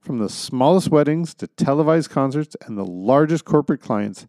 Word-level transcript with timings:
From 0.00 0.18
the 0.18 0.30
smallest 0.30 0.90
weddings 0.90 1.34
to 1.34 1.46
televised 1.46 2.10
concerts 2.10 2.56
and 2.66 2.76
the 2.78 2.86
largest 2.86 3.44
corporate 3.44 3.82
clients, 3.82 4.26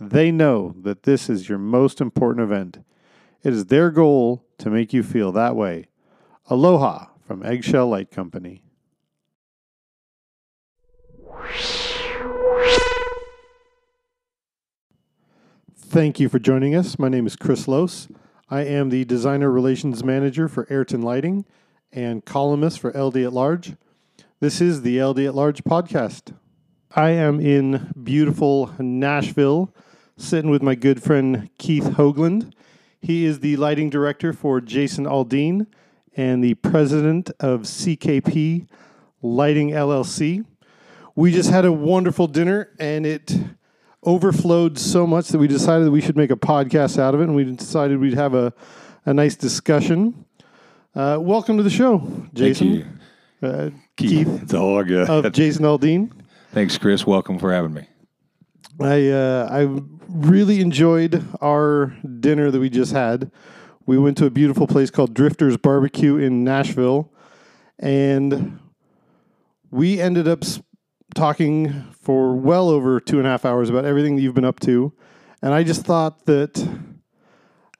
they 0.00 0.32
know 0.32 0.74
that 0.80 1.02
this 1.02 1.28
is 1.28 1.46
your 1.46 1.58
most 1.58 2.00
important 2.00 2.42
event. 2.42 2.78
It 3.42 3.52
is 3.52 3.66
their 3.66 3.90
goal 3.90 4.46
to 4.58 4.70
make 4.70 4.94
you 4.94 5.02
feel 5.02 5.30
that 5.32 5.56
way. 5.56 5.88
Aloha 6.46 7.08
from 7.26 7.44
Eggshell 7.44 7.88
Light 7.88 8.10
Company. 8.10 8.62
Thank 15.76 16.18
you 16.18 16.28
for 16.28 16.38
joining 16.38 16.74
us. 16.74 16.98
My 16.98 17.08
name 17.08 17.26
is 17.26 17.36
Chris 17.36 17.68
Lose. 17.68 18.08
I 18.48 18.62
am 18.62 18.88
the 18.88 19.04
Designer 19.04 19.50
Relations 19.50 20.02
Manager 20.02 20.48
for 20.48 20.66
Ayrton 20.70 21.02
Lighting 21.02 21.44
and 21.92 22.24
columnist 22.24 22.80
for 22.80 22.90
LD 22.98 23.18
at 23.18 23.32
Large. 23.32 23.74
This 24.40 24.62
is 24.62 24.80
the 24.80 25.04
LD 25.04 25.18
at 25.18 25.34
Large 25.34 25.64
podcast. 25.64 26.34
I 26.96 27.10
am 27.10 27.40
in 27.40 27.92
beautiful 28.02 28.74
Nashville, 28.78 29.70
sitting 30.16 30.50
with 30.50 30.62
my 30.62 30.74
good 30.74 31.02
friend 31.02 31.50
Keith 31.58 31.84
Hoagland. 31.84 32.54
He 33.02 33.26
is 33.26 33.40
the 33.40 33.58
lighting 33.58 33.90
director 33.90 34.32
for 34.32 34.62
Jason 34.62 35.04
Aldean 35.04 35.66
and 36.16 36.42
the 36.42 36.54
president 36.54 37.30
of 37.38 37.64
CKP 37.64 38.66
Lighting 39.20 39.72
LLC. 39.72 40.46
We 41.14 41.32
just 41.32 41.50
had 41.50 41.66
a 41.66 41.72
wonderful 41.72 42.26
dinner 42.26 42.70
and 42.78 43.04
it 43.04 43.36
overflowed 44.04 44.78
so 44.78 45.06
much 45.06 45.28
that 45.28 45.38
we 45.38 45.48
decided 45.48 45.84
that 45.84 45.90
we 45.90 46.00
should 46.00 46.16
make 46.16 46.30
a 46.30 46.36
podcast 46.36 46.98
out 46.98 47.14
of 47.14 47.20
it 47.20 47.24
and 47.24 47.36
we 47.36 47.44
decided 47.44 48.00
we'd 48.00 48.14
have 48.14 48.32
a, 48.32 48.54
a 49.04 49.12
nice 49.12 49.36
discussion. 49.36 50.24
Uh, 50.94 51.18
welcome 51.20 51.58
to 51.58 51.62
the 51.62 51.68
show, 51.68 52.26
Jason. 52.32 52.99
Uh, 53.42 53.70
Keith. 53.96 54.26
Keith. 54.26 54.42
It's 54.42 54.54
all 54.54 54.82
good. 54.84 55.08
Of 55.08 55.32
Jason 55.32 55.64
Aldean. 55.64 56.10
Thanks, 56.52 56.76
Chris. 56.76 57.06
Welcome 57.06 57.38
for 57.38 57.52
having 57.52 57.72
me. 57.72 57.86
I 58.80 59.08
uh, 59.08 59.48
I 59.50 59.82
really 60.08 60.60
enjoyed 60.60 61.24
our 61.40 61.96
dinner 62.20 62.50
that 62.50 62.58
we 62.58 62.70
just 62.70 62.92
had. 62.92 63.30
We 63.86 63.98
went 63.98 64.18
to 64.18 64.26
a 64.26 64.30
beautiful 64.30 64.66
place 64.66 64.90
called 64.90 65.14
Drifter's 65.14 65.56
Barbecue 65.56 66.16
in 66.16 66.44
Nashville, 66.44 67.12
and 67.78 68.58
we 69.70 70.00
ended 70.00 70.28
up 70.28 70.44
talking 71.14 71.84
for 72.00 72.34
well 72.34 72.68
over 72.68 73.00
two 73.00 73.18
and 73.18 73.26
a 73.26 73.30
half 73.30 73.44
hours 73.44 73.70
about 73.70 73.84
everything 73.84 74.16
that 74.16 74.22
you've 74.22 74.34
been 74.34 74.44
up 74.44 74.60
to. 74.60 74.92
And 75.42 75.54
I 75.54 75.62
just 75.62 75.84
thought 75.84 76.26
that 76.26 76.68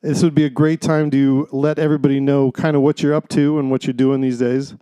this 0.02 0.22
would 0.22 0.34
be 0.34 0.44
a 0.44 0.50
great 0.50 0.80
time 0.80 1.10
to 1.10 1.46
let 1.52 1.78
everybody 1.78 2.20
know 2.20 2.50
kind 2.52 2.74
of 2.76 2.82
what 2.82 3.02
you're 3.02 3.14
up 3.14 3.28
to 3.30 3.58
and 3.58 3.70
what 3.70 3.84
you're 3.84 3.92
doing 3.94 4.20
these 4.20 4.38
days. 4.38 4.74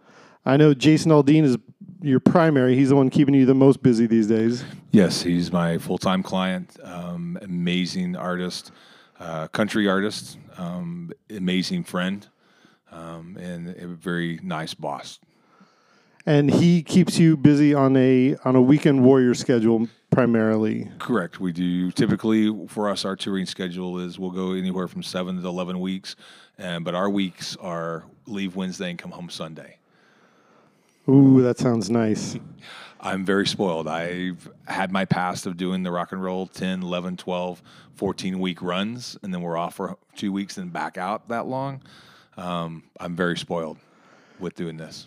I 0.49 0.57
know 0.57 0.73
Jason 0.73 1.13
Aldean 1.13 1.45
is 1.45 1.59
your 2.01 2.21
primary. 2.21 2.75
He's 2.75 2.89
the 2.89 2.97
one 2.97 3.11
keeping 3.11 3.35
you 3.35 3.45
the 3.45 3.55
most 3.55 3.83
busy 3.83 4.07
these 4.07 4.27
days. 4.27 4.65
Yes, 4.93 5.21
he's 5.21 5.53
my 5.53 5.77
full 5.77 5.99
time 5.99 6.23
client. 6.23 6.75
Um, 6.83 7.39
amazing 7.43 8.17
artist, 8.17 8.73
uh, 9.21 9.49
country 9.49 9.87
artist, 9.87 10.39
um, 10.57 11.13
amazing 11.29 11.85
friend, 11.85 12.27
um, 12.91 13.37
and 13.39 13.77
a 13.77 13.89
very 13.89 14.41
nice 14.43 14.73
boss. 14.73 15.21
And 16.25 16.51
he 16.51 16.83
keeps 16.83 17.19
you 17.19 17.37
busy 17.37 17.75
on 17.75 17.95
a 17.99 18.37
on 18.47 18.57
a 18.57 18.63
weekend 18.63 19.05
warrior 19.05 19.35
schedule 19.35 19.87
primarily. 20.11 20.91
Correct. 20.99 21.41
We 21.41 21.53
do 21.53 21.91
typically 21.91 22.69
for 22.69 22.89
us 22.89 23.05
our 23.05 23.17
touring 23.17 23.45
schedule 23.45 23.99
is 23.99 24.19
we'll 24.19 24.31
go 24.31 24.53
anywhere 24.53 24.89
from 24.89 25.03
seven 25.03 25.43
to 25.43 25.47
eleven 25.47 25.79
weeks, 25.79 26.17
and 26.57 26.87
but 26.87 26.95
our 26.95 27.11
weeks 27.11 27.55
are 27.57 28.05
leave 28.27 28.57
Wednesday 28.57 28.89
and 28.89 28.99
come 28.99 29.11
home 29.11 29.29
Sunday. 29.29 29.78
Ooh, 31.09 31.43
that 31.43 31.59
sounds 31.59 31.91
nice. 31.91 32.37
I'm 33.01 33.25
very 33.25 33.47
spoiled. 33.47 33.87
I've 33.87 34.51
had 34.67 34.91
my 34.91 35.05
past 35.05 35.47
of 35.47 35.57
doing 35.57 35.83
the 35.83 35.91
rock 35.91 36.13
and 36.13 36.23
roll 36.23 36.47
10, 36.47 36.83
11, 36.83 37.17
12, 37.17 37.63
14 37.95 38.39
week 38.39 38.61
runs, 38.61 39.17
and 39.23 39.33
then 39.33 39.41
we're 39.41 39.57
off 39.57 39.77
for 39.77 39.97
two 40.17 40.33
weeks 40.33 40.59
and 40.59 40.73
back 40.73 40.99
out 40.99 41.29
that 41.29 41.47
long. 41.47 41.83
Um, 42.37 42.83
I'm 43.01 43.15
very 43.17 43.39
spoiled 43.39 43.79
with 44.39 44.55
doing 44.55 44.77
this. 44.77 45.07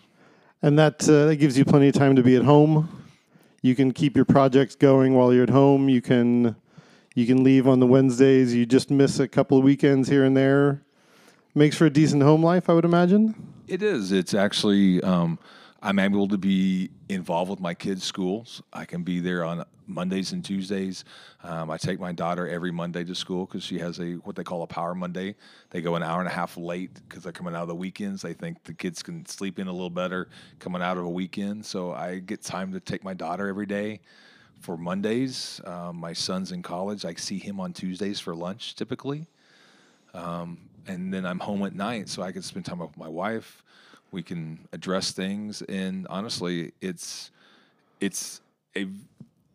And 0.61 0.79
that, 0.79 1.07
uh, 1.07 1.27
that 1.27 1.35
gives 1.37 1.57
you 1.57 1.65
plenty 1.65 1.87
of 1.89 1.93
time 1.93 2.15
to 2.15 2.23
be 2.23 2.35
at 2.35 2.43
home 2.43 3.01
you 3.61 3.75
can 3.75 3.91
keep 3.91 4.15
your 4.15 4.25
projects 4.25 4.75
going 4.75 5.13
while 5.13 5.33
you're 5.33 5.43
at 5.43 5.49
home. 5.49 5.87
You 5.87 6.01
can 6.01 6.55
you 7.13 7.27
can 7.27 7.43
leave 7.43 7.67
on 7.67 7.79
the 7.79 7.87
Wednesdays. 7.87 8.55
You 8.55 8.65
just 8.65 8.89
miss 8.89 9.19
a 9.19 9.27
couple 9.27 9.57
of 9.57 9.63
weekends 9.63 10.09
here 10.09 10.23
and 10.23 10.35
there. 10.35 10.81
Makes 11.53 11.77
for 11.77 11.85
a 11.85 11.89
decent 11.89 12.23
home 12.23 12.43
life, 12.43 12.69
I 12.69 12.73
would 12.73 12.85
imagine. 12.85 13.35
It 13.67 13.81
is. 13.81 14.11
It's 14.11 14.33
actually. 14.33 15.01
Um, 15.03 15.37
I'm 15.83 15.97
able 15.97 16.27
to 16.27 16.37
be 16.37 16.91
involved 17.09 17.49
with 17.49 17.59
my 17.59 17.73
kids' 17.73 18.03
schools. 18.03 18.61
I 18.71 18.85
can 18.85 19.01
be 19.01 19.19
there 19.19 19.43
on 19.43 19.65
Mondays 19.87 20.31
and 20.31 20.45
Tuesdays. 20.45 21.03
Um, 21.43 21.71
I 21.71 21.77
take 21.77 21.99
my 21.99 22.11
daughter 22.11 22.47
every 22.47 22.71
Monday 22.71 23.03
to 23.03 23.15
school 23.15 23.47
because 23.47 23.63
she 23.63 23.79
has 23.79 23.99
a 23.99 24.13
what 24.17 24.35
they 24.35 24.43
call 24.43 24.61
a 24.61 24.67
Power 24.67 24.93
Monday. 24.93 25.35
They 25.71 25.81
go 25.81 25.95
an 25.95 26.03
hour 26.03 26.19
and 26.19 26.27
a 26.27 26.31
half 26.31 26.55
late 26.55 26.93
because 27.07 27.23
they're 27.23 27.31
coming 27.31 27.55
out 27.55 27.63
of 27.63 27.67
the 27.67 27.75
weekends. 27.75 28.21
They 28.21 28.33
think 28.33 28.63
the 28.63 28.75
kids 28.75 29.01
can 29.01 29.25
sleep 29.25 29.57
in 29.57 29.67
a 29.67 29.71
little 29.71 29.89
better 29.89 30.29
coming 30.59 30.83
out 30.83 30.97
of 30.97 31.03
a 31.05 31.09
weekend. 31.09 31.65
So 31.65 31.93
I 31.93 32.19
get 32.19 32.43
time 32.43 32.71
to 32.73 32.79
take 32.79 33.03
my 33.03 33.15
daughter 33.15 33.47
every 33.47 33.65
day 33.65 34.01
for 34.59 34.77
Mondays. 34.77 35.59
Um, 35.65 35.97
my 35.97 36.13
son's 36.13 36.51
in 36.51 36.61
college. 36.61 37.05
I 37.05 37.15
see 37.15 37.39
him 37.39 37.59
on 37.59 37.73
Tuesdays 37.73 38.19
for 38.19 38.35
lunch 38.35 38.75
typically. 38.75 39.25
Um, 40.13 40.59
and 40.85 41.11
then 41.11 41.25
I'm 41.25 41.39
home 41.39 41.63
at 41.63 41.73
night 41.73 42.07
so 42.07 42.21
I 42.21 42.31
can 42.31 42.43
spend 42.43 42.65
time 42.65 42.79
with 42.79 42.95
my 42.97 43.07
wife 43.07 43.63
we 44.11 44.21
can 44.21 44.67
address 44.73 45.11
things. 45.11 45.61
And 45.63 46.05
honestly 46.09 46.73
it's 46.81 47.31
it's 47.99 48.41
a 48.75 48.87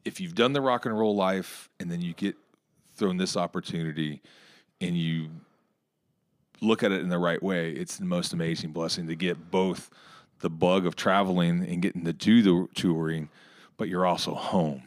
if 0.04 0.20
you've 0.20 0.34
done 0.34 0.52
the 0.52 0.60
rock 0.60 0.86
and 0.86 0.98
roll 0.98 1.14
life 1.14 1.68
and 1.80 1.90
then 1.90 2.00
you 2.00 2.14
get 2.14 2.36
thrown 2.94 3.16
this 3.16 3.36
opportunity 3.36 4.22
and 4.80 4.96
you 4.96 5.28
look 6.62 6.82
at 6.82 6.90
it 6.90 7.00
in 7.00 7.08
the 7.08 7.18
right 7.18 7.42
way 7.42 7.72
it's 7.72 7.96
the 7.98 8.04
most 8.04 8.32
amazing 8.32 8.72
blessing 8.72 9.06
to 9.06 9.14
get 9.14 9.50
both 9.50 9.90
the 10.40 10.48
bug 10.48 10.86
of 10.86 10.96
traveling 10.96 11.62
and 11.66 11.82
getting 11.82 12.04
to 12.04 12.12
do 12.12 12.42
the 12.42 12.68
touring 12.74 13.28
but 13.76 13.88
you're 13.88 14.06
also 14.06 14.34
home. 14.34 14.82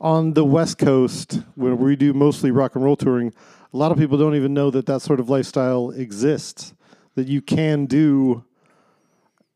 On 0.00 0.32
the 0.32 0.44
west 0.44 0.78
coast 0.78 1.42
where 1.54 1.74
we 1.74 1.96
do 1.96 2.14
mostly 2.14 2.50
rock 2.50 2.74
and 2.76 2.84
roll 2.84 2.96
touring 2.96 3.32
a 3.74 3.76
lot 3.76 3.90
of 3.90 3.98
people 3.98 4.16
don't 4.18 4.36
even 4.36 4.54
know 4.54 4.70
that 4.70 4.86
that 4.86 5.02
sort 5.02 5.20
of 5.20 5.28
lifestyle 5.28 5.90
exists 5.90 6.74
that 7.14 7.28
you 7.28 7.42
can 7.42 7.86
do 7.86 8.44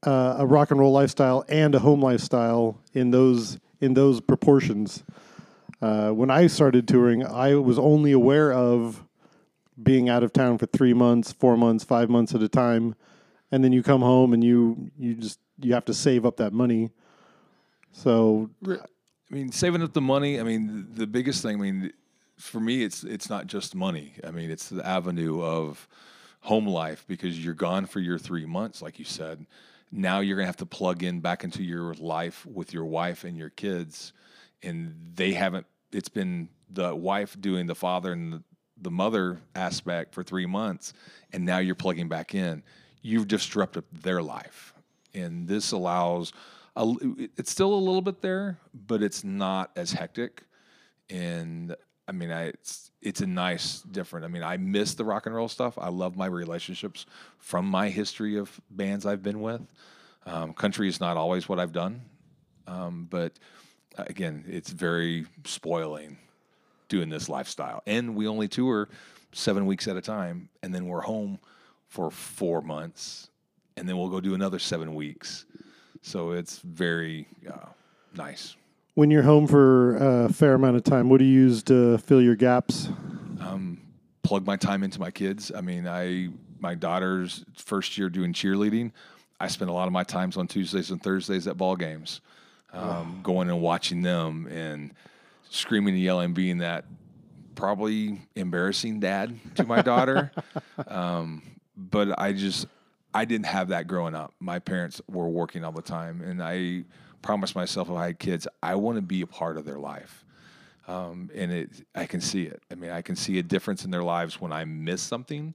uh, 0.04 0.36
a 0.38 0.46
rock 0.46 0.70
and 0.70 0.80
roll 0.80 0.92
lifestyle 0.92 1.44
and 1.48 1.74
a 1.74 1.78
home 1.78 2.02
lifestyle 2.02 2.80
in 2.92 3.10
those 3.10 3.58
in 3.80 3.94
those 3.94 4.20
proportions. 4.20 5.02
Uh, 5.82 6.10
when 6.10 6.30
I 6.30 6.46
started 6.46 6.88
touring, 6.88 7.24
I 7.24 7.54
was 7.56 7.78
only 7.78 8.12
aware 8.12 8.52
of 8.52 9.04
being 9.82 10.08
out 10.08 10.22
of 10.22 10.32
town 10.32 10.56
for 10.56 10.66
three 10.66 10.94
months, 10.94 11.32
four 11.32 11.56
months, 11.56 11.84
five 11.84 12.08
months 12.08 12.34
at 12.34 12.42
a 12.42 12.48
time, 12.48 12.94
and 13.53 13.62
then 13.62 13.72
you 13.72 13.82
come 13.82 14.00
home 14.00 14.32
and 14.32 14.42
you 14.42 14.91
you 14.98 15.14
just 15.14 15.38
you 15.60 15.74
have 15.74 15.84
to 15.86 15.94
save 15.94 16.24
up 16.24 16.36
that 16.36 16.52
money. 16.52 16.91
So, 17.92 18.50
I 18.68 18.76
mean, 19.30 19.52
saving 19.52 19.82
up 19.82 19.92
the 19.92 20.00
money. 20.00 20.38
I 20.38 20.42
mean, 20.42 20.88
the 20.94 21.06
biggest 21.06 21.42
thing. 21.42 21.56
I 21.56 21.60
mean, 21.60 21.92
for 22.38 22.60
me, 22.60 22.82
it's 22.82 23.04
it's 23.04 23.28
not 23.28 23.47
just 23.47 23.74
money. 23.74 24.14
I 24.26 24.30
mean, 24.30 24.50
it's 24.50 24.68
the 24.68 24.86
avenue 24.86 25.42
of 25.42 25.88
home 26.47 26.66
life 26.66 27.04
because 27.09 27.45
you're 27.45 27.54
gone 27.54 27.87
for 27.87 27.98
your 27.98 28.19
three 28.19 28.47
months, 28.47 28.81
like 28.81 29.01
you 29.01 29.04
said. 29.04 29.45
Now 29.91 30.21
you're 30.21 30.37
gonna 30.37 30.47
have 30.47 30.57
to 30.59 30.66
plug 30.66 31.03
in 31.03 31.19
back 31.21 31.43
into 31.43 31.65
your 31.65 31.93
life 31.95 32.47
with 32.47 32.72
your 32.72 32.84
wife 32.84 33.25
and 33.25 33.37
your 33.37 33.51
kids, 33.51 34.13
and 34.63 34.95
they 35.15 35.33
haven't. 35.33 35.66
It's 35.93 36.09
been 36.09 36.48
the 36.71 36.95
wife 36.95 37.37
doing 37.41 37.66
the 37.66 37.75
father 37.75 38.13
and 38.13 38.33
the, 38.33 38.43
the 38.81 38.93
mother 38.93 39.41
aspect 39.57 40.15
for 40.15 40.22
three 40.22 40.47
months, 40.47 40.93
and 41.33 41.45
now 41.45 41.59
you're 41.59 41.75
plugging 41.75 42.09
back 42.09 42.33
in. 42.33 42.63
You've 43.03 43.27
disrupted 43.27 43.84
their 43.93 44.22
life, 44.22 44.72
and 45.15 45.48
this 45.48 45.72
allows. 45.72 46.33
A, 46.77 46.95
it's 47.37 47.51
still 47.51 47.75
a 47.75 47.75
little 47.75 48.03
bit 48.03 48.22
there, 48.22 48.59
but 48.72 49.03
it's 49.03 49.25
not 49.25 49.72
as 49.75 49.93
hectic, 49.93 50.43
and 51.10 51.75
I 52.08 52.12
mean, 52.12 52.30
I, 52.30 52.44
it's 52.47 52.91
it's 53.03 53.20
a 53.20 53.26
nice 53.26 53.82
different. 53.82 54.24
I 54.24 54.28
mean, 54.28 54.42
I 54.42 54.56
miss 54.56 54.94
the 54.94 55.04
rock 55.04 55.26
and 55.26 55.34
roll 55.34 55.48
stuff. 55.48 55.78
I 55.78 55.88
love 55.88 56.16
my 56.16 56.26
relationships 56.26 57.06
from 57.38 57.66
my 57.66 57.88
history 57.88 58.36
of 58.36 58.60
bands 58.70 59.06
I've 59.06 59.22
been 59.22 59.41
with. 59.41 59.60
Um, 60.24 60.53
country 60.53 60.88
is 60.88 61.00
not 61.00 61.16
always 61.16 61.48
what 61.48 61.60
I've 61.60 61.72
done, 61.72 62.03
um, 62.66 63.06
but 63.10 63.32
uh, 63.97 64.04
again, 64.08 64.44
it's 64.48 64.70
very 64.70 65.26
spoiling 65.44 66.18
doing 66.88 67.08
this 67.08 67.28
lifestyle. 67.28 67.82
And 67.86 68.16
we 68.16 68.26
only 68.26 68.48
tour 68.48 68.88
seven 69.32 69.66
weeks 69.66 69.86
at 69.86 69.97
a 69.97 70.00
time, 70.00 70.48
and 70.62 70.74
then 70.74 70.86
we're 70.86 71.02
home 71.02 71.38
for 71.88 72.10
four 72.10 72.60
months, 72.60 73.30
and 73.76 73.88
then 73.88 73.97
we'll 73.97 74.09
go 74.09 74.20
do 74.20 74.34
another 74.34 74.59
seven 74.59 74.94
weeks. 74.94 75.44
So 76.02 76.32
it's 76.32 76.59
very 76.60 77.26
uh, 77.48 77.68
nice. 78.16 78.56
When 78.97 79.10
you're 79.10 79.25
home 79.25 79.47
for 79.47 79.97
a 79.97 80.33
fair 80.33 80.54
amount 80.54 80.77
of 80.77 80.84
time, 80.84 81.10
what 81.10 81.19
do 81.19 81.27
you 81.27 81.43
use 81.43 81.63
to 81.65 81.98
fill 81.98 82.22
your 82.22 82.34
gaps? 82.34 82.89
Um, 83.41 83.78
plug 84.22 84.47
my 84.47 84.57
time 84.57 84.83
into 84.83 84.98
my 84.98 85.10
kids. 85.10 85.53
I 85.54 85.60
mean, 85.60 85.87
I 85.87 86.31
my 86.60 86.75
daughter's 86.75 87.45
first 87.59 87.98
year 87.98 88.09
doing 88.09 88.33
cheerleading. 88.33 88.93
I 89.39 89.48
spend 89.48 89.69
a 89.69 89.75
lot 89.75 89.87
of 89.87 89.93
my 89.93 90.03
times 90.03 90.39
on 90.39 90.48
Tuesdays 90.48 90.91
and 90.91 91.03
Thursdays 91.03 91.47
at 91.47 91.59
ball 91.59 91.77
games, 91.77 92.22
um, 92.72 93.21
going 93.22 93.51
and 93.51 93.60
watching 93.60 94.01
them 94.01 94.47
and 94.47 94.95
screaming 95.51 95.93
and 95.93 96.03
yelling, 96.03 96.33
being 96.33 96.57
that 96.59 96.87
probably 97.54 98.22
embarrassing 98.34 99.01
dad 99.01 99.39
to 99.57 99.65
my 99.65 99.83
daughter. 99.83 100.33
um, 100.89 101.43
but 101.77 102.19
I 102.19 102.33
just 102.33 102.66
I 103.13 103.27
didn't 103.27 103.45
have 103.45 103.69
that 103.69 103.89
growing 103.89 104.15
up. 104.15 104.33
My 104.41 104.59
parents 104.59 105.03
were 105.07 105.28
working 105.28 105.66
all 105.66 105.72
the 105.72 105.83
time, 105.83 106.22
and 106.22 106.43
I 106.43 106.84
promised 107.26 107.56
myself 107.56 107.90
if 107.90 107.96
I 107.96 108.06
had 108.06 108.20
kids, 108.20 108.46
I 108.62 108.76
want 108.76 108.96
to 108.96 109.02
be 109.02 109.20
a 109.20 109.26
part 109.26 109.56
of 109.56 109.64
their 109.64 109.80
life. 109.80 110.24
Um, 110.86 111.28
and 111.34 111.50
it, 111.50 111.70
I 111.92 112.06
can 112.06 112.20
see 112.20 112.44
it. 112.44 112.62
I 112.70 112.76
mean, 112.76 112.92
I 112.92 113.02
can 113.02 113.16
see 113.16 113.40
a 113.40 113.42
difference 113.42 113.84
in 113.84 113.90
their 113.90 114.04
lives 114.04 114.40
when 114.40 114.52
I 114.52 114.64
miss 114.64 115.02
something 115.02 115.54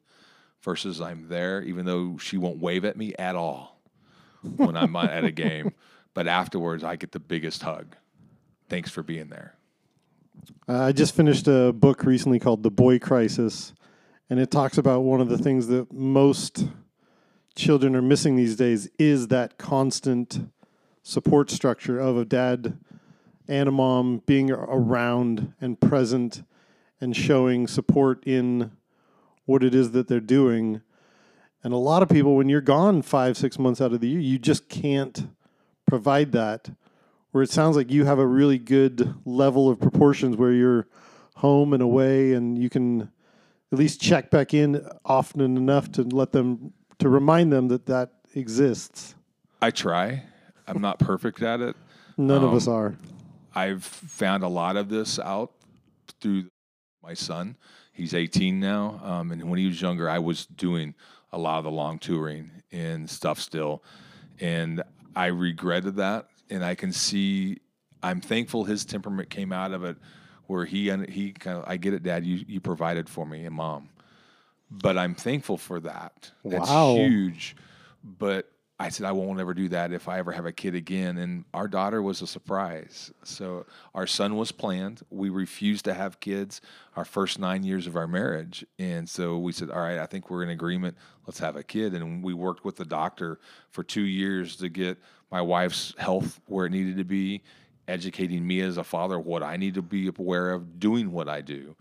versus 0.63 0.99
I'm 0.99 1.29
there, 1.29 1.63
even 1.63 1.85
though 1.85 2.17
she 2.17 2.37
won't 2.37 2.59
wave 2.59 2.83
at 2.83 2.97
me 2.97 3.13
at 3.17 3.37
all 3.37 3.79
when 4.57 4.75
I'm 4.75 4.93
at 4.97 5.23
a 5.23 5.31
game. 5.31 5.73
But 6.13 6.27
afterwards, 6.27 6.83
I 6.83 6.97
get 6.97 7.13
the 7.13 7.21
biggest 7.21 7.63
hug. 7.63 7.95
Thanks 8.67 8.91
for 8.91 9.01
being 9.01 9.29
there. 9.29 9.55
Uh, 10.67 10.87
I 10.87 10.91
just 10.91 11.15
finished 11.15 11.47
a 11.47 11.71
book 11.71 12.03
recently 12.03 12.37
called 12.37 12.63
The 12.63 12.69
Boy 12.69 12.99
Crisis, 12.99 13.73
and 14.29 14.37
it 14.37 14.51
talks 14.51 14.77
about 14.77 15.03
one 15.03 15.21
of 15.21 15.29
the 15.29 15.37
things 15.37 15.67
that 15.67 15.93
most 15.93 16.67
children 17.55 17.95
are 17.95 18.01
missing 18.01 18.35
these 18.35 18.57
days 18.57 18.89
is 18.99 19.29
that 19.29 19.57
constant 19.57 20.51
support 21.03 21.49
structure 21.49 21.99
of 21.99 22.17
a 22.17 22.25
dad 22.25 22.77
and 23.47 23.67
a 23.67 23.71
mom 23.71 24.21
being 24.25 24.51
around 24.51 25.53
and 25.59 25.79
present 25.79 26.43
and 26.99 27.15
showing 27.15 27.67
support 27.67 28.23
in 28.25 28.71
what 29.45 29.63
it 29.63 29.73
is 29.73 29.91
that 29.91 30.07
they're 30.07 30.19
doing. 30.19 30.81
And 31.63 31.73
a 31.73 31.77
lot 31.77 32.01
of 32.01 32.09
people, 32.09 32.35
when 32.35 32.49
you're 32.49 32.61
gone 32.61 33.01
five, 33.01 33.37
six 33.37 33.59
months 33.59 33.81
out 33.81 33.93
of 33.93 33.99
the 33.99 34.07
year, 34.07 34.19
you 34.19 34.39
just 34.39 34.69
can't 34.69 35.27
provide 35.85 36.31
that. 36.31 36.69
Where 37.31 37.43
it 37.43 37.49
sounds 37.49 37.75
like 37.75 37.91
you 37.91 38.05
have 38.05 38.19
a 38.19 38.27
really 38.27 38.57
good 38.57 39.15
level 39.25 39.69
of 39.69 39.79
proportions 39.79 40.35
where 40.35 40.51
you're 40.51 40.87
home 41.35 41.73
and 41.73 41.81
away 41.81 42.33
and 42.33 42.57
you 42.57 42.69
can 42.69 43.09
at 43.71 43.79
least 43.79 44.01
check 44.01 44.29
back 44.29 44.53
in 44.53 44.85
often 45.05 45.41
enough 45.41 45.91
to 45.93 46.03
let 46.03 46.33
them, 46.33 46.73
to 46.99 47.09
remind 47.09 47.51
them 47.51 47.69
that 47.69 47.85
that 47.85 48.11
exists. 48.35 49.15
I 49.61 49.71
try. 49.71 50.23
I'm 50.71 50.81
not 50.81 50.99
perfect 50.99 51.41
at 51.41 51.59
it. 51.59 51.75
None 52.17 52.43
of 52.43 52.53
us 52.53 52.67
are. 52.67 52.95
I've 53.53 53.83
found 53.83 54.43
a 54.43 54.47
lot 54.47 54.77
of 54.77 54.87
this 54.89 55.19
out 55.19 55.51
through 56.21 56.45
my 57.03 57.13
son. 57.13 57.57
He's 57.91 58.13
18 58.13 58.59
now, 58.59 59.01
um, 59.03 59.31
and 59.31 59.49
when 59.49 59.59
he 59.59 59.67
was 59.67 59.81
younger, 59.81 60.09
I 60.09 60.19
was 60.19 60.45
doing 60.45 60.95
a 61.33 61.37
lot 61.37 61.57
of 61.57 61.65
the 61.65 61.71
long 61.71 61.99
touring 61.99 62.49
and 62.71 63.09
stuff 63.09 63.39
still, 63.39 63.83
and 64.39 64.81
I 65.15 65.27
regretted 65.27 65.97
that. 65.97 66.27
And 66.49 66.63
I 66.63 66.75
can 66.75 66.91
see, 66.91 67.57
I'm 68.03 68.21
thankful 68.21 68.63
his 68.63 68.85
temperament 68.85 69.29
came 69.29 69.51
out 69.51 69.71
of 69.73 69.83
it, 69.83 69.97
where 70.47 70.65
he 70.65 70.89
he 71.09 71.31
kind 71.33 71.57
of, 71.57 71.65
I 71.67 71.77
get 71.77 71.93
it, 71.93 72.03
Dad, 72.03 72.25
you 72.25 72.43
you 72.47 72.61
provided 72.61 73.09
for 73.09 73.25
me 73.25 73.45
and 73.45 73.55
Mom, 73.55 73.89
but 74.69 74.97
I'm 74.97 75.15
thankful 75.15 75.57
for 75.57 75.79
that. 75.81 76.31
That's 76.45 76.69
Wow. 76.69 76.95
huge, 76.95 77.55
but 78.03 78.50
I 78.81 78.89
said 78.89 79.05
I 79.05 79.11
won't 79.11 79.39
ever 79.39 79.53
do 79.53 79.69
that 79.69 79.93
if 79.93 80.09
I 80.09 80.17
ever 80.17 80.31
have 80.31 80.47
a 80.47 80.51
kid 80.51 80.73
again. 80.73 81.19
And 81.19 81.45
our 81.53 81.67
daughter 81.67 82.01
was 82.01 82.23
a 82.23 82.27
surprise. 82.27 83.11
So 83.23 83.67
our 83.93 84.07
son 84.07 84.37
was 84.37 84.51
planned. 84.51 85.03
We 85.11 85.29
refused 85.29 85.85
to 85.85 85.93
have 85.93 86.19
kids 86.19 86.61
our 86.95 87.05
first 87.05 87.37
nine 87.37 87.63
years 87.63 87.85
of 87.85 87.95
our 87.95 88.07
marriage, 88.07 88.65
and 88.79 89.07
so 89.07 89.37
we 89.37 89.51
said, 89.51 89.69
"All 89.69 89.79
right, 89.79 89.99
I 89.99 90.07
think 90.07 90.29
we're 90.29 90.41
in 90.41 90.49
agreement. 90.49 90.97
Let's 91.27 91.37
have 91.39 91.55
a 91.55 91.63
kid." 91.63 91.93
And 91.93 92.23
we 92.23 92.33
worked 92.33 92.65
with 92.65 92.75
the 92.75 92.85
doctor 92.85 93.39
for 93.69 93.83
two 93.83 94.01
years 94.01 94.55
to 94.57 94.67
get 94.67 94.97
my 95.31 95.41
wife's 95.41 95.93
health 95.99 96.41
where 96.47 96.65
it 96.65 96.71
needed 96.71 96.97
to 96.97 97.05
be, 97.05 97.43
educating 97.87 98.45
me 98.45 98.61
as 98.61 98.77
a 98.77 98.83
father 98.83 99.19
what 99.19 99.43
I 99.43 99.57
need 99.57 99.75
to 99.75 99.83
be 99.83 100.07
aware 100.07 100.51
of, 100.51 100.79
doing 100.79 101.11
what 101.11 101.29
I 101.29 101.41
do. 101.41 101.75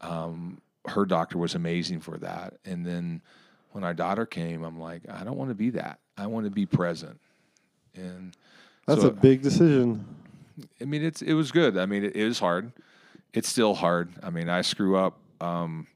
Um, 0.00 0.60
her 0.88 1.06
doctor 1.06 1.38
was 1.38 1.54
amazing 1.54 2.00
for 2.00 2.18
that, 2.18 2.58
and 2.64 2.84
then 2.84 3.22
when 3.72 3.84
our 3.84 3.94
daughter 3.94 4.26
came, 4.26 4.62
I'm 4.62 4.78
like, 4.78 5.02
I 5.08 5.24
don't 5.24 5.36
want 5.36 5.50
to 5.50 5.54
be 5.54 5.70
that. 5.70 5.98
I 6.16 6.26
want 6.26 6.44
to 6.44 6.50
be 6.50 6.66
present. 6.66 7.18
And 7.94 8.36
That's 8.86 9.02
so, 9.02 9.08
a 9.08 9.10
big 9.10 9.42
decision. 9.42 10.04
I 10.80 10.84
mean, 10.84 11.02
it's 11.02 11.22
it 11.22 11.34
was 11.34 11.50
good. 11.50 11.76
I 11.76 11.86
mean, 11.86 12.04
it 12.04 12.16
is 12.16 12.38
hard. 12.38 12.72
It's 13.32 13.48
still 13.48 13.74
hard. 13.74 14.12
I 14.22 14.30
mean, 14.30 14.48
I 14.48 14.60
screw 14.60 14.96
up. 14.96 15.18
Um, 15.40 15.86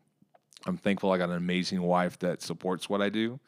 I'm 0.67 0.77
thankful 0.77 1.13
I 1.13 1.19
got 1.19 1.29
an 1.29 1.37
amazing 1.37 1.83
wife 1.83 2.19
that 2.21 2.43
supports 2.43 2.89
what 2.89 3.03
I 3.03 3.09
do. 3.09 3.39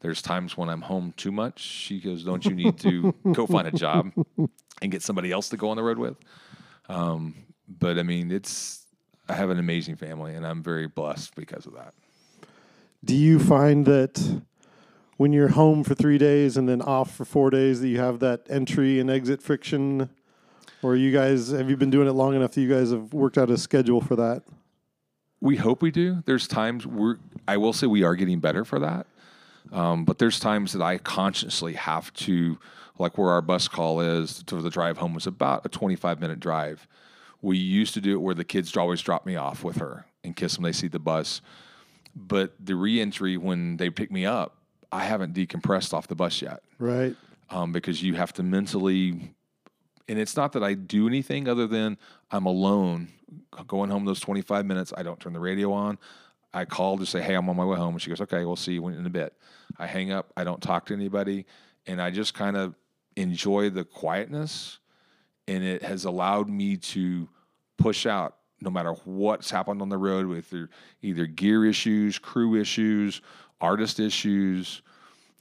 There's 0.00 0.20
times 0.20 0.56
when 0.56 0.68
I'm 0.68 0.82
home 0.82 1.14
too 1.16 1.32
much. 1.32 1.60
She 1.60 2.00
goes, 2.00 2.22
"Don't 2.22 2.44
you 2.44 2.54
need 2.54 2.78
to 2.80 3.14
go 3.32 3.46
find 3.46 3.66
a 3.66 3.72
job 3.72 4.12
and 4.82 4.92
get 4.92 5.02
somebody 5.02 5.32
else 5.32 5.48
to 5.48 5.56
go 5.56 5.70
on 5.70 5.76
the 5.76 5.82
road 5.82 5.98
with?" 5.98 6.16
Um, 6.88 7.34
but 7.66 7.98
I 7.98 8.02
mean, 8.02 8.30
it's 8.30 8.86
I 9.28 9.32
have 9.32 9.50
an 9.50 9.58
amazing 9.58 9.96
family, 9.96 10.34
and 10.34 10.46
I'm 10.46 10.62
very 10.62 10.86
blessed 10.86 11.34
because 11.34 11.66
of 11.66 11.74
that. 11.74 11.94
Do 13.06 13.14
you 13.14 13.38
find 13.38 13.86
that 13.86 14.42
when 15.16 15.32
you're 15.32 15.50
home 15.50 15.84
for 15.84 15.94
three 15.94 16.18
days 16.18 16.56
and 16.56 16.68
then 16.68 16.82
off 16.82 17.14
for 17.14 17.24
four 17.24 17.50
days, 17.50 17.80
that 17.80 17.86
you 17.86 18.00
have 18.00 18.18
that 18.18 18.42
entry 18.50 18.98
and 18.98 19.08
exit 19.08 19.40
friction? 19.40 20.10
Or 20.82 20.96
you 20.96 21.12
guys 21.12 21.50
have 21.50 21.70
you 21.70 21.76
been 21.76 21.90
doing 21.90 22.08
it 22.08 22.12
long 22.14 22.34
enough 22.34 22.50
that 22.52 22.60
you 22.60 22.68
guys 22.68 22.90
have 22.90 23.14
worked 23.14 23.38
out 23.38 23.48
a 23.48 23.58
schedule 23.58 24.00
for 24.00 24.16
that? 24.16 24.42
We 25.40 25.54
hope 25.54 25.82
we 25.82 25.92
do. 25.92 26.24
There's 26.26 26.48
times 26.48 26.84
we're, 26.84 27.18
I 27.46 27.58
will 27.58 27.72
say 27.72 27.86
we 27.86 28.02
are 28.02 28.16
getting 28.16 28.40
better 28.40 28.64
for 28.64 28.80
that. 28.80 29.06
Um, 29.70 30.04
but 30.04 30.18
there's 30.18 30.40
times 30.40 30.72
that 30.72 30.82
I 30.82 30.98
consciously 30.98 31.74
have 31.74 32.12
to, 32.14 32.58
like 32.98 33.16
where 33.16 33.30
our 33.30 33.42
bus 33.42 33.68
call 33.68 34.00
is 34.00 34.42
to 34.44 34.60
the 34.60 34.70
drive 34.70 34.98
home 34.98 35.14
was 35.14 35.28
about 35.28 35.64
a 35.64 35.68
25 35.68 36.20
minute 36.20 36.40
drive. 36.40 36.88
We 37.40 37.56
used 37.56 37.94
to 37.94 38.00
do 38.00 38.14
it 38.14 38.20
where 38.20 38.34
the 38.34 38.44
kids 38.44 38.76
always 38.76 39.00
drop 39.00 39.26
me 39.26 39.36
off 39.36 39.62
with 39.62 39.76
her 39.76 40.06
and 40.24 40.34
kiss 40.34 40.56
them. 40.56 40.64
They 40.64 40.72
see 40.72 40.88
the 40.88 40.98
bus. 40.98 41.40
But 42.18 42.54
the 42.58 42.74
reentry, 42.74 43.36
when 43.36 43.76
they 43.76 43.90
pick 43.90 44.10
me 44.10 44.24
up, 44.24 44.56
I 44.90 45.04
haven't 45.04 45.34
decompressed 45.34 45.92
off 45.92 46.08
the 46.08 46.14
bus 46.14 46.40
yet 46.40 46.62
Right. 46.78 47.14
um, 47.50 47.72
because 47.72 48.02
you 48.02 48.14
have 48.14 48.32
to 48.34 48.42
mentally 48.42 49.34
and 50.08 50.18
it's 50.18 50.36
not 50.36 50.52
that 50.52 50.62
I 50.62 50.74
do 50.74 51.08
anything 51.08 51.48
other 51.48 51.66
than 51.66 51.98
I'm 52.30 52.46
alone 52.46 53.08
going 53.66 53.90
home 53.90 54.04
those 54.04 54.20
25 54.20 54.64
minutes. 54.64 54.92
I 54.96 55.02
don't 55.02 55.18
turn 55.18 55.32
the 55.32 55.40
radio 55.40 55.72
on. 55.72 55.98
I 56.54 56.64
call 56.64 56.96
to 56.98 57.04
say, 57.06 57.20
hey, 57.20 57.34
I'm 57.34 57.48
on 57.48 57.56
my 57.56 57.64
way 57.64 57.76
home. 57.76 57.94
And 57.94 58.00
she 58.00 58.08
goes, 58.10 58.20
okay, 58.20 58.44
we'll 58.44 58.54
see 58.56 58.74
you 58.74 58.86
in 58.88 59.04
a 59.04 59.10
bit. 59.10 59.34
I 59.78 59.86
hang 59.86 60.12
up. 60.12 60.32
I 60.36 60.44
don't 60.44 60.62
talk 60.62 60.86
to 60.86 60.94
anybody. 60.94 61.44
And 61.86 62.00
I 62.00 62.12
just 62.12 62.34
kind 62.34 62.56
of 62.56 62.76
enjoy 63.16 63.70
the 63.70 63.84
quietness. 63.84 64.78
And 65.48 65.64
it 65.64 65.82
has 65.82 66.04
allowed 66.04 66.48
me 66.48 66.76
to 66.76 67.28
push 67.76 68.06
out 68.06 68.35
no 68.60 68.70
matter 68.70 68.92
what's 69.04 69.50
happened 69.50 69.82
on 69.82 69.88
the 69.88 69.98
road 69.98 70.26
with 70.26 70.52
either, 71.02 71.26
gear 71.26 71.64
issues, 71.64 72.18
crew 72.18 72.54
issues, 72.54 73.20
artist 73.60 74.00
issues, 74.00 74.82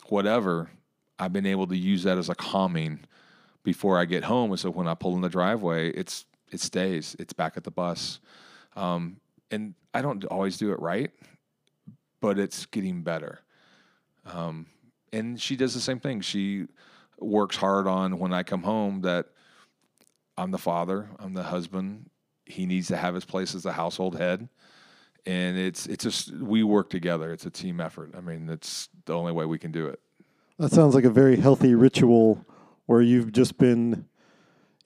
whatever. 0.07 0.69
I've 1.17 1.33
been 1.33 1.45
able 1.45 1.67
to 1.67 1.77
use 1.77 2.03
that 2.03 2.17
as 2.17 2.29
a 2.29 2.35
calming 2.35 3.05
before 3.63 3.97
I 3.97 4.05
get 4.05 4.25
home. 4.25 4.51
And 4.51 4.59
so 4.59 4.69
when 4.69 4.87
I 4.87 4.95
pull 4.95 5.15
in 5.15 5.21
the 5.21 5.29
driveway, 5.29 5.89
it's 5.91 6.25
it 6.51 6.59
stays. 6.59 7.15
It's 7.19 7.33
back 7.33 7.57
at 7.57 7.63
the 7.63 7.71
bus. 7.71 8.19
Um, 8.75 9.17
and 9.49 9.73
I 9.93 10.01
don't 10.01 10.23
always 10.25 10.57
do 10.57 10.71
it 10.71 10.79
right, 10.79 11.11
but 12.21 12.37
it's 12.37 12.65
getting 12.65 13.01
better. 13.01 13.39
Um, 14.25 14.67
and 15.11 15.39
she 15.41 15.55
does 15.55 15.73
the 15.73 15.79
same 15.79 15.99
thing. 15.99 16.21
She 16.21 16.67
works 17.19 17.55
hard 17.55 17.87
on 17.87 18.19
when 18.19 18.33
I 18.33 18.43
come 18.43 18.63
home 18.63 19.01
that 19.01 19.27
I'm 20.37 20.51
the 20.51 20.57
father, 20.57 21.09
I'm 21.19 21.33
the 21.33 21.43
husband. 21.43 22.09
He 22.45 22.65
needs 22.65 22.87
to 22.87 22.97
have 22.97 23.15
his 23.15 23.25
place 23.25 23.55
as 23.55 23.63
the 23.63 23.73
household 23.73 24.17
head. 24.17 24.47
And 25.25 25.57
it's 25.57 25.87
it's 25.87 26.03
just 26.03 26.31
we 26.31 26.63
work 26.63 26.89
together. 26.89 27.31
It's 27.33 27.45
a 27.45 27.49
team 27.49 27.81
effort. 27.81 28.11
I 28.15 28.21
mean, 28.21 28.45
that's 28.45 28.89
the 29.05 29.13
only 29.13 29.31
way 29.31 29.45
we 29.45 29.57
can 29.57 29.71
do 29.71 29.87
it. 29.87 29.99
That 30.59 30.71
sounds 30.71 30.93
like 30.93 31.03
a 31.03 31.09
very 31.09 31.37
healthy 31.37 31.73
ritual 31.73 32.45
where 32.85 33.01
you've 33.01 33.31
just 33.31 33.57
been 33.57 34.05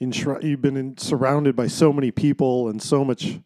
enshri- 0.01 0.43
you've 0.43 0.61
been 0.61 0.77
in, 0.77 0.97
surrounded 0.97 1.55
by 1.55 1.67
so 1.67 1.91
many 1.91 2.11
people 2.11 2.69
and 2.69 2.81
so 2.81 3.03
much 3.03 3.39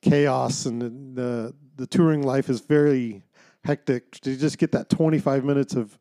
chaos 0.00 0.66
and 0.66 1.16
the 1.16 1.54
the 1.76 1.86
touring 1.86 2.22
life 2.22 2.48
is 2.48 2.60
very 2.60 3.24
hectic 3.64 4.12
to 4.20 4.36
just 4.36 4.58
get 4.58 4.72
that 4.72 4.90
25 4.90 5.44
minutes 5.44 5.74
of 5.74 5.98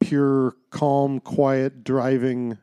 pure, 0.00 0.54
calm, 0.70 1.20
quiet 1.20 1.84
driving. 1.84 2.58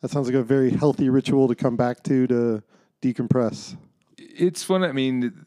That 0.00 0.10
sounds 0.10 0.26
like 0.26 0.34
a 0.34 0.42
very 0.42 0.70
healthy 0.70 1.08
ritual 1.08 1.48
to 1.48 1.54
come 1.54 1.76
back 1.76 2.02
to 2.04 2.26
to 2.26 2.62
decompress. 3.02 3.76
It's 4.16 4.62
fun. 4.62 4.84
I 4.84 4.92
mean, 4.92 5.46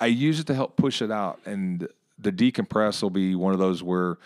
I 0.00 0.06
use 0.06 0.38
it 0.38 0.46
to 0.48 0.54
help 0.54 0.76
push 0.76 1.02
it 1.02 1.10
out, 1.10 1.40
and 1.44 1.88
the 2.18 2.30
decompress 2.30 3.02
will 3.02 3.10
be 3.10 3.34
one 3.34 3.52
of 3.52 3.58
those 3.58 3.82
where 3.82 4.18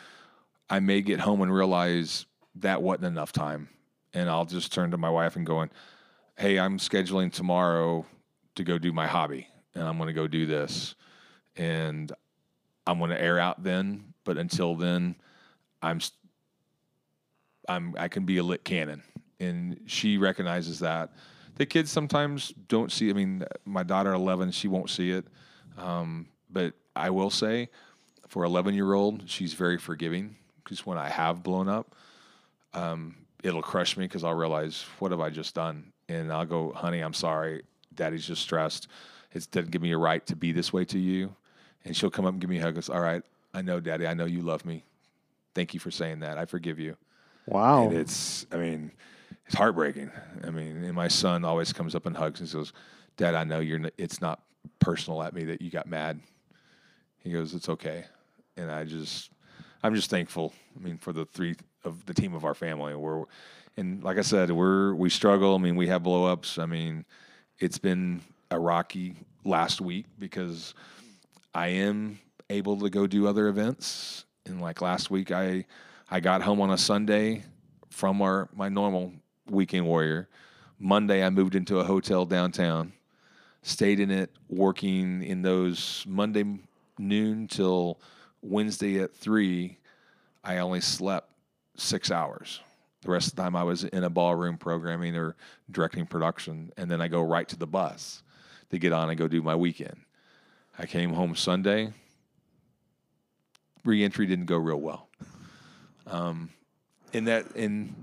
I 0.69 0.81
may 0.81 1.01
get 1.01 1.21
home 1.21 1.41
and 1.41 1.55
realize 1.55 2.27
that 2.57 2.83
wasn't 2.83 3.07
enough 3.07 3.33
time, 3.33 3.69
and 4.13 4.29
I'll 4.29 4.45
just 4.45 4.73
turn 4.73 4.91
to 4.91 4.99
my 4.99 5.11
wife 5.11 5.37
and 5.37 5.47
going, 5.47 5.71
"Hey, 6.37 6.59
I'm 6.59 6.79
scheduling 6.79 7.33
tomorrow 7.33 8.05
to 8.57 8.65
go 8.65 8.79
do 8.79 8.93
my 8.93 9.07
hobby, 9.07 9.49
and 9.75 9.85
I'm 9.85 9.97
going 9.97 10.09
to 10.09 10.13
go 10.13 10.27
do 10.27 10.47
this, 10.47 10.95
and 11.57 12.13
I'm 12.87 12.99
going 12.99 13.11
to 13.11 13.21
air 13.21 13.39
out 13.39 13.63
then. 13.63 14.13
But 14.25 14.39
until 14.39 14.75
then, 14.75 15.15
I'm 15.83 16.01
I'm 17.69 17.95
I 17.99 18.09
can 18.09 18.25
be 18.25 18.39
a 18.39 18.43
lit 18.43 18.65
cannon, 18.65 19.03
and 19.39 19.81
she 19.87 20.19
recognizes 20.19 20.81
that. 20.81 21.13
The 21.57 21.67
kids 21.67 21.91
sometimes 21.91 22.55
don't 22.69 22.93
see. 22.93 23.11
I 23.11 23.13
mean, 23.13 23.45
my 23.65 23.83
daughter, 23.83 24.13
eleven, 24.13 24.51
she 24.51 24.69
won't 24.69 24.91
see 24.91 25.11
it, 25.11 25.27
um, 25.77 26.29
but 26.51 26.75
I 26.95 27.11
will 27.11 27.31
say, 27.31 27.69
for 28.29 28.45
eleven 28.45 28.75
year 28.75 28.93
old, 28.93 29.25
she's 29.27 29.55
very 29.55 29.79
forgiving. 29.79 30.37
Because 30.63 30.85
when 30.85 30.99
I 30.99 31.09
have 31.09 31.43
blown 31.43 31.69
up, 31.69 31.95
um, 32.75 33.17
it'll 33.45 33.63
crush 33.63 33.97
me 33.97 34.05
because 34.05 34.25
I'll 34.25 34.35
realize 34.35 34.85
what 34.99 35.13
have 35.13 35.21
I 35.21 35.31
just 35.31 35.55
done, 35.55 35.93
and 36.09 36.33
I'll 36.33 36.45
go, 36.45 36.73
honey, 36.73 37.01
I'm 37.01 37.15
sorry. 37.15 37.63
Daddy's 37.95 38.27
just 38.27 38.43
stressed. 38.43 38.89
It 39.33 39.47
doesn't 39.51 39.71
give 39.71 39.81
me 39.81 39.93
a 39.93 39.99
right 39.99 40.27
to 40.27 40.37
be 40.37 40.53
this 40.53 40.73
way 40.73 40.85
to 40.87 40.99
you. 40.99 41.35
And 41.85 41.97
she'll 41.97 42.11
come 42.11 42.25
up 42.25 42.33
and 42.33 42.41
give 42.41 42.51
me 42.51 42.59
a 42.59 42.63
hug. 42.63 42.83
All 42.91 43.01
right, 43.01 43.23
I 43.55 43.63
know, 43.63 43.79
Daddy. 43.79 44.07
I 44.07 44.15
know 44.15 44.25
you 44.25 44.43
love 44.43 44.65
me. 44.65 44.85
Thank 45.55 45.73
you 45.73 45.79
for 45.79 45.91
saying 45.93 46.19
that. 46.21 46.37
I 46.37 46.45
forgive 46.45 46.81
you. 46.81 46.97
Wow. 47.47 47.85
And 47.85 47.97
it's, 47.97 48.45
I 48.51 48.57
mean, 48.57 48.91
it's 49.47 49.55
heartbreaking. 49.55 50.11
I 50.45 50.51
mean, 50.51 50.83
and 50.85 50.95
my 50.95 51.09
son 51.09 51.45
always 51.45 51.73
comes 51.73 51.95
up 51.95 52.07
and 52.07 52.17
hugs 52.17 52.41
and 52.41 52.49
says, 52.49 52.73
Dad, 53.17 53.35
I 53.35 53.45
know 53.45 53.61
you're. 53.61 53.79
n- 53.79 53.91
It's 53.97 54.21
not 54.21 54.41
personal 54.81 55.23
at 55.23 55.35
me 55.35 55.45
that 55.45 55.63
you 55.63 55.71
got 55.71 55.87
mad. 55.87 56.21
He 57.19 57.31
goes, 57.33 57.55
it's 57.55 57.69
okay. 57.69 58.05
And 58.57 58.71
I 58.71 58.85
just, 58.85 59.31
I'm 59.83 59.95
just 59.95 60.11
thankful. 60.11 60.53
I 60.77 60.83
mean, 60.85 60.99
for 60.99 61.13
the 61.13 61.25
three 61.25 61.55
of 61.85 62.05
the 62.07 62.15
team 62.15 62.35
of 62.35 62.45
our 62.45 62.55
family. 62.55 62.95
We're, 62.95 63.25
and 63.77 64.03
like 64.03 64.19
I 64.19 64.23
said, 64.23 64.51
we're 64.51 64.95
we 64.95 65.09
struggle. 65.11 65.55
I 65.55 65.59
mean, 65.59 65.77
we 65.77 65.87
have 65.89 66.03
blowups. 66.03 66.61
I 66.61 66.67
mean, 66.67 67.05
it's 67.59 67.79
been 67.79 68.21
a 68.51 68.59
rocky 68.59 69.15
last 69.45 69.81
week 69.81 70.07
because 70.19 70.75
I 71.55 71.69
am 71.69 72.19
able 72.51 72.79
to 72.81 72.91
go 72.91 73.07
do 73.07 73.27
other 73.27 73.49
events. 73.49 74.25
And 74.47 74.61
like 74.61 74.81
last 74.81 75.11
week, 75.11 75.31
I 75.31 75.65
I 76.11 76.21
got 76.21 76.43
home 76.43 76.61
on 76.61 76.71
a 76.71 76.79
Sunday 76.79 77.45
from 77.91 78.21
our 78.23 78.49
my 78.55 78.69
normal 78.69 79.13
weekend 79.51 79.87
warrior. 79.87 80.29
Monday, 80.79 81.25
I 81.25 81.31
moved 81.31 81.55
into 81.55 81.81
a 81.81 81.85
hotel 81.85 82.27
downtown, 82.27 82.93
stayed 83.63 84.01
in 84.01 84.11
it, 84.11 84.31
working 84.49 85.23
in 85.23 85.43
those 85.43 86.05
Monday 86.07 86.45
noon 86.99 87.49
till 87.49 88.01
Wednesday 88.43 89.01
at 89.01 89.15
three. 89.15 89.79
I 90.45 90.59
only 90.59 90.81
slept 90.81 91.31
six 91.77 92.11
hours. 92.11 92.61
The 93.03 93.11
rest 93.11 93.29
of 93.29 93.37
the 93.37 93.43
time, 93.43 93.57
I 93.57 93.63
was 93.63 93.85
in 93.85 94.05
a 94.05 94.11
ballroom 94.11 94.59
programming 94.59 95.17
or 95.17 95.37
directing 95.71 96.07
production, 96.07 96.73
and 96.77 96.91
then 96.91 97.01
I 97.01 97.09
go 97.09 97.23
right 97.23 97.49
to 97.49 97.57
the 97.57 97.67
bus 97.67 98.23
to 98.71 98.79
get 98.79 98.93
on 98.93 99.11
and 99.11 99.19
go 99.19 99.29
do 99.29 99.43
my 99.43 99.55
weekend. 99.55 99.97
I 100.79 100.87
came 100.87 101.13
home 101.13 101.37
Sunday. 101.37 101.93
Reentry 103.85 104.27
didn't 104.27 104.47
go 104.47 104.57
real 104.57 104.81
well. 104.81 105.09
Um, 106.07 106.51
in 107.13 107.25
that, 107.25 107.55
and 107.55 107.95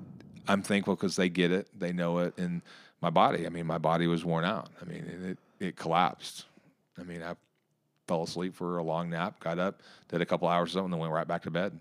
I'm 0.48 0.62
thankful 0.62 0.96
because 0.96 1.16
they 1.16 1.30
get 1.30 1.52
it, 1.52 1.68
they 1.78 1.94
know 1.94 2.20
it, 2.20 2.38
and 2.38 2.62
my 3.02 3.10
body. 3.10 3.46
I 3.46 3.50
mean, 3.50 3.66
my 3.66 3.78
body 3.78 4.08
was 4.08 4.24
worn 4.26 4.46
out. 4.46 4.70
I 4.82 4.86
mean, 4.86 5.38
it 5.60 5.66
it 5.66 5.76
collapsed. 5.76 6.46
I 7.00 7.04
mean, 7.04 7.24
I 7.24 7.36
fell 8.08 8.24
asleep 8.24 8.56
for 8.56 8.78
a 8.78 8.84
long 8.84 9.10
nap, 9.10 9.40
got 9.40 9.60
up, 9.60 9.82
did 10.10 10.22
a 10.22 10.26
couple 10.26 10.48
hours 10.48 10.70
or 10.70 10.74
something, 10.74 10.86
and 10.86 10.94
then 10.94 11.00
went 11.00 11.14
right 11.14 11.28
back 11.28 11.44
to 11.44 11.52
bed. 11.52 11.80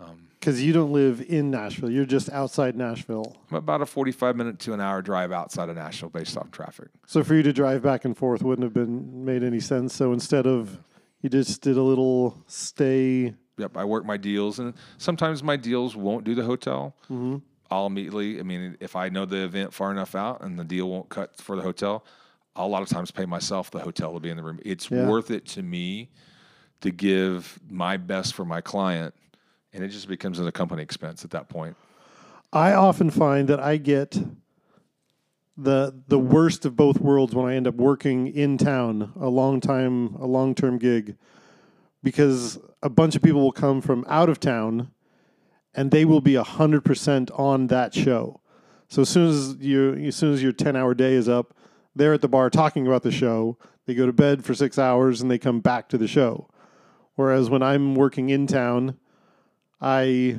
Um, 0.00 0.28
because 0.38 0.62
you 0.62 0.72
don't 0.72 0.92
live 0.92 1.20
in 1.28 1.50
Nashville, 1.50 1.90
you're 1.90 2.06
just 2.06 2.30
outside 2.30 2.76
Nashville. 2.76 3.36
I'm 3.50 3.56
about 3.56 3.82
a 3.82 3.86
45 3.86 4.36
minute 4.36 4.60
to 4.60 4.72
an 4.72 4.80
hour 4.80 5.02
drive 5.02 5.32
outside 5.32 5.68
of 5.68 5.74
Nashville 5.74 6.10
based 6.10 6.36
off 6.36 6.52
traffic. 6.52 6.88
So 7.06 7.24
for 7.24 7.34
you 7.34 7.42
to 7.42 7.52
drive 7.52 7.82
back 7.82 8.04
and 8.04 8.16
forth 8.16 8.42
wouldn't 8.42 8.62
have 8.62 8.72
been 8.72 9.24
made 9.24 9.42
any 9.42 9.58
sense. 9.58 9.94
So 9.94 10.12
instead 10.12 10.46
of 10.46 10.78
you 11.20 11.28
just 11.28 11.62
did 11.62 11.76
a 11.76 11.82
little 11.82 12.44
stay. 12.46 13.34
Yep, 13.58 13.76
I 13.76 13.84
work 13.84 14.04
my 14.06 14.16
deals, 14.16 14.58
and 14.60 14.72
sometimes 14.96 15.42
my 15.42 15.56
deals 15.56 15.96
won't 15.96 16.24
do 16.24 16.34
the 16.34 16.44
hotel. 16.44 16.94
Mm-hmm. 17.04 17.36
I'll 17.70 17.86
immediately, 17.86 18.40
I 18.40 18.42
mean, 18.44 18.76
if 18.80 18.96
I 18.96 19.10
know 19.10 19.26
the 19.26 19.44
event 19.44 19.74
far 19.74 19.90
enough 19.90 20.14
out 20.14 20.42
and 20.42 20.58
the 20.58 20.64
deal 20.64 20.88
won't 20.88 21.08
cut 21.10 21.36
for 21.36 21.54
the 21.56 21.62
hotel, 21.62 22.04
I'll 22.56 22.66
a 22.66 22.68
lot 22.68 22.82
of 22.82 22.88
times 22.88 23.10
pay 23.10 23.26
myself 23.26 23.70
the 23.70 23.80
hotel 23.80 24.14
to 24.14 24.20
be 24.20 24.30
in 24.30 24.36
the 24.36 24.42
room. 24.42 24.58
It's 24.64 24.90
Yeah. 24.90 25.06
worth 25.06 25.30
it 25.30 25.44
to 25.48 25.62
me 25.62 26.08
to 26.80 26.90
give 26.90 27.58
my 27.68 27.96
best 27.96 28.32
for 28.34 28.44
my 28.44 28.60
client, 28.60 29.12
and 29.72 29.84
it 29.84 29.88
just 29.88 30.08
becomes 30.08 30.38
an 30.38 30.50
company 30.52 30.82
expense 30.82 31.24
at 31.24 31.30
that 31.32 31.48
point. 31.48 31.76
I 32.52 32.72
often 32.72 33.10
find 33.10 33.48
that 33.48 33.60
I 33.60 33.76
get 33.76 34.18
the 35.56 35.92
the 36.06 36.18
worst 36.18 36.64
of 36.64 36.76
both 36.76 37.00
worlds 37.00 37.34
when 37.34 37.44
I 37.44 37.56
end 37.56 37.66
up 37.66 37.74
working 37.74 38.28
in 38.28 38.56
town 38.56 39.12
a 39.20 39.28
long 39.28 39.60
time 39.60 40.14
a 40.14 40.26
long 40.26 40.54
term 40.54 40.78
gig 40.78 41.16
because 42.02 42.58
a 42.82 42.88
bunch 42.88 43.16
of 43.16 43.22
people 43.22 43.40
will 43.40 43.52
come 43.52 43.80
from 43.80 44.04
out 44.08 44.28
of 44.28 44.40
town 44.40 44.90
and 45.74 45.90
they 45.90 46.04
will 46.04 46.20
be 46.20 46.34
hundred 46.34 46.84
percent 46.84 47.30
on 47.32 47.68
that 47.68 47.94
show. 47.94 48.40
So 48.88 49.02
as 49.02 49.08
soon 49.08 49.28
as 49.28 49.56
you 49.60 49.94
as 49.94 50.16
soon 50.16 50.32
as 50.32 50.42
your 50.42 50.52
ten 50.52 50.76
hour 50.76 50.94
day 50.94 51.14
is 51.14 51.28
up, 51.28 51.54
they're 51.94 52.14
at 52.14 52.20
the 52.20 52.28
bar 52.28 52.50
talking 52.50 52.86
about 52.86 53.02
the 53.02 53.12
show. 53.12 53.58
They 53.86 53.94
go 53.94 54.06
to 54.06 54.12
bed 54.12 54.44
for 54.44 54.54
six 54.54 54.78
hours 54.78 55.20
and 55.20 55.30
they 55.30 55.38
come 55.38 55.60
back 55.60 55.88
to 55.90 55.98
the 55.98 56.08
show. 56.08 56.48
Whereas 57.14 57.50
when 57.50 57.62
I'm 57.62 57.94
working 57.94 58.28
in 58.30 58.46
town, 58.46 58.96
I 59.80 60.38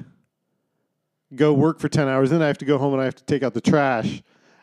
go 1.35 1.53
work 1.53 1.79
for 1.79 1.89
10 1.89 2.07
hours. 2.07 2.29
Then 2.29 2.41
I 2.41 2.47
have 2.47 2.57
to 2.59 2.65
go 2.65 2.77
home 2.77 2.93
and 2.93 3.01
I 3.01 3.05
have 3.05 3.15
to 3.15 3.23
take 3.25 3.43
out 3.43 3.53
the 3.53 3.61
trash. 3.61 4.21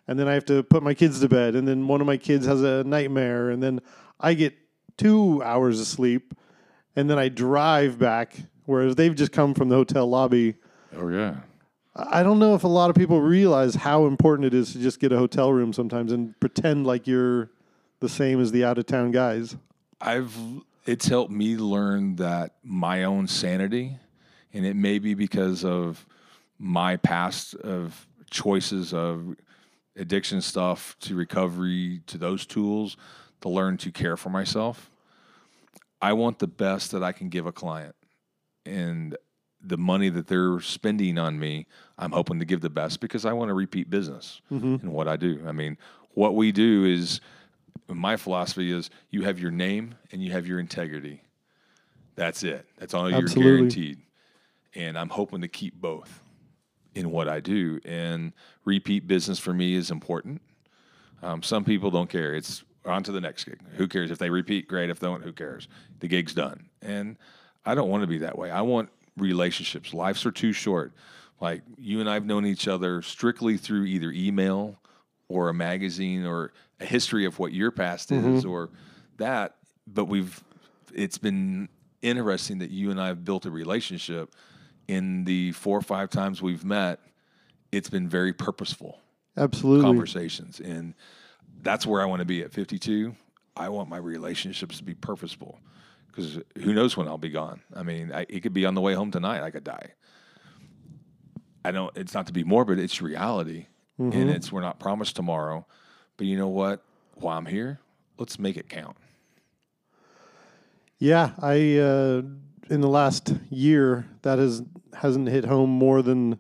And 0.09 0.19
then 0.19 0.29
I 0.29 0.35
have 0.35 0.45
to 0.47 0.63
put 0.63 0.83
my 0.83 0.95
kids 0.95 1.21
to 1.21 1.29
bed. 1.29 1.57
And 1.57 1.67
then 1.67 1.89
one 1.89 2.01
of 2.01 2.07
my 2.07 2.17
kids 2.17 2.47
has 2.47 2.63
a 2.63 2.85
nightmare. 2.85 3.51
And 3.51 3.63
then 3.63 3.81
I 4.21 4.35
get 4.35 4.55
two 4.97 5.43
hours 5.43 5.81
of 5.81 5.87
sleep. 5.87 6.33
And 6.97 7.09
then 7.11 7.19
I 7.19 7.29
drive 7.29 7.99
back, 7.99 8.35
whereas 8.65 8.97
they've 8.97 9.15
just 9.15 9.31
come 9.31 9.55
from 9.55 9.69
the 9.69 9.77
hotel 9.77 10.09
lobby. 10.09 10.55
Oh 10.97 11.09
yeah, 11.09 11.37
I 11.95 12.23
don't 12.23 12.39
know 12.39 12.55
if 12.55 12.65
a 12.65 12.69
lot 12.69 12.91
of 12.91 12.97
people 12.97 13.21
realize 13.21 13.75
how 13.75 14.07
important 14.07 14.47
it 14.47 14.55
is 14.55 14.73
to 14.73 14.79
just 14.79 14.99
get 14.99 15.13
a 15.13 15.19
hotel 15.19 15.53
room 15.53 15.73
sometimes 15.73 16.13
and 16.13 16.39
pretend 16.41 16.87
like 16.87 17.07
you're 17.07 17.51
the 18.01 18.09
same 18.09 18.41
as 18.41 18.53
the 18.53 18.65
out 18.65 18.79
of 18.79 18.87
town 18.87 19.11
guys. 19.11 19.57
I've 20.01 20.37
it's 20.87 21.07
helped 21.07 21.33
me 21.33 21.57
learn 21.57 22.17
that 22.17 22.55
my 22.63 23.05
own 23.05 23.27
sanity, 23.27 23.99
and 24.53 24.65
it 24.65 24.77
may 24.77 24.99
be 24.99 25.15
because 25.15 25.65
of 25.65 26.07
my 26.59 26.97
past 26.97 27.55
of 27.57 28.07
choices 28.31 28.95
of 28.95 29.37
addiction 29.97 30.41
stuff 30.41 30.97
to 31.01 31.15
recovery 31.15 32.01
to 32.07 32.19
those 32.19 32.47
tools 32.47 32.97
to 33.41 33.49
learn 33.49 33.77
to 33.79 33.91
care 33.91 34.17
for 34.17 34.31
myself. 34.31 34.91
I 36.01 36.13
want 36.13 36.39
the 36.39 36.47
best 36.47 36.93
that 36.93 37.03
I 37.03 37.13
can 37.13 37.29
give 37.29 37.47
a 37.47 37.53
client, 37.53 37.95
and 38.65 39.17
the 39.63 39.79
money 39.79 40.09
that 40.11 40.27
they're 40.29 40.61
spending 40.61 41.19
on 41.19 41.39
me, 41.39 41.67
I'm 41.99 42.13
hoping 42.13 42.39
to 42.39 42.45
give 42.45 42.61
the 42.61 42.71
best 42.71 43.01
because 43.01 43.25
I 43.25 43.33
want 43.33 43.49
to 43.49 43.55
repeat 43.55 43.91
business 43.91 44.41
in 44.83 44.93
what 44.93 45.09
I 45.09 45.17
do. 45.17 45.43
I 45.47 45.53
mean, 45.53 45.77
what 46.11 46.35
we 46.35 46.53
do 46.53 46.85
is 46.85 47.21
my 47.89 48.17
philosophy 48.17 48.71
is 48.71 48.91
you 49.11 49.23
have 49.23 49.39
your 49.39 49.51
name 49.51 49.95
and 50.13 50.23
you 50.23 50.31
have 50.33 50.47
your 50.47 50.61
integrity. 50.61 51.23
That's 52.15 52.43
it. 52.43 52.67
That's 52.79 52.95
all 52.95 53.11
you're 53.11 53.29
guaranteed. 53.43 53.99
And 54.75 54.99
I'm 54.99 55.09
hoping 55.09 55.41
to 55.41 55.49
keep 55.49 55.75
both 55.81 56.21
in 56.95 57.11
what 57.11 57.29
I 57.29 57.41
do. 57.41 57.81
And 57.85 58.33
repeat 58.65 59.07
business 59.07 59.39
for 59.39 59.53
me 59.55 59.75
is 59.75 59.91
important. 59.91 60.43
Um, 61.23 61.43
some 61.43 61.65
people 61.65 61.91
don't 61.91 62.11
care. 62.11 62.35
It's 62.35 62.63
on 62.87 63.03
to 63.05 63.13
the 63.13 63.21
next 63.21 63.45
gig. 63.45 63.59
Who 63.77 63.89
cares 63.89 64.11
if 64.11 64.19
they 64.19 64.31
repeat? 64.31 64.69
Great. 64.69 64.91
If 64.91 65.01
they 65.01 65.07
don't, 65.07 65.23
who 65.23 65.33
cares? 65.33 65.69
The 66.01 66.09
gig's 66.09 66.35
done. 66.35 66.69
And 66.83 67.17
I 67.65 67.75
don't 67.75 67.89
want 67.89 68.03
to 68.03 68.07
be 68.07 68.19
that 68.19 68.39
way. 68.39 68.51
I 68.51 68.63
want 68.63 68.91
relationships. 69.17 69.93
Lives 69.93 70.25
are 70.27 70.31
too 70.31 70.53
short. 70.53 70.93
Like 71.41 71.63
you 71.77 72.01
and 72.01 72.09
I 72.09 72.15
have 72.15 72.25
known 72.25 72.47
each 72.47 72.69
other 72.69 73.03
strictly 73.03 73.57
through 73.57 73.85
either 73.85 74.11
email 74.11 74.79
or 75.29 75.49
a 75.49 75.55
magazine 75.55 76.25
or 76.25 76.53
a 76.81 76.87
history 76.87 77.25
of 77.25 77.39
what 77.39 77.53
your 77.53 77.71
past 77.71 78.11
mm-hmm. 78.11 78.37
is 78.37 78.45
or 78.45 78.71
that. 79.19 79.57
But 79.87 80.07
we've, 80.07 80.43
it's 80.95 81.19
been 81.19 81.69
interesting 82.03 82.59
that 82.59 82.71
you 82.71 82.91
and 82.91 83.01
I 83.01 83.09
have 83.09 83.25
built 83.25 83.47
a 83.47 83.51
relationship 83.51 84.35
in 84.89 85.25
the 85.25 85.53
four 85.53 85.77
or 85.77 85.83
five 85.83 86.11
times 86.11 86.41
we've 86.41 86.65
met. 86.65 87.01
It's 87.73 87.91
been 87.91 88.09
very 88.09 88.33
purposeful 88.33 89.01
Absolutely. 89.37 89.83
conversations. 89.85 90.61
And 90.61 90.95
that's 91.67 91.85
where 91.85 92.01
I 92.01 92.05
want 92.05 92.21
to 92.21 92.25
be 92.25 92.43
at 92.43 92.53
52. 92.53 93.15
I 93.57 93.69
want 93.71 93.89
my 93.89 93.97
relationships 93.97 94.79
to 94.79 94.85
be 94.85 94.95
purposeful 94.95 95.59
because 96.07 96.39
who 96.59 96.73
knows 96.73 96.97
when 96.97 97.09
I'll 97.09 97.19
be 97.19 97.29
gone. 97.29 97.61
I 97.75 97.83
mean, 97.83 98.13
I, 98.13 98.25
it 98.29 98.41
could 98.43 98.53
be 98.53 98.65
on 98.65 98.75
the 98.75 98.81
way 98.81 98.95
home 98.95 99.11
tonight. 99.11 99.43
I 99.43 99.51
could 99.51 99.65
die. 99.65 99.91
I 101.65 101.73
don't. 101.73 101.95
It's 101.97 102.15
not 102.15 102.29
to 102.29 102.33
be 102.33 102.45
morbid. 102.45 102.79
It's 102.79 103.03
reality, 103.03 103.67
and 104.13 104.31
it's 104.31 104.53
we're 104.53 104.61
not 104.61 104.79
promised 104.79 105.17
tomorrow. 105.17 105.67
But 106.17 106.29
you 106.29 106.39
know 106.39 106.49
what? 106.49 106.85
While 107.15 107.37
I'm 107.37 107.47
here, 107.47 107.81
let's 108.19 108.39
make 108.39 108.57
it 108.57 108.69
count. 108.69 108.97
Yeah, 110.99 111.33
I 111.43 111.79
uh, 111.79 112.23
in 112.71 112.81
the 112.81 112.89
last 112.89 113.35
year 113.51 114.07
that 114.23 114.39
has 114.39 114.63
hasn't 114.95 115.29
hit 115.29 115.45
home 115.45 115.71
more 115.71 116.03
than 116.03 116.39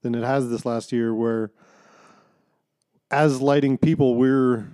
than 0.00 0.14
it 0.14 0.24
has 0.24 0.48
this 0.48 0.64
last 0.64 0.90
year. 0.90 1.14
Where 1.14 1.50
as 3.12 3.42
lighting 3.42 3.76
people, 3.78 4.16
we're 4.16 4.66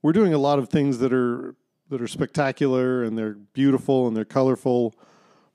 we're 0.00 0.12
doing 0.12 0.34
a 0.34 0.38
lot 0.38 0.58
of 0.58 0.68
things 0.68 0.98
that 0.98 1.12
are 1.12 1.54
that 1.90 2.00
are 2.00 2.08
spectacular 2.08 3.04
and 3.04 3.16
they're 3.16 3.36
beautiful 3.52 4.08
and 4.08 4.16
they're 4.16 4.24
colorful, 4.24 4.94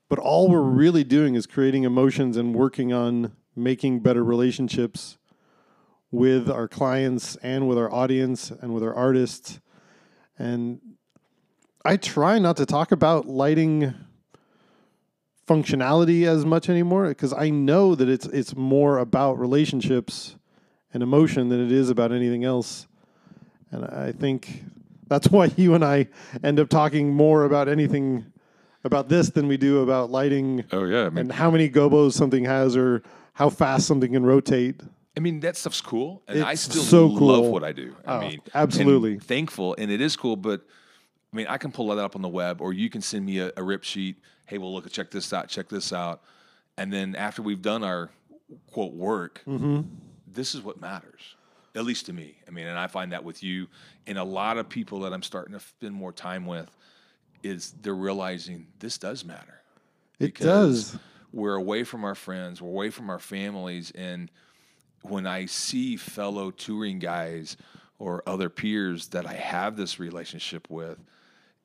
but 0.08 0.18
all 0.20 0.48
we're 0.48 0.62
really 0.62 1.02
doing 1.02 1.34
is 1.34 1.46
creating 1.46 1.82
emotions 1.82 2.36
and 2.36 2.54
working 2.54 2.92
on 2.92 3.32
making 3.56 3.98
better 3.98 4.22
relationships 4.22 5.18
with 6.12 6.48
our 6.48 6.68
clients 6.68 7.34
and 7.36 7.68
with 7.68 7.76
our 7.76 7.92
audience 7.92 8.50
and 8.50 8.72
with 8.72 8.84
our 8.84 8.94
artists. 8.94 9.58
And 10.38 10.80
I 11.84 11.96
try 11.96 12.38
not 12.38 12.56
to 12.58 12.66
talk 12.66 12.92
about 12.92 13.26
lighting 13.26 13.92
functionality 15.46 16.24
as 16.24 16.44
much 16.44 16.68
anymore 16.68 17.08
because 17.08 17.32
I 17.32 17.50
know 17.50 17.96
that 17.96 18.08
it's 18.08 18.26
it's 18.26 18.54
more 18.54 18.98
about 18.98 19.40
relationships 19.40 20.37
and 20.92 21.02
emotion 21.02 21.48
than 21.48 21.64
it 21.64 21.72
is 21.72 21.90
about 21.90 22.12
anything 22.12 22.44
else. 22.44 22.86
And 23.70 23.84
I 23.84 24.12
think 24.12 24.62
that's 25.08 25.28
why 25.30 25.50
you 25.56 25.74
and 25.74 25.84
I 25.84 26.08
end 26.42 26.58
up 26.60 26.68
talking 26.68 27.12
more 27.12 27.44
about 27.44 27.68
anything 27.68 28.26
about 28.84 29.08
this 29.08 29.30
than 29.30 29.48
we 29.48 29.56
do 29.56 29.80
about 29.82 30.10
lighting 30.10 30.64
Oh 30.72 30.84
yeah, 30.84 31.06
I 31.06 31.10
mean, 31.10 31.18
and 31.18 31.32
how 31.32 31.50
many 31.50 31.68
gobos 31.68 32.12
something 32.12 32.44
has 32.44 32.76
or 32.76 33.02
how 33.34 33.50
fast 33.50 33.86
something 33.86 34.12
can 34.12 34.24
rotate. 34.24 34.80
I 35.16 35.20
mean 35.20 35.40
that 35.40 35.56
stuff's 35.56 35.80
cool, 35.80 36.22
and 36.28 36.44
I 36.44 36.54
still 36.54 36.82
so 36.82 37.06
love 37.06 37.18
cool. 37.42 37.50
what 37.52 37.64
I 37.64 37.72
do. 37.72 37.94
I 38.06 38.16
Oh, 38.16 38.20
mean, 38.20 38.40
absolutely. 38.54 39.12
and 39.14 39.22
thankful, 39.22 39.74
and 39.76 39.90
it 39.90 40.00
is 40.00 40.16
cool. 40.16 40.36
But 40.36 40.62
I 41.32 41.36
mean, 41.36 41.46
I 41.48 41.58
can 41.58 41.72
pull 41.72 41.88
that 41.88 41.98
up 41.98 42.14
on 42.14 42.22
the 42.22 42.28
web, 42.28 42.60
or 42.60 42.72
you 42.72 42.88
can 42.88 43.02
send 43.02 43.26
me 43.26 43.40
a, 43.40 43.50
a 43.56 43.62
rip 43.62 43.82
sheet. 43.82 44.16
Hey, 44.46 44.58
well, 44.58 44.72
look, 44.72 44.86
at 44.86 44.92
check 44.92 45.10
this 45.10 45.32
out, 45.32 45.48
check 45.48 45.68
this 45.68 45.92
out, 45.92 46.22
and 46.76 46.92
then 46.92 47.16
after 47.16 47.42
we've 47.42 47.60
done 47.60 47.82
our 47.82 48.10
quote 48.70 48.94
work, 48.94 49.42
Mm-hmm. 49.46 49.80
This 50.34 50.54
is 50.54 50.62
what 50.62 50.80
matters, 50.80 51.36
at 51.74 51.84
least 51.84 52.06
to 52.06 52.12
me. 52.12 52.36
I 52.46 52.50
mean, 52.50 52.66
and 52.66 52.78
I 52.78 52.86
find 52.86 53.12
that 53.12 53.24
with 53.24 53.42
you 53.42 53.68
and 54.06 54.18
a 54.18 54.24
lot 54.24 54.58
of 54.58 54.68
people 54.68 55.00
that 55.00 55.12
I'm 55.12 55.22
starting 55.22 55.54
to 55.54 55.60
spend 55.60 55.94
more 55.94 56.12
time 56.12 56.46
with, 56.46 56.74
is 57.42 57.74
they're 57.82 57.94
realizing 57.94 58.66
this 58.80 58.98
does 58.98 59.24
matter 59.24 59.60
It 60.18 60.34
does. 60.34 60.96
We're 61.32 61.54
away 61.54 61.84
from 61.84 62.04
our 62.04 62.14
friends, 62.14 62.60
we're 62.60 62.70
away 62.70 62.90
from 62.90 63.10
our 63.10 63.18
families, 63.18 63.92
and 63.94 64.30
when 65.02 65.26
I 65.26 65.46
see 65.46 65.96
fellow 65.96 66.50
touring 66.50 66.98
guys 66.98 67.56
or 67.98 68.22
other 68.26 68.48
peers 68.48 69.08
that 69.08 69.26
I 69.26 69.34
have 69.34 69.76
this 69.76 70.00
relationship 70.00 70.68
with, 70.68 70.98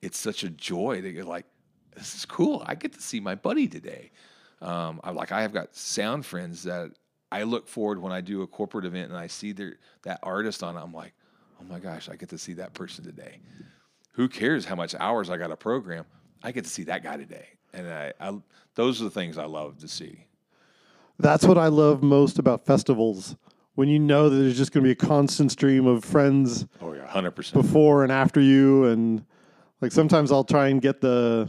it's 0.02 0.18
such 0.18 0.44
a 0.44 0.50
joy 0.50 1.00
to 1.00 1.12
get 1.12 1.26
like, 1.26 1.46
this 1.96 2.14
is 2.14 2.24
cool. 2.24 2.62
I 2.66 2.74
get 2.74 2.92
to 2.92 3.00
see 3.00 3.20
my 3.20 3.34
buddy 3.34 3.66
today. 3.66 4.10
Um, 4.60 5.00
I 5.02 5.10
like 5.10 5.32
I 5.32 5.42
have 5.42 5.52
got 5.52 5.74
sound 5.74 6.24
friends 6.24 6.62
that 6.64 6.92
I 7.34 7.42
look 7.42 7.66
forward 7.66 7.98
when 8.00 8.12
I 8.12 8.20
do 8.20 8.42
a 8.42 8.46
corporate 8.46 8.84
event 8.84 9.10
and 9.10 9.18
I 9.18 9.26
see 9.26 9.50
their 9.50 9.74
that 10.02 10.20
artist 10.22 10.62
on. 10.62 10.76
it, 10.76 10.80
I'm 10.80 10.92
like, 10.94 11.12
oh 11.60 11.64
my 11.68 11.80
gosh, 11.80 12.08
I 12.08 12.14
get 12.14 12.28
to 12.28 12.38
see 12.38 12.52
that 12.54 12.74
person 12.74 13.04
today. 13.04 13.40
Who 14.12 14.28
cares 14.28 14.64
how 14.64 14.76
much 14.76 14.94
hours 14.94 15.30
I 15.30 15.36
got 15.36 15.50
a 15.50 15.56
program? 15.56 16.04
I 16.44 16.52
get 16.52 16.62
to 16.62 16.70
see 16.70 16.84
that 16.84 17.02
guy 17.02 17.16
today, 17.16 17.48
and 17.72 17.88
I, 17.88 18.12
I 18.20 18.38
those 18.76 19.00
are 19.00 19.04
the 19.04 19.10
things 19.10 19.36
I 19.36 19.46
love 19.46 19.78
to 19.78 19.88
see. 19.88 20.26
That's 21.18 21.44
what 21.44 21.58
I 21.58 21.66
love 21.68 22.02
most 22.04 22.38
about 22.38 22.64
festivals. 22.66 23.34
When 23.74 23.88
you 23.88 23.98
know 23.98 24.28
that 24.28 24.36
there's 24.36 24.56
just 24.56 24.70
going 24.70 24.84
to 24.84 24.86
be 24.86 24.92
a 24.92 24.94
constant 24.94 25.50
stream 25.50 25.86
of 25.86 26.04
friends 26.04 26.66
Oh 26.80 26.92
yeah, 26.92 27.06
hundred 27.08 27.32
percent. 27.32 27.60
before 27.60 28.04
and 28.04 28.12
after 28.12 28.40
you, 28.40 28.84
and 28.84 29.24
like 29.80 29.90
sometimes 29.90 30.30
I'll 30.30 30.44
try 30.44 30.68
and 30.68 30.80
get 30.80 31.00
the, 31.00 31.48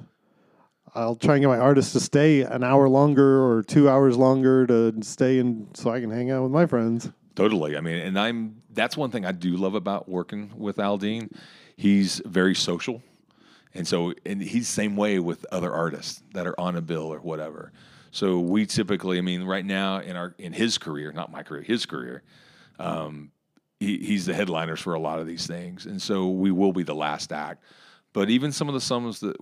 I'll 0.95 1.15
try 1.15 1.35
and 1.35 1.43
get 1.43 1.47
my 1.47 1.57
artist 1.57 1.91
to 1.93 1.99
stay 1.99 2.41
an 2.41 2.63
hour 2.63 2.87
longer 2.87 3.43
or 3.43 3.63
two 3.63 3.89
hours 3.89 4.15
longer 4.17 4.65
to 4.65 4.93
stay 5.01 5.39
and 5.39 5.67
so 5.75 5.91
I 5.91 5.99
can 5.99 6.09
hang 6.09 6.31
out 6.31 6.43
with 6.43 6.51
my 6.51 6.65
friends. 6.65 7.11
Totally. 7.35 7.75
I 7.75 7.81
mean, 7.81 7.97
and 7.97 8.17
I'm 8.17 8.61
that's 8.71 8.95
one 8.95 9.11
thing 9.11 9.25
I 9.25 9.33
do 9.33 9.57
love 9.57 9.75
about 9.75 10.07
working 10.07 10.51
with 10.55 10.77
Aldean. 10.77 11.35
He's 11.75 12.21
very 12.25 12.55
social. 12.55 13.01
And 13.73 13.85
so 13.85 14.13
and 14.25 14.41
he's 14.41 14.69
same 14.69 14.95
way 14.95 15.19
with 15.19 15.45
other 15.51 15.73
artists 15.73 16.23
that 16.33 16.47
are 16.47 16.57
on 16.59 16.77
a 16.77 16.81
bill 16.81 17.13
or 17.13 17.19
whatever. 17.19 17.73
So 18.11 18.39
we 18.39 18.65
typically, 18.65 19.17
I 19.17 19.21
mean, 19.21 19.43
right 19.43 19.65
now 19.65 19.99
in 19.99 20.15
our 20.15 20.33
in 20.37 20.53
his 20.53 20.77
career, 20.77 21.11
not 21.11 21.29
my 21.29 21.43
career, 21.43 21.61
his 21.61 21.85
career, 21.85 22.23
um, 22.79 23.31
he, 23.81 23.97
he's 23.97 24.25
the 24.25 24.33
headliners 24.33 24.79
for 24.79 24.93
a 24.93 24.99
lot 24.99 25.19
of 25.19 25.27
these 25.27 25.45
things. 25.45 25.85
And 25.85 26.01
so 26.01 26.29
we 26.29 26.51
will 26.51 26.71
be 26.71 26.83
the 26.83 26.95
last 26.95 27.33
act. 27.33 27.61
But 28.13 28.29
even 28.29 28.53
some 28.53 28.69
of 28.69 28.73
the 28.73 28.79
summers 28.79 29.19
that 29.19 29.35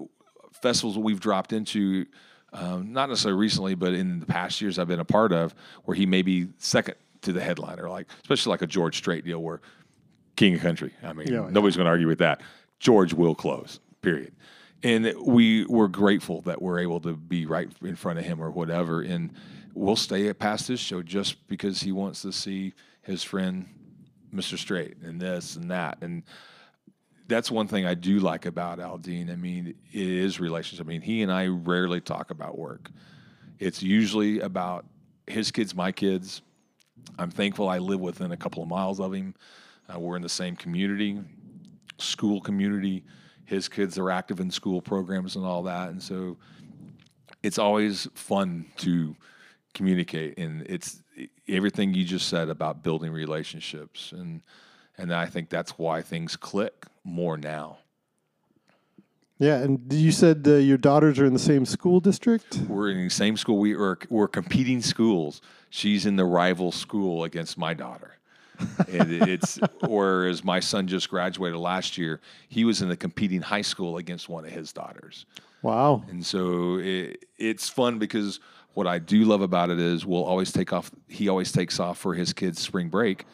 festivals 0.63 0.97
we've 0.97 1.19
dropped 1.19 1.53
into, 1.53 2.05
um, 2.53 2.91
not 2.93 3.09
necessarily 3.09 3.39
recently, 3.39 3.75
but 3.75 3.93
in 3.93 4.19
the 4.19 4.25
past 4.25 4.61
years 4.61 4.79
I've 4.79 4.87
been 4.87 4.99
a 5.01 5.05
part 5.05 5.31
of, 5.31 5.53
where 5.83 5.93
he 5.95 6.05
may 6.07 6.21
be 6.23 6.47
second 6.57 6.95
to 7.21 7.33
the 7.33 7.41
headliner, 7.41 7.89
like 7.89 8.07
especially 8.21 8.49
like 8.51 8.61
a 8.63 8.67
George 8.67 8.97
Strait 8.97 9.23
deal 9.25 9.39
where 9.43 9.61
King 10.35 10.55
of 10.55 10.61
Country. 10.61 10.91
I 11.03 11.13
mean, 11.13 11.27
Yeah, 11.27 11.43
yeah. 11.43 11.49
nobody's 11.51 11.75
going 11.75 11.85
to 11.85 11.91
argue 11.91 12.07
with 12.07 12.19
that. 12.19 12.41
George 12.79 13.13
will 13.13 13.35
close. 13.35 13.79
Period. 14.01 14.33
And 14.81 15.13
we 15.21 15.65
we're 15.65 15.87
grateful 15.87 16.41
that 16.41 16.61
we're 16.61 16.79
able 16.79 16.99
to 17.01 17.15
be 17.15 17.45
right 17.45 17.69
in 17.83 17.95
front 17.95 18.19
of 18.19 18.25
him 18.25 18.41
or 18.41 18.51
whatever, 18.51 19.01
and 19.01 19.31
we'll 19.73 19.95
stay 19.95 20.27
at 20.27 20.39
past 20.39 20.67
his 20.67 20.79
show 20.79 21.01
just 21.01 21.47
because 21.47 21.81
he 21.81 21.91
wants 21.93 22.21
to 22.23 22.31
see 22.33 22.73
his 23.01 23.23
friend 23.23 23.67
Mr. 24.33 24.57
Strait 24.57 24.97
and 25.03 25.21
this 25.21 25.55
and 25.55 25.69
that 25.71 25.97
and 26.01 26.23
that's 27.27 27.49
one 27.49 27.67
thing 27.67 27.85
I 27.85 27.93
do 27.93 28.19
like 28.19 28.45
about 28.45 28.79
Aldean. 28.79 29.31
I 29.31 29.35
mean, 29.35 29.75
it 29.91 30.07
is 30.07 30.39
relationship. 30.39 30.85
I 30.85 30.89
mean, 30.89 31.01
he 31.01 31.21
and 31.21 31.31
I 31.31 31.47
rarely 31.47 32.01
talk 32.01 32.31
about 32.31 32.57
work. 32.57 32.89
It's 33.59 33.81
usually 33.81 34.39
about 34.39 34.85
his 35.27 35.51
kids, 35.51 35.73
my 35.73 35.91
kids. 35.91 36.41
I'm 37.17 37.31
thankful 37.31 37.69
I 37.69 37.77
live 37.77 37.99
within 37.99 38.31
a 38.31 38.37
couple 38.37 38.61
of 38.61 38.69
miles 38.69 38.99
of 38.99 39.13
him. 39.13 39.35
Uh, 39.93 39.99
we're 39.99 40.15
in 40.15 40.21
the 40.21 40.29
same 40.29 40.55
community, 40.55 41.19
school 41.97 42.41
community. 42.41 43.03
His 43.45 43.69
kids 43.69 43.97
are 43.97 44.09
active 44.09 44.39
in 44.39 44.49
school 44.49 44.81
programs 44.81 45.35
and 45.35 45.45
all 45.45 45.63
that, 45.63 45.89
and 45.89 46.01
so 46.01 46.37
it's 47.41 47.57
always 47.57 48.07
fun 48.15 48.65
to 48.77 49.15
communicate. 49.73 50.37
And 50.37 50.65
it's 50.67 51.03
everything 51.47 51.93
you 51.93 52.05
just 52.05 52.29
said 52.29 52.49
about 52.49 52.83
building 52.83 53.11
relationships, 53.11 54.13
and 54.13 54.41
and 54.97 55.13
I 55.13 55.25
think 55.25 55.49
that's 55.49 55.71
why 55.77 56.01
things 56.01 56.35
click 56.35 56.85
more 57.03 57.37
now. 57.37 57.77
Yeah, 59.39 59.57
and 59.57 59.91
you 59.91 60.11
said 60.11 60.43
uh, 60.47 60.55
your 60.55 60.77
daughters 60.77 61.19
are 61.19 61.25
in 61.25 61.33
the 61.33 61.39
same 61.39 61.65
school 61.65 61.99
district. 61.99 62.57
We're 62.67 62.91
in 62.91 63.03
the 63.03 63.09
same 63.09 63.35
school. 63.35 63.57
We 63.57 63.73
are 63.75 63.97
we're 64.09 64.27
competing 64.27 64.81
schools. 64.81 65.41
She's 65.69 66.05
in 66.05 66.15
the 66.15 66.25
rival 66.25 66.71
school 66.71 67.23
against 67.23 67.57
my 67.57 67.73
daughter. 67.73 68.11
and 68.87 69.11
it- 69.11 69.27
it's 69.27 69.59
whereas 69.81 70.43
my 70.43 70.59
son 70.59 70.87
just 70.87 71.09
graduated 71.09 71.57
last 71.59 71.97
year, 71.97 72.21
he 72.47 72.63
was 72.63 72.81
in 72.81 72.89
the 72.89 72.95
competing 72.95 73.41
high 73.41 73.63
school 73.63 73.97
against 73.97 74.29
one 74.29 74.45
of 74.45 74.51
his 74.51 74.71
daughters. 74.71 75.25
Wow. 75.61 76.03
And 76.09 76.25
so 76.25 76.77
it, 76.77 77.25
it's 77.37 77.67
fun 77.69 77.97
because 77.97 78.39
what 78.75 78.85
I 78.87 78.99
do 78.99 79.23
love 79.25 79.41
about 79.41 79.69
it 79.71 79.79
is 79.79 80.05
we'll 80.05 80.23
always 80.23 80.51
take 80.51 80.71
off. 80.71 80.91
He 81.09 81.27
always 81.27 81.51
takes 81.51 81.79
off 81.79 81.97
for 81.97 82.13
his 82.13 82.31
kids' 82.33 82.59
spring 82.59 82.87
break. 82.89 83.25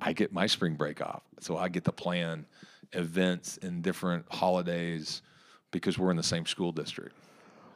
I 0.00 0.12
get 0.12 0.32
my 0.32 0.46
spring 0.46 0.74
break 0.74 1.00
off, 1.02 1.22
so 1.40 1.56
I 1.58 1.68
get 1.68 1.84
to 1.84 1.92
plan 1.92 2.46
events 2.92 3.58
and 3.62 3.82
different 3.82 4.26
holidays 4.30 5.22
because 5.70 5.98
we're 5.98 6.10
in 6.10 6.16
the 6.16 6.22
same 6.22 6.46
school 6.46 6.72
district. 6.72 7.14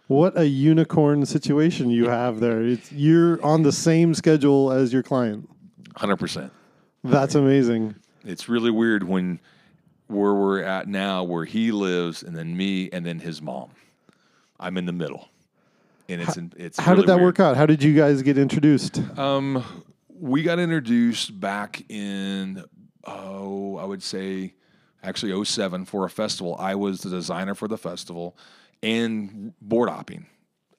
What 0.07 0.37
a 0.37 0.47
unicorn 0.47 1.25
situation 1.25 1.91
you 1.91 2.09
have 2.09 2.41
there. 2.41 2.63
It's, 2.63 2.91
you're 2.91 3.45
on 3.45 3.63
the 3.63 3.73
same 3.73 4.15
schedule 4.15 4.73
as 4.73 4.93
your 4.93 5.03
client. 5.03 5.49
Hundred 5.95 6.17
percent. 6.17 6.53
That's 7.05 7.35
amazing. 7.35 7.95
It's 8.25 8.49
really 8.49 8.71
weird 8.71 9.05
when 9.05 9.41
where 10.09 10.35
we're 10.35 10.63
at 10.63 10.89
now, 10.89 11.23
where 11.23 11.45
he 11.45 11.71
lives, 11.71 12.23
and 12.23 12.37
then 12.37 12.57
me, 12.57 12.91
and 12.93 13.07
then 13.07 13.21
his 13.21 13.41
mom. 13.41 13.71
I'm 14.59 14.77
in 14.77 14.85
the 14.85 14.93
middle, 14.93 15.29
and 16.09 16.21
it's 16.21 16.37
it's. 16.57 16.79
How 16.79 16.93
really 16.93 17.03
did 17.03 17.09
that 17.11 17.17
weird. 17.17 17.27
work 17.27 17.41
out? 17.41 17.57
How 17.57 17.67
did 17.67 17.83
you 17.83 17.95
guys 17.95 18.21
get 18.23 18.37
introduced? 18.37 19.01
Um, 19.19 19.65
we 20.09 20.43
got 20.43 20.59
introduced 20.59 21.39
back 21.39 21.85
in 21.89 22.65
oh, 23.05 23.77
I 23.77 23.85
would 23.85 24.03
say 24.03 24.55
actually 25.03 25.45
07 25.45 25.85
for 25.85 26.05
a 26.05 26.11
festival. 26.11 26.57
I 26.59 26.75
was 26.75 27.01
the 27.01 27.11
designer 27.11 27.55
for 27.55 27.69
the 27.69 27.79
festival 27.79 28.37
and 28.83 29.53
board 29.61 29.89
hopping 29.89 30.27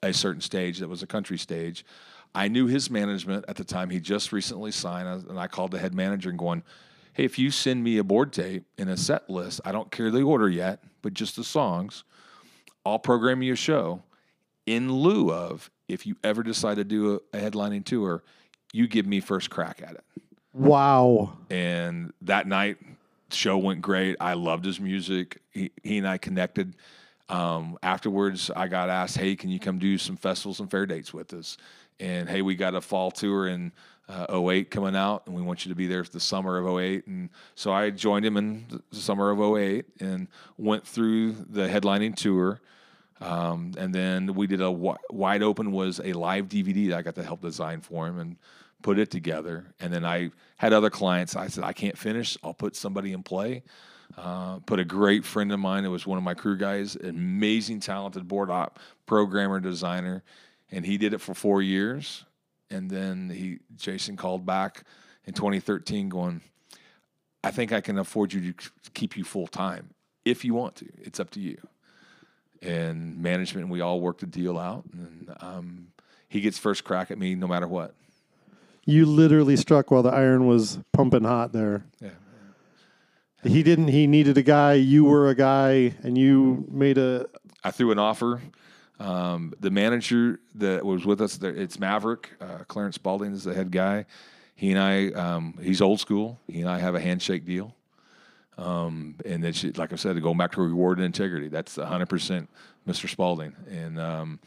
a 0.04 0.14
certain 0.14 0.42
stage 0.42 0.80
that 0.80 0.88
was 0.88 1.04
a 1.04 1.08
country 1.08 1.38
stage. 1.38 1.86
I 2.34 2.48
knew 2.48 2.68
his 2.68 2.90
management 2.90 3.46
at 3.48 3.58
the 3.58 3.64
time. 3.64 3.90
He 3.90 4.00
just 4.00 4.32
recently 4.32 4.72
signed, 4.72 5.08
uh, 5.08 5.30
and 5.30 5.40
I 5.40 5.48
called 5.48 5.72
the 5.72 5.80
head 5.80 5.94
manager 5.94 6.30
and 6.30 6.40
going, 6.40 6.64
"Hey, 7.14 7.26
if 7.26 7.38
you 7.38 7.52
send 7.52 7.84
me 7.84 7.98
a 7.98 8.04
board 8.04 8.32
tape 8.32 8.66
and 8.78 8.90
a 8.90 8.98
set 8.98 9.30
list, 9.30 9.62
I 9.66 9.72
don't 9.72 9.92
care 9.92 10.10
the 10.10 10.24
order 10.24 10.50
yet, 10.50 10.84
but 11.02 11.14
just 11.14 11.36
the 11.36 11.44
songs, 11.44 12.04
I'll 12.86 13.00
program 13.00 13.42
you 13.42 13.54
a 13.54 13.58
show." 13.58 14.04
in 14.66 14.92
lieu 14.92 15.32
of 15.32 15.70
if 15.88 16.06
you 16.06 16.16
ever 16.24 16.44
decide 16.44 16.76
to 16.76 16.84
do 16.84 17.20
a, 17.34 17.38
a 17.38 17.42
headlining 17.42 17.84
tour, 17.84 18.24
you 18.74 18.88
give 18.88 19.06
me 19.06 19.20
first 19.20 19.50
crack 19.50 19.82
at 19.84 19.92
it. 19.92 20.04
Wow. 20.54 21.38
And 21.50 22.14
that 22.22 22.48
night, 22.48 22.78
show 23.34 23.58
went 23.58 23.82
great. 23.82 24.18
I 24.20 24.34
loved 24.34 24.66
his 24.66 24.80
music. 24.80 25.40
He, 25.52 25.72
he 25.84 25.98
and 25.98 26.08
I 26.08 26.18
connected. 26.18 26.76
Um, 27.30 27.78
afterwards, 27.82 28.52
I 28.56 28.68
got 28.68 28.90
asked, 28.90 29.18
"Hey, 29.18 29.36
can 29.36 29.50
you 29.50 29.60
come 29.60 29.80
do 29.80 29.98
some 29.98 30.18
festivals 30.18 30.60
and 30.60 30.70
fair 30.70 30.86
dates 30.86 31.14
with 31.14 31.34
us?" 31.34 31.58
And 32.00 32.28
hey, 32.28 32.42
we 32.42 32.56
got 32.56 32.76
a 32.76 32.82
fall 32.82 33.12
tour 33.12 33.48
in 33.48 33.72
uh, 34.10 34.42
08 34.50 34.70
coming 34.70 34.96
out, 34.96 35.24
and 35.26 35.36
we 35.36 35.42
want 35.42 35.66
you 35.66 35.70
to 35.70 35.76
be 35.76 35.88
there 35.88 36.04
for 36.04 36.12
the 36.12 36.20
summer 36.20 36.58
of 36.58 36.80
08. 36.80 37.08
And 37.08 37.30
so 37.56 37.72
I 37.72 37.90
joined 37.90 38.26
him 38.26 38.38
in 38.38 38.82
the 38.90 38.98
summer 38.98 39.30
of 39.30 39.40
08 39.40 39.86
and 40.00 40.28
went 40.58 40.86
through 40.86 41.34
the 41.34 41.68
headlining 41.68 42.16
tour. 42.16 42.60
Um, 43.22 43.74
and 43.78 43.94
then 43.94 44.34
we 44.34 44.48
did 44.48 44.62
a 44.62 44.72
wide 44.72 45.44
open 45.44 45.72
was 45.72 46.02
a 46.04 46.14
live 46.14 46.48
DVD 46.48 46.90
that 46.90 46.98
I 46.98 47.02
got 47.04 47.16
to 47.16 47.24
help 47.24 47.42
design 47.42 47.82
for 47.82 48.08
him 48.08 48.20
and 48.20 48.36
put 48.82 49.00
it 49.00 49.12
together. 49.12 49.66
And 49.80 49.94
then 49.94 50.06
I 50.06 50.32
had 50.58 50.74
other 50.74 50.90
clients. 50.90 51.36
I 51.36 51.48
said 51.48 51.64
I 51.64 51.74
can't 51.74 51.98
finish. 51.98 52.38
I'll 52.44 52.54
put 52.54 52.76
somebody 52.76 53.14
in 53.14 53.24
play. 53.24 53.64
Uh, 54.18 54.60
put 54.60 54.80
a 54.80 54.86
great 54.86 55.24
friend 55.26 55.52
of 55.52 55.60
mine. 55.60 55.86
It 55.86 55.90
was 55.90 56.06
one 56.06 56.18
of 56.18 56.24
my 56.24 56.34
crew 56.34 56.58
guys, 56.58 56.96
amazing, 56.96 57.80
talented 57.80 58.28
board 58.28 58.50
op 58.50 58.80
programmer, 59.06 59.60
designer, 59.60 60.24
and 60.70 60.86
he 60.86 60.98
did 60.98 61.14
it 61.14 61.22
for 61.22 61.34
four 61.34 61.62
years. 61.62 62.26
And 62.70 62.90
then 62.90 63.30
he, 63.30 63.60
Jason, 63.76 64.18
called 64.18 64.46
back 64.46 64.84
in 65.26 65.34
2013, 65.34 66.10
going, 66.10 66.42
"I 67.44 67.52
think 67.52 67.72
I 67.72 67.82
can 67.82 67.98
afford 67.98 68.34
you 68.34 68.54
to 68.54 68.70
keep 68.94 69.18
you 69.18 69.24
full 69.24 69.48
time 69.48 69.90
if 70.26 70.44
you 70.44 70.54
want 70.54 70.76
to. 70.78 70.88
It's 70.98 71.20
up 71.20 71.30
to 71.32 71.40
you." 71.40 71.58
And 72.62 73.18
management, 73.22 73.70
we 73.70 73.82
all 73.82 74.02
worked 74.02 74.24
a 74.24 74.28
deal 74.28 74.58
out, 74.58 74.86
and 74.94 75.36
um, 75.40 75.88
he 76.28 76.42
gets 76.42 76.58
first 76.58 76.84
crack 76.84 77.12
at 77.12 77.18
me 77.18 77.36
no 77.36 77.48
matter 77.48 77.68
what. 77.68 77.96
You 78.86 79.06
literally 79.06 79.56
struck 79.58 79.92
while 79.92 80.04
the 80.04 80.10
iron 80.10 80.48
was 80.48 80.80
pumping 80.92 81.24
hot 81.24 81.54
there. 81.54 81.86
Yeah. 82.00 82.10
He 83.44 83.64
didn't. 83.64 83.88
He 83.88 84.08
needed 84.08 84.38
a 84.38 84.44
guy. 84.44 84.74
You 84.74 85.06
were 85.06 85.30
a 85.30 85.36
guy, 85.36 85.96
and 86.04 86.18
you 86.18 86.66
made 86.70 86.98
a. 86.98 87.28
I 87.64 87.72
threw 87.72 87.92
an 87.92 88.00
offer. 88.00 88.42
Um, 89.00 89.54
the 89.60 89.72
manager 89.72 90.40
that 90.56 90.86
was 90.86 91.06
with 91.06 91.22
us, 91.22 91.38
there, 91.38 91.52
it's 91.52 91.80
Maverick. 91.80 92.30
Uh, 92.40 92.60
Clarence 92.68 92.96
Spalding 92.96 93.34
is 93.34 93.44
the 93.44 93.54
head 93.54 93.72
guy. 93.72 94.06
He 94.56 94.72
and 94.72 94.80
I, 94.80 95.08
um, 95.20 95.58
he's 95.60 95.82
old 95.82 96.00
school. 96.00 96.40
He 96.48 96.62
and 96.62 96.70
I 96.70 96.78
have 96.78 96.94
a 96.94 97.00
handshake 97.00 97.46
deal. 97.46 97.76
Um, 98.60 99.16
and 99.26 99.44
it's 99.44 99.64
like 99.76 99.92
I 99.92 99.96
said, 99.96 100.22
going 100.22 100.38
back 100.38 100.52
to 100.52 100.62
reward 100.62 101.00
and 101.00 101.06
integrity. 101.06 101.48
That's 101.48 101.78
100% 101.78 102.48
Mr. 102.88 103.10
Spalding. 103.10 103.56
And 103.68 104.00
um, 104.00 104.40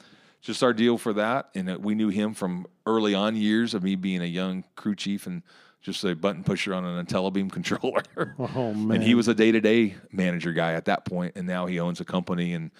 just 0.44 0.62
our 0.62 0.74
deal 0.74 0.98
for 0.98 1.14
that. 1.14 1.48
And 1.54 1.70
uh, 1.70 1.78
we 1.80 1.94
knew 1.94 2.10
him 2.10 2.34
from 2.34 2.66
early 2.86 3.14
on 3.14 3.34
years 3.34 3.72
of 3.74 3.82
me 3.82 3.96
being 3.96 4.20
a 4.20 4.26
young 4.26 4.62
crew 4.76 4.94
chief 4.94 5.26
and 5.26 5.42
just 5.80 6.04
a 6.04 6.14
button 6.14 6.44
pusher 6.44 6.74
on 6.74 6.84
an 6.84 7.04
Intellabeam 7.04 7.50
controller. 7.52 8.02
Oh 8.38 8.72
man! 8.74 8.96
And 8.96 9.02
he 9.04 9.14
was 9.14 9.26
a 9.26 9.34
day 9.34 9.50
to 9.50 9.60
day 9.60 9.96
manager 10.12 10.52
guy 10.52 10.74
at 10.74 10.84
that 10.84 11.04
point, 11.04 11.32
and 11.34 11.46
now 11.46 11.66
he 11.66 11.80
owns 11.80 12.00
a 12.00 12.04
company 12.04 12.52
and 12.52 12.70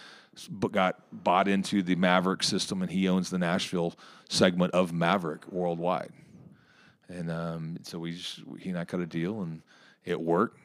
got 0.70 1.00
bought 1.12 1.48
into 1.48 1.82
the 1.82 1.96
Maverick 1.96 2.42
system, 2.42 2.82
and 2.82 2.90
he 2.90 3.08
owns 3.08 3.30
the 3.30 3.38
Nashville 3.38 3.94
segment 4.28 4.72
of 4.74 4.92
Maverick 4.92 5.50
worldwide. 5.50 6.12
And 7.08 7.30
um, 7.30 7.78
so 7.82 7.98
we 7.98 8.12
just, 8.12 8.40
he 8.58 8.70
and 8.70 8.78
I 8.78 8.84
cut 8.84 9.00
a 9.00 9.06
deal, 9.06 9.42
and 9.42 9.62
it 10.04 10.20
worked. 10.20 10.58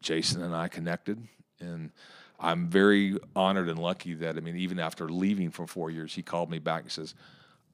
Jason 0.00 0.42
and 0.42 0.54
I 0.54 0.68
connected, 0.68 1.26
and 1.60 1.92
I'm 2.42 2.66
very 2.66 3.16
honored 3.36 3.68
and 3.68 3.78
lucky 3.78 4.14
that 4.14 4.36
I 4.36 4.40
mean, 4.40 4.56
even 4.56 4.78
after 4.80 5.08
leaving 5.08 5.50
for 5.50 5.66
four 5.66 5.90
years, 5.90 6.14
he 6.14 6.22
called 6.22 6.50
me 6.50 6.58
back 6.58 6.82
and 6.82 6.90
says, 6.90 7.14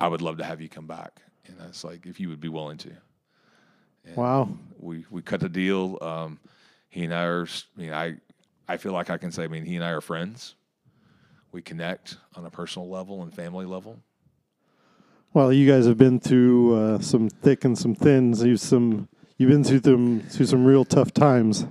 "I 0.00 0.07
would 0.09 0.20
love 0.22 0.37
to 0.38 0.44
have 0.44 0.61
you 0.61 0.68
come 0.68 0.87
back." 0.87 1.22
And 1.46 1.57
I 1.61 1.68
was 1.68 1.83
like, 1.83 2.04
"If 2.07 2.20
you 2.20 2.28
would 2.28 2.40
be 2.40 2.50
willing 2.50 2.76
to." 2.78 2.90
And 4.04 4.16
Wow. 4.16 4.50
we 4.78 5.07
we 5.11 5.22
cut 5.22 5.40
the 5.40 5.48
deal. 5.48 5.98
Um, 6.02 6.38
he 6.90 7.04
and 7.04 7.14
I 7.14 7.24
are. 7.24 7.46
I 7.76 7.81
mean, 7.81 7.92
I 7.92 8.16
I 8.68 8.76
feel 8.76 8.92
like 8.92 9.09
I 9.09 9.16
can 9.16 9.33
say. 9.33 9.44
I 9.44 9.48
mean, 9.48 9.64
he 9.64 9.76
and 9.76 9.85
I 9.85 9.90
are 9.90 10.02
friends. 10.02 10.54
We 11.50 11.62
connect 11.62 12.18
on 12.35 12.44
a 12.44 12.50
personal 12.50 12.90
level 12.90 13.22
and 13.22 13.35
family 13.35 13.64
level. 13.64 13.98
Well, 15.33 15.52
you 15.52 15.66
guys 15.70 15.87
have 15.87 15.96
been 15.98 16.20
through 16.20 16.74
uh, 16.74 16.98
some 17.00 17.31
thick 17.31 17.64
and 17.64 17.76
some 17.76 17.94
thins. 17.94 18.44
You've 18.44 18.61
some. 18.61 19.09
You've 19.38 19.50
been 19.50 19.64
through 19.64 19.81
them 19.81 20.20
through 20.20 20.46
some 20.46 20.64
real 20.64 20.85
tough 20.85 21.14
times. 21.14 21.66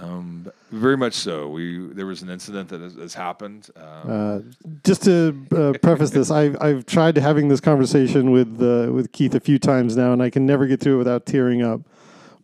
Um, 0.00 0.50
very 0.70 0.96
much 0.96 1.12
so. 1.12 1.48
We 1.48 1.88
there 1.92 2.06
was 2.06 2.22
an 2.22 2.30
incident 2.30 2.70
that 2.70 2.80
has, 2.80 2.94
has 2.94 3.14
happened. 3.14 3.68
Um, 3.76 4.10
Uh, 4.10 4.38
just 4.84 5.04
to 5.04 5.46
uh, 5.54 5.72
preface 5.82 6.10
this, 6.10 6.30
I've 6.30 6.56
I've 6.62 6.86
tried 6.86 7.16
having 7.18 7.48
this 7.48 7.60
conversation 7.60 8.30
with 8.30 8.60
uh, 8.62 8.90
with 8.92 9.12
Keith 9.12 9.34
a 9.34 9.40
few 9.40 9.58
times 9.58 9.96
now, 9.96 10.12
and 10.12 10.22
I 10.22 10.30
can 10.30 10.46
never 10.46 10.66
get 10.66 10.80
through 10.80 10.94
it 10.94 10.98
without 10.98 11.26
tearing 11.26 11.62
up. 11.62 11.82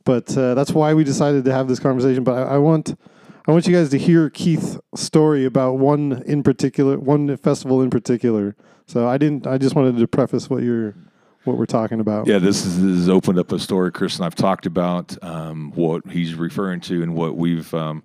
But 0.05 0.37
uh, 0.37 0.55
that's 0.55 0.73
why 0.73 0.95
we 0.95 1.05
decided 1.05 1.45
to 1.47 1.53
have 1.53 1.69
this 1.69 1.79
conversation. 1.79 2.23
But 2.23 2.35
I, 2.35 2.55
I 2.55 2.59
want 2.59 2.99
I 3.47 3.53
want 3.53 3.67
you 3.67 3.75
guys 3.75 3.89
to 3.91 3.99
hear 3.99 4.29
Keith's 4.29 4.79
story 4.95 5.47
about 5.47 5.79
one 5.79 6.23
in 6.27 6.43
particular, 6.43 6.99
one 6.99 7.35
festival 7.39 7.81
in 7.81 7.89
particular. 7.89 8.57
So 8.87 9.09
I 9.09 9.17
didn't. 9.17 9.47
I 9.47 9.57
just 9.57 9.75
wanted 9.75 9.97
to 9.97 10.07
preface 10.07 10.51
what 10.51 10.63
you're 10.63 10.95
what 11.45 11.57
we're 11.57 11.67
talking 11.67 12.01
about. 12.01 12.27
Yeah, 12.27 12.39
this, 12.39 12.65
is, 12.65 12.83
this 12.83 12.97
has 12.97 13.09
opened 13.09 13.39
up 13.39 13.53
a 13.53 13.59
story, 13.59 13.91
Chris, 13.93 14.17
and 14.17 14.25
I've 14.25 14.35
talked 14.35 14.67
about 14.67 15.17
um, 15.23 15.73
what 15.75 16.07
he's 16.11 16.35
referring 16.35 16.81
to 16.83 17.03
and 17.03 17.15
what 17.15 17.37
we've, 17.37 17.73
um, 17.75 18.03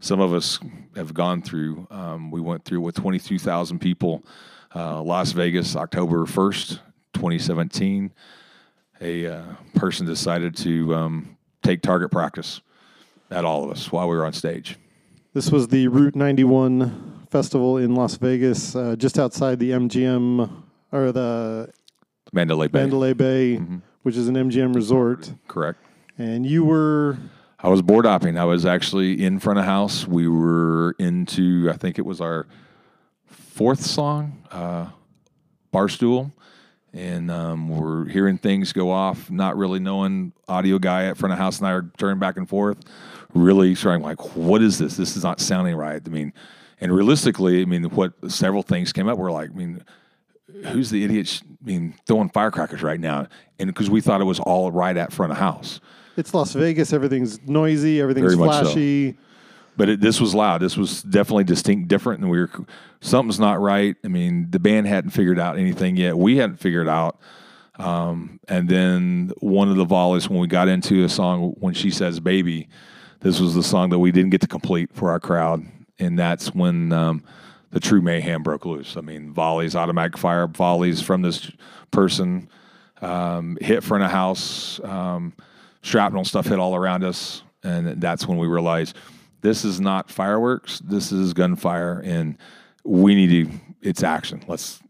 some 0.00 0.20
of 0.20 0.32
us 0.32 0.58
have 0.94 1.12
gone 1.12 1.42
through. 1.42 1.86
Um, 1.90 2.30
we 2.30 2.40
went 2.40 2.64
through 2.64 2.80
with 2.80 2.94
22,000 2.94 3.78
people, 3.78 4.24
uh, 4.74 5.02
Las 5.02 5.32
Vegas, 5.32 5.76
October 5.76 6.24
1st, 6.24 6.80
2017. 7.14 8.12
A 9.00 9.26
uh, 9.26 9.42
person 9.74 10.06
decided 10.06 10.56
to 10.58 10.94
um, 10.94 11.36
take 11.62 11.82
target 11.82 12.10
practice 12.10 12.60
at 13.30 13.44
all 13.44 13.64
of 13.64 13.70
us 13.70 13.92
while 13.92 14.08
we 14.08 14.16
were 14.16 14.24
on 14.24 14.32
stage. 14.32 14.78
This 15.34 15.50
was 15.50 15.68
the 15.68 15.88
Route 15.88 16.16
91 16.16 17.26
festival 17.30 17.76
in 17.76 17.94
Las 17.94 18.16
Vegas, 18.16 18.74
uh, 18.74 18.96
just 18.96 19.18
outside 19.18 19.58
the 19.58 19.72
MGM 19.72 20.62
or 20.92 21.12
the 21.12 21.70
Mandalay 22.32 22.68
Bay. 22.68 22.80
Mandalay 22.80 23.12
Bay, 23.12 23.56
Mm-hmm. 23.56 23.78
which 24.02 24.16
is 24.16 24.28
an 24.28 24.34
MGM 24.34 24.74
resort. 24.74 25.32
Correct. 25.48 25.78
And 26.18 26.46
you 26.46 26.64
were 26.64 27.18
I 27.58 27.68
was 27.68 27.82
board 27.82 28.04
hopping. 28.04 28.36
I 28.38 28.44
was 28.44 28.66
actually 28.66 29.24
in 29.24 29.38
front 29.40 29.58
of 29.58 29.64
house. 29.64 30.06
We 30.06 30.28
were 30.28 30.94
into, 30.98 31.70
I 31.72 31.76
think 31.76 31.98
it 31.98 32.04
was 32.04 32.20
our 32.20 32.46
fourth 33.26 33.80
song, 33.84 34.44
uh, 34.52 34.88
Barstool. 35.72 36.32
And 36.92 37.30
um, 37.30 37.68
we're 37.68 38.06
hearing 38.08 38.38
things 38.38 38.72
go 38.72 38.90
off, 38.90 39.30
not 39.30 39.56
really 39.56 39.78
knowing. 39.78 40.32
Audio 40.48 40.78
guy 40.78 41.06
at 41.06 41.16
front 41.18 41.32
of 41.32 41.38
house 41.38 41.58
and 41.58 41.66
I 41.66 41.72
are 41.72 41.90
turning 41.98 42.18
back 42.18 42.36
and 42.38 42.48
forth, 42.48 42.78
really 43.34 43.74
trying, 43.74 44.00
like, 44.00 44.34
what 44.36 44.62
is 44.62 44.78
this? 44.78 44.96
This 44.96 45.16
is 45.16 45.22
not 45.22 45.40
sounding 45.40 45.74
right. 45.76 46.00
I 46.04 46.08
mean, 46.08 46.32
and 46.80 46.94
realistically, 46.94 47.60
I 47.60 47.64
mean, 47.66 47.84
what 47.84 48.12
several 48.30 48.62
things 48.62 48.92
came 48.94 49.08
up. 49.08 49.18
We're 49.18 49.32
like, 49.32 49.50
I 49.50 49.54
mean, 49.54 49.82
who's 50.66 50.88
the 50.90 51.04
idiot? 51.04 51.42
I 51.66 51.68
mean, 51.68 51.94
throwing 52.06 52.28
firecrackers 52.28 52.82
right 52.82 53.00
now? 53.00 53.26
And 53.58 53.66
because 53.68 53.90
we 53.90 54.00
thought 54.00 54.20
it 54.20 54.24
was 54.24 54.38
all 54.40 54.70
right 54.70 54.96
at 54.96 55.12
front 55.12 55.32
of 55.32 55.38
house. 55.38 55.80
it's 56.16 56.32
Las 56.32 56.52
Vegas, 56.52 56.92
everything's 56.92 57.40
noisy, 57.46 58.00
everything's 58.00 58.34
Very 58.34 58.46
much 58.46 58.56
so. 58.58 58.62
flashy. 58.64 59.16
but 59.76 59.88
it, 59.88 60.00
this 60.00 60.20
was 60.20 60.34
loud. 60.34 60.62
This 60.62 60.76
was 60.76 61.02
definitely 61.02 61.44
distinct, 61.44 61.88
different, 61.88 62.20
and 62.20 62.30
we 62.30 62.38
were 62.38 62.50
something's 63.00 63.40
not 63.40 63.60
right. 63.60 63.96
I 64.04 64.08
mean, 64.08 64.50
the 64.50 64.58
band 64.58 64.86
hadn't 64.86 65.10
figured 65.10 65.38
out 65.38 65.58
anything 65.58 65.96
yet. 65.96 66.16
We 66.16 66.36
hadn't 66.36 66.56
figured 66.58 66.88
out. 66.88 67.18
Um, 67.78 68.40
and 68.48 68.68
then 68.68 69.32
one 69.40 69.68
of 69.68 69.76
the 69.76 69.84
volleys 69.84 70.30
when 70.30 70.38
we 70.38 70.46
got 70.46 70.68
into 70.68 71.04
a 71.04 71.08
song 71.08 71.54
when 71.58 71.74
she 71.74 71.90
says 71.90 72.20
"baby," 72.20 72.68
this 73.20 73.38
was 73.40 73.54
the 73.54 73.62
song 73.62 73.90
that 73.90 73.98
we 73.98 74.12
didn't 74.12 74.30
get 74.30 74.40
to 74.42 74.46
complete 74.46 74.94
for 74.94 75.10
our 75.10 75.20
crowd, 75.20 75.66
and 75.98 76.18
that's 76.18 76.54
when 76.54 76.92
um, 76.92 77.22
the 77.70 77.80
true 77.80 78.00
mayhem 78.00 78.42
broke 78.42 78.64
loose. 78.64 78.96
I 78.96 79.00
mean, 79.00 79.32
volleys, 79.32 79.74
automatic 79.74 80.16
fire 80.16 80.46
volleys 80.46 81.00
from 81.00 81.22
this 81.22 81.50
person 81.90 82.48
um, 83.02 83.58
hit 83.60 83.82
front 83.82 84.04
of 84.04 84.10
house, 84.10 84.80
um, 84.84 85.34
shrapnel 85.82 86.24
stuff 86.24 86.46
hit 86.46 86.58
all 86.58 86.74
around 86.74 87.04
us, 87.04 87.42
and 87.62 88.00
that's 88.00 88.26
when 88.26 88.38
we 88.38 88.46
realized 88.46 88.96
this 89.42 89.64
is 89.64 89.80
not 89.80 90.10
fireworks. 90.10 90.80
This 90.80 91.12
is 91.12 91.32
gunfire, 91.32 92.00
and 92.04 92.38
we 92.84 93.14
need 93.14 93.30
to. 93.46 93.52
It's 93.82 94.02
action. 94.02 94.42
Let's 94.48 94.80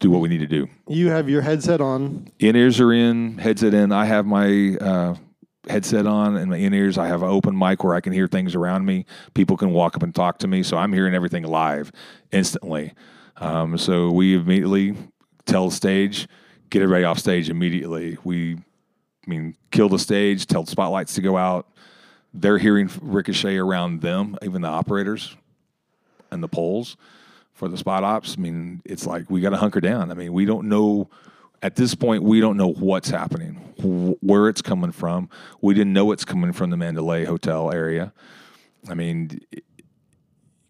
do 0.00 0.10
what 0.10 0.20
we 0.20 0.28
need 0.28 0.38
to 0.38 0.46
do. 0.46 0.68
You 0.88 1.10
have 1.10 1.28
your 1.28 1.42
headset 1.42 1.80
on. 1.80 2.28
In 2.38 2.56
ears 2.56 2.80
are 2.80 2.92
in, 2.92 3.38
headset 3.38 3.74
in. 3.74 3.92
I 3.92 4.04
have 4.04 4.26
my 4.26 4.76
uh, 4.80 5.14
headset 5.68 6.06
on 6.06 6.36
and 6.36 6.50
my 6.50 6.56
in 6.56 6.74
ears. 6.74 6.98
I 6.98 7.06
have 7.06 7.22
an 7.22 7.28
open 7.28 7.58
mic 7.58 7.84
where 7.84 7.94
I 7.94 8.00
can 8.00 8.12
hear 8.12 8.26
things 8.26 8.54
around 8.54 8.84
me. 8.84 9.06
People 9.34 9.56
can 9.56 9.72
walk 9.72 9.96
up 9.96 10.02
and 10.02 10.14
talk 10.14 10.38
to 10.38 10.48
me, 10.48 10.62
so 10.62 10.76
I'm 10.76 10.92
hearing 10.92 11.14
everything 11.14 11.44
live 11.44 11.92
instantly. 12.32 12.94
Um, 13.36 13.78
so 13.78 14.10
we 14.10 14.34
immediately 14.34 14.94
tell 15.46 15.68
the 15.68 15.74
stage, 15.74 16.28
get 16.70 16.82
everybody 16.82 17.04
off 17.04 17.18
stage 17.18 17.48
immediately. 17.50 18.18
We, 18.24 18.54
I 18.54 18.60
mean, 19.26 19.56
kill 19.70 19.88
the 19.88 19.98
stage, 19.98 20.46
tell 20.46 20.64
the 20.64 20.70
spotlights 20.70 21.14
to 21.14 21.20
go 21.20 21.36
out. 21.36 21.68
They're 22.34 22.58
hearing 22.58 22.90
ricochet 23.00 23.56
around 23.56 24.02
them, 24.02 24.36
even 24.42 24.62
the 24.62 24.68
operators 24.68 25.36
and 26.30 26.42
the 26.42 26.48
poles 26.48 26.96
for 27.54 27.68
the 27.68 27.76
spot 27.76 28.04
ops. 28.04 28.36
I 28.38 28.40
mean, 28.40 28.82
it's 28.84 29.06
like 29.06 29.30
we 29.30 29.40
got 29.40 29.50
to 29.50 29.56
hunker 29.56 29.80
down. 29.80 30.10
I 30.10 30.14
mean, 30.14 30.32
we 30.32 30.44
don't 30.44 30.68
know 30.68 31.08
at 31.62 31.76
this 31.76 31.94
point. 31.94 32.22
We 32.22 32.40
don't 32.40 32.56
know 32.56 32.72
what's 32.72 33.10
happening, 33.10 33.54
wh- 33.78 34.22
where 34.22 34.48
it's 34.48 34.62
coming 34.62 34.92
from. 34.92 35.28
We 35.60 35.74
didn't 35.74 35.92
know 35.92 36.12
it's 36.12 36.24
coming 36.24 36.52
from 36.52 36.70
the 36.70 36.76
Mandalay 36.76 37.24
Hotel 37.24 37.72
area. 37.72 38.12
I 38.88 38.94
mean, 38.94 39.40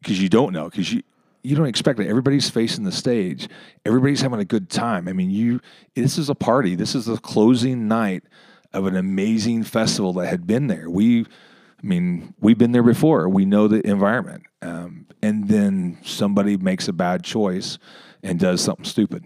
because 0.01 0.21
you 0.21 0.29
don't 0.29 0.53
know 0.53 0.69
because 0.69 0.93
you 0.93 1.03
you 1.43 1.55
don't 1.55 1.67
expect 1.67 2.01
it. 2.01 2.09
Everybody's 2.09 2.51
facing 2.51 2.85
the 2.85 2.93
stage. 2.93 3.49
Everybody's 3.85 4.21
having 4.21 4.41
a 4.41 4.45
good 4.45 4.69
time. 4.71 5.09
I 5.09 5.13
mean, 5.13 5.31
you 5.31 5.61
this 5.95 6.19
is 6.19 6.29
a 6.29 6.35
party. 6.35 6.75
This 6.75 6.95
is 6.95 7.07
the 7.07 7.17
closing 7.17 7.89
night 7.89 8.25
of 8.73 8.87
an 8.87 8.97
amazing 8.97 9.65
festival 9.65 10.13
that 10.15 10.29
had 10.29 10.47
been 10.47 10.67
there. 10.67 10.91
We, 10.91 11.23
I 11.23 11.87
mean, 11.87 12.35
we've 12.41 12.59
been 12.59 12.73
there 12.73 12.83
before. 12.83 13.29
We 13.29 13.45
know 13.45 13.69
the 13.69 13.87
environment. 13.87 14.43
Um, 14.61 15.07
and 15.23 15.49
then 15.49 15.99
somebody 16.05 16.57
makes 16.57 16.89
a 16.89 16.93
bad 16.93 17.25
choice 17.25 17.79
and 18.23 18.39
does 18.39 18.61
something 18.61 18.85
stupid. 18.85 19.25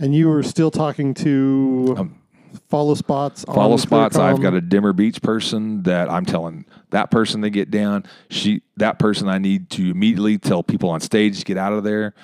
And 0.00 0.14
you 0.14 0.28
were 0.28 0.42
still 0.42 0.70
talking 0.70 1.14
to 1.14 2.10
follow 2.68 2.94
spots. 2.94 3.44
on 3.44 3.54
Follow 3.54 3.76
spots. 3.76 4.16
I've 4.16 4.40
got 4.40 4.54
a 4.54 4.60
dimmer 4.60 4.92
beach 4.92 5.20
person 5.22 5.82
that 5.82 6.10
I'm 6.10 6.24
telling 6.24 6.64
that 6.90 7.10
person 7.10 7.42
to 7.42 7.50
get 7.50 7.70
down. 7.70 8.04
She 8.30 8.62
that 8.76 8.98
person 8.98 9.28
I 9.28 9.38
need 9.38 9.70
to 9.70 9.90
immediately 9.90 10.38
tell 10.38 10.62
people 10.62 10.90
on 10.90 11.00
stage 11.00 11.38
to 11.38 11.44
get 11.44 11.56
out 11.56 11.72
of 11.72 11.84
there. 11.84 12.14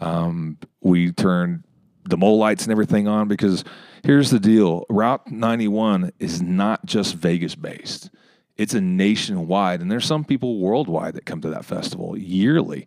Um, 0.00 0.58
we 0.80 1.12
turned 1.12 1.64
the 2.04 2.16
mole 2.16 2.38
lights 2.38 2.64
and 2.64 2.72
everything 2.72 3.08
on 3.08 3.28
because 3.28 3.64
here's 4.02 4.30
the 4.30 4.40
deal: 4.40 4.84
Route 4.88 5.30
91 5.30 6.12
is 6.18 6.42
not 6.42 6.84
just 6.84 7.14
Vegas 7.14 7.54
based. 7.54 8.10
It's 8.56 8.74
a 8.74 8.80
nationwide, 8.80 9.80
and 9.80 9.90
there's 9.90 10.04
some 10.04 10.24
people 10.24 10.58
worldwide 10.60 11.14
that 11.14 11.26
come 11.26 11.40
to 11.40 11.50
that 11.50 11.64
festival 11.64 12.16
yearly. 12.16 12.86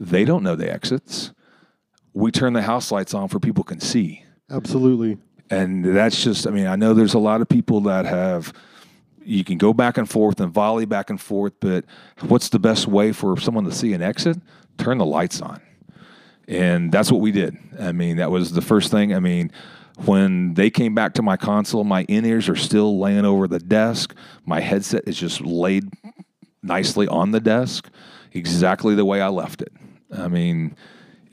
They 0.00 0.24
don't 0.24 0.42
know 0.42 0.56
the 0.56 0.72
exits. 0.72 1.32
We 2.14 2.30
turn 2.30 2.54
the 2.54 2.62
house 2.62 2.90
lights 2.90 3.12
on 3.12 3.28
for 3.28 3.38
people 3.38 3.64
can 3.64 3.80
see. 3.80 4.24
Absolutely. 4.50 5.18
and 5.50 5.84
that's 5.84 6.22
just 6.22 6.46
i 6.46 6.50
mean 6.50 6.66
i 6.66 6.76
know 6.76 6.94
there's 6.94 7.14
a 7.14 7.18
lot 7.18 7.40
of 7.40 7.48
people 7.48 7.80
that 7.82 8.04
have 8.06 8.52
you 9.24 9.42
can 9.44 9.58
go 9.58 9.72
back 9.72 9.96
and 9.98 10.08
forth 10.08 10.40
and 10.40 10.52
volley 10.52 10.84
back 10.84 11.10
and 11.10 11.20
forth 11.20 11.52
but 11.60 11.84
what's 12.20 12.48
the 12.50 12.58
best 12.58 12.86
way 12.86 13.12
for 13.12 13.38
someone 13.38 13.64
to 13.64 13.72
see 13.72 13.92
an 13.94 14.02
exit? 14.02 14.36
Turn 14.76 14.98
the 14.98 15.06
lights 15.06 15.40
on. 15.40 15.60
And 16.46 16.92
that's 16.92 17.10
what 17.10 17.20
we 17.22 17.32
did. 17.32 17.56
I 17.80 17.92
mean 17.92 18.16
that 18.18 18.30
was 18.30 18.52
the 18.52 18.60
first 18.60 18.90
thing. 18.90 19.14
I 19.14 19.20
mean 19.20 19.50
when 20.04 20.54
they 20.54 20.70
came 20.70 20.94
back 20.94 21.14
to 21.14 21.22
my 21.22 21.36
console 21.36 21.84
my 21.84 22.04
in-ears 22.04 22.48
are 22.48 22.56
still 22.56 22.98
laying 22.98 23.24
over 23.24 23.48
the 23.48 23.58
desk. 23.60 24.14
My 24.44 24.60
headset 24.60 25.04
is 25.06 25.18
just 25.18 25.40
laid 25.40 25.88
nicely 26.62 27.08
on 27.08 27.30
the 27.30 27.40
desk 27.40 27.88
exactly 28.32 28.94
the 28.94 29.04
way 29.04 29.20
i 29.20 29.28
left 29.28 29.62
it. 29.62 29.72
I 30.14 30.28
mean 30.28 30.76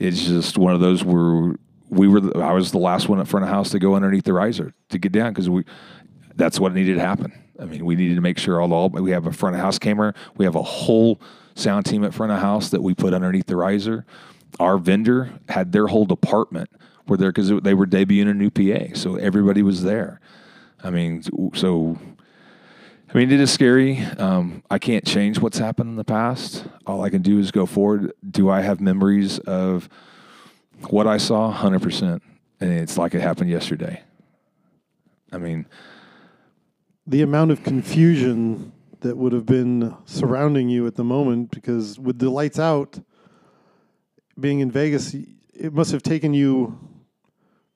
it's 0.02 0.24
just 0.24 0.58
one 0.58 0.74
of 0.74 0.80
those 0.80 1.04
where 1.04 1.54
we 1.88 2.08
were 2.08 2.42
I 2.42 2.52
was 2.52 2.72
the 2.72 2.78
last 2.78 3.08
one 3.08 3.20
at 3.20 3.28
front 3.28 3.44
of 3.44 3.50
house 3.50 3.70
to 3.70 3.78
go 3.78 3.94
underneath 3.94 4.24
the 4.24 4.32
riser 4.32 4.74
to 4.88 4.98
get 4.98 5.12
down 5.12 5.32
because 5.32 5.48
we 5.48 5.64
that's 6.34 6.58
what 6.58 6.74
needed 6.74 6.94
to 6.94 7.00
happen. 7.00 7.32
I 7.60 7.66
mean, 7.66 7.84
we 7.84 7.94
needed 7.94 8.16
to 8.16 8.20
make 8.20 8.38
sure 8.38 8.60
all 8.60 8.68
the 8.68 8.74
all 8.74 8.88
we 8.88 9.10
have 9.12 9.26
a 9.26 9.32
front 9.32 9.54
of 9.54 9.62
house 9.62 9.78
camera, 9.78 10.14
we 10.36 10.44
have 10.44 10.56
a 10.56 10.62
whole 10.62 11.20
sound 11.54 11.86
team 11.86 12.02
at 12.02 12.14
front 12.14 12.32
of 12.32 12.40
house 12.40 12.70
that 12.70 12.82
we 12.82 12.94
put 12.94 13.14
underneath 13.14 13.46
the 13.46 13.56
riser. 13.56 14.04
Our 14.58 14.78
vendor 14.78 15.32
had 15.48 15.72
their 15.72 15.86
whole 15.86 16.06
department 16.06 16.70
were 17.06 17.16
there 17.16 17.30
because 17.30 17.50
they 17.62 17.74
were 17.74 17.86
debuting 17.86 18.30
a 18.30 18.34
new 18.34 18.50
PA, 18.50 18.94
so 18.94 19.16
everybody 19.16 19.62
was 19.62 19.82
there. 19.82 20.20
I 20.82 20.90
mean, 20.90 21.22
so 21.54 21.98
I 23.12 23.18
mean, 23.18 23.30
it 23.30 23.40
is 23.40 23.50
scary. 23.50 23.98
Um, 24.18 24.62
I 24.70 24.78
can't 24.78 25.04
change 25.04 25.38
what's 25.38 25.58
happened 25.58 25.90
in 25.90 25.96
the 25.96 26.04
past. 26.04 26.64
All 26.86 27.02
I 27.02 27.10
can 27.10 27.20
do 27.20 27.38
is 27.38 27.50
go 27.50 27.66
forward. 27.66 28.12
Do 28.30 28.48
I 28.48 28.62
have 28.62 28.80
memories 28.80 29.38
of 29.40 29.90
what 30.88 31.06
I 31.06 31.18
saw? 31.18 31.52
100%. 31.52 32.22
And 32.60 32.72
it's 32.72 32.96
like 32.96 33.14
it 33.14 33.20
happened 33.20 33.50
yesterday. 33.50 34.02
I 35.30 35.36
mean, 35.36 35.66
The 37.06 37.20
amount 37.20 37.50
of 37.50 37.62
confusion 37.62 38.72
that 39.00 39.18
would 39.18 39.32
have 39.34 39.44
been 39.44 39.94
surrounding 40.06 40.70
you 40.70 40.86
at 40.86 40.94
the 40.94 41.04
moment, 41.04 41.50
because 41.50 41.98
with 41.98 42.18
the 42.18 42.30
lights 42.30 42.58
out, 42.58 42.98
being 44.40 44.60
in 44.60 44.70
Vegas, 44.70 45.14
it 45.52 45.74
must 45.74 45.92
have 45.92 46.02
taken 46.02 46.32
you 46.32 46.78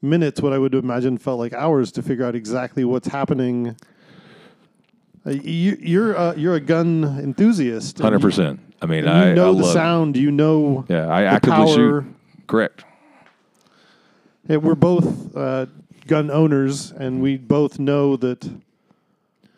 minutes, 0.01 0.41
what 0.41 0.55
I 0.55 0.59
would 0.59 0.75
imagine 0.75 1.19
felt 1.19 1.39
like 1.39 1.53
hours 1.53 1.93
to 1.93 2.03
figure 2.03 2.25
out 2.25 2.35
exactly 2.35 2.85
what's 2.85 3.09
happening. 3.09 3.77
Uh, 5.27 5.31
you, 5.31 5.77
you're 5.81 6.13
a, 6.15 6.37
you're 6.37 6.55
a 6.55 6.61
gun 6.61 7.19
enthusiast. 7.23 7.99
100%. 7.99 8.59
I 8.81 8.87
mean, 8.87 9.05
You, 9.05 9.11
I 9.11 9.33
know 9.35 9.51
I 9.51 9.53
the 9.53 9.59
love 9.63 9.71
it. 9.71 9.73
sound. 9.73 10.17
You 10.17 10.31
know. 10.31 10.85
Yeah, 10.89 11.09
I 11.13 11.23
the 11.23 11.27
actively 11.29 11.57
power. 11.57 11.75
shoot. 12.03 12.15
Correct. 12.47 12.85
Yeah, 14.49 14.59
we're 14.59 14.75
both 14.77 15.37
uh, 15.37 15.67
gun 16.07 16.31
owners, 16.31 16.93
and 16.93 17.21
we 17.21 17.37
both 17.37 17.79
know 17.81 18.17
that 18.17 18.49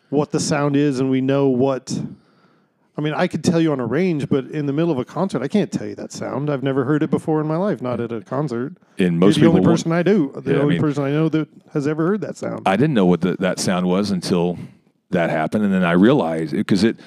what 0.09 0.31
the 0.31 0.39
sound 0.39 0.75
is, 0.75 0.99
and 0.99 1.09
we 1.11 1.21
know 1.21 1.47
what. 1.49 2.01
I 2.97 3.01
mean, 3.01 3.13
I 3.13 3.27
could 3.27 3.43
tell 3.45 3.61
you 3.61 3.71
on 3.71 3.79
a 3.79 3.85
range, 3.85 4.27
but 4.27 4.45
in 4.47 4.65
the 4.65 4.73
middle 4.73 4.91
of 4.91 4.97
a 4.97 5.05
concert, 5.05 5.41
I 5.41 5.47
can't 5.47 5.71
tell 5.71 5.87
you 5.87 5.95
that 5.95 6.11
sound. 6.11 6.49
I've 6.49 6.63
never 6.63 6.83
heard 6.83 7.01
it 7.03 7.09
before 7.09 7.39
in 7.39 7.47
my 7.47 7.55
life, 7.55 7.81
not 7.81 8.01
at 8.01 8.11
a 8.11 8.19
concert. 8.21 8.73
And 8.97 9.17
most 9.19 9.37
You're 9.37 9.51
the 9.51 9.57
only 9.59 9.69
person 9.71 9.93
I 9.93 10.03
do, 10.03 10.33
the 10.35 10.51
Yeah, 10.51 10.57
I 10.57 10.61
only 10.63 10.73
mean- 10.75 10.81
person 10.81 11.03
I 11.05 11.11
know 11.11 11.29
that 11.29 11.47
has 11.71 11.87
ever 11.87 12.07
heard 12.07 12.19
that 12.21 12.35
sound. 12.35 12.63
I 12.65 12.75
didn't 12.75 12.95
know 12.95 13.05
what 13.05 13.21
the, 13.21 13.37
that 13.39 13.57
sound 13.59 13.85
was 13.85 14.11
until 14.11 14.57
that 15.11 15.29
happened, 15.29 15.65
and 15.65 15.73
then 15.73 15.83
I 15.83 15.93
realized 15.93 16.53
because 16.53 16.83
it, 16.83 16.97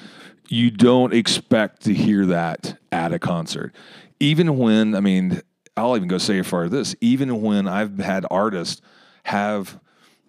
you 0.47 0.71
don't 0.71 1.13
expect 1.13 1.83
to 1.83 1.93
hear 1.93 2.25
that 2.27 2.77
at 2.91 3.13
a 3.13 3.19
concert, 3.19 3.73
even 4.19 4.57
when 4.57 4.95
I 4.95 4.99
mean, 4.99 5.41
I'll 5.75 5.95
even 5.95 6.07
go 6.07 6.17
say 6.17 6.39
as 6.39 6.47
far 6.47 6.65
as 6.65 6.71
this, 6.71 6.95
even 7.01 7.41
when 7.41 7.67
I've 7.67 7.97
had 7.97 8.25
artists 8.29 8.81
have 9.23 9.79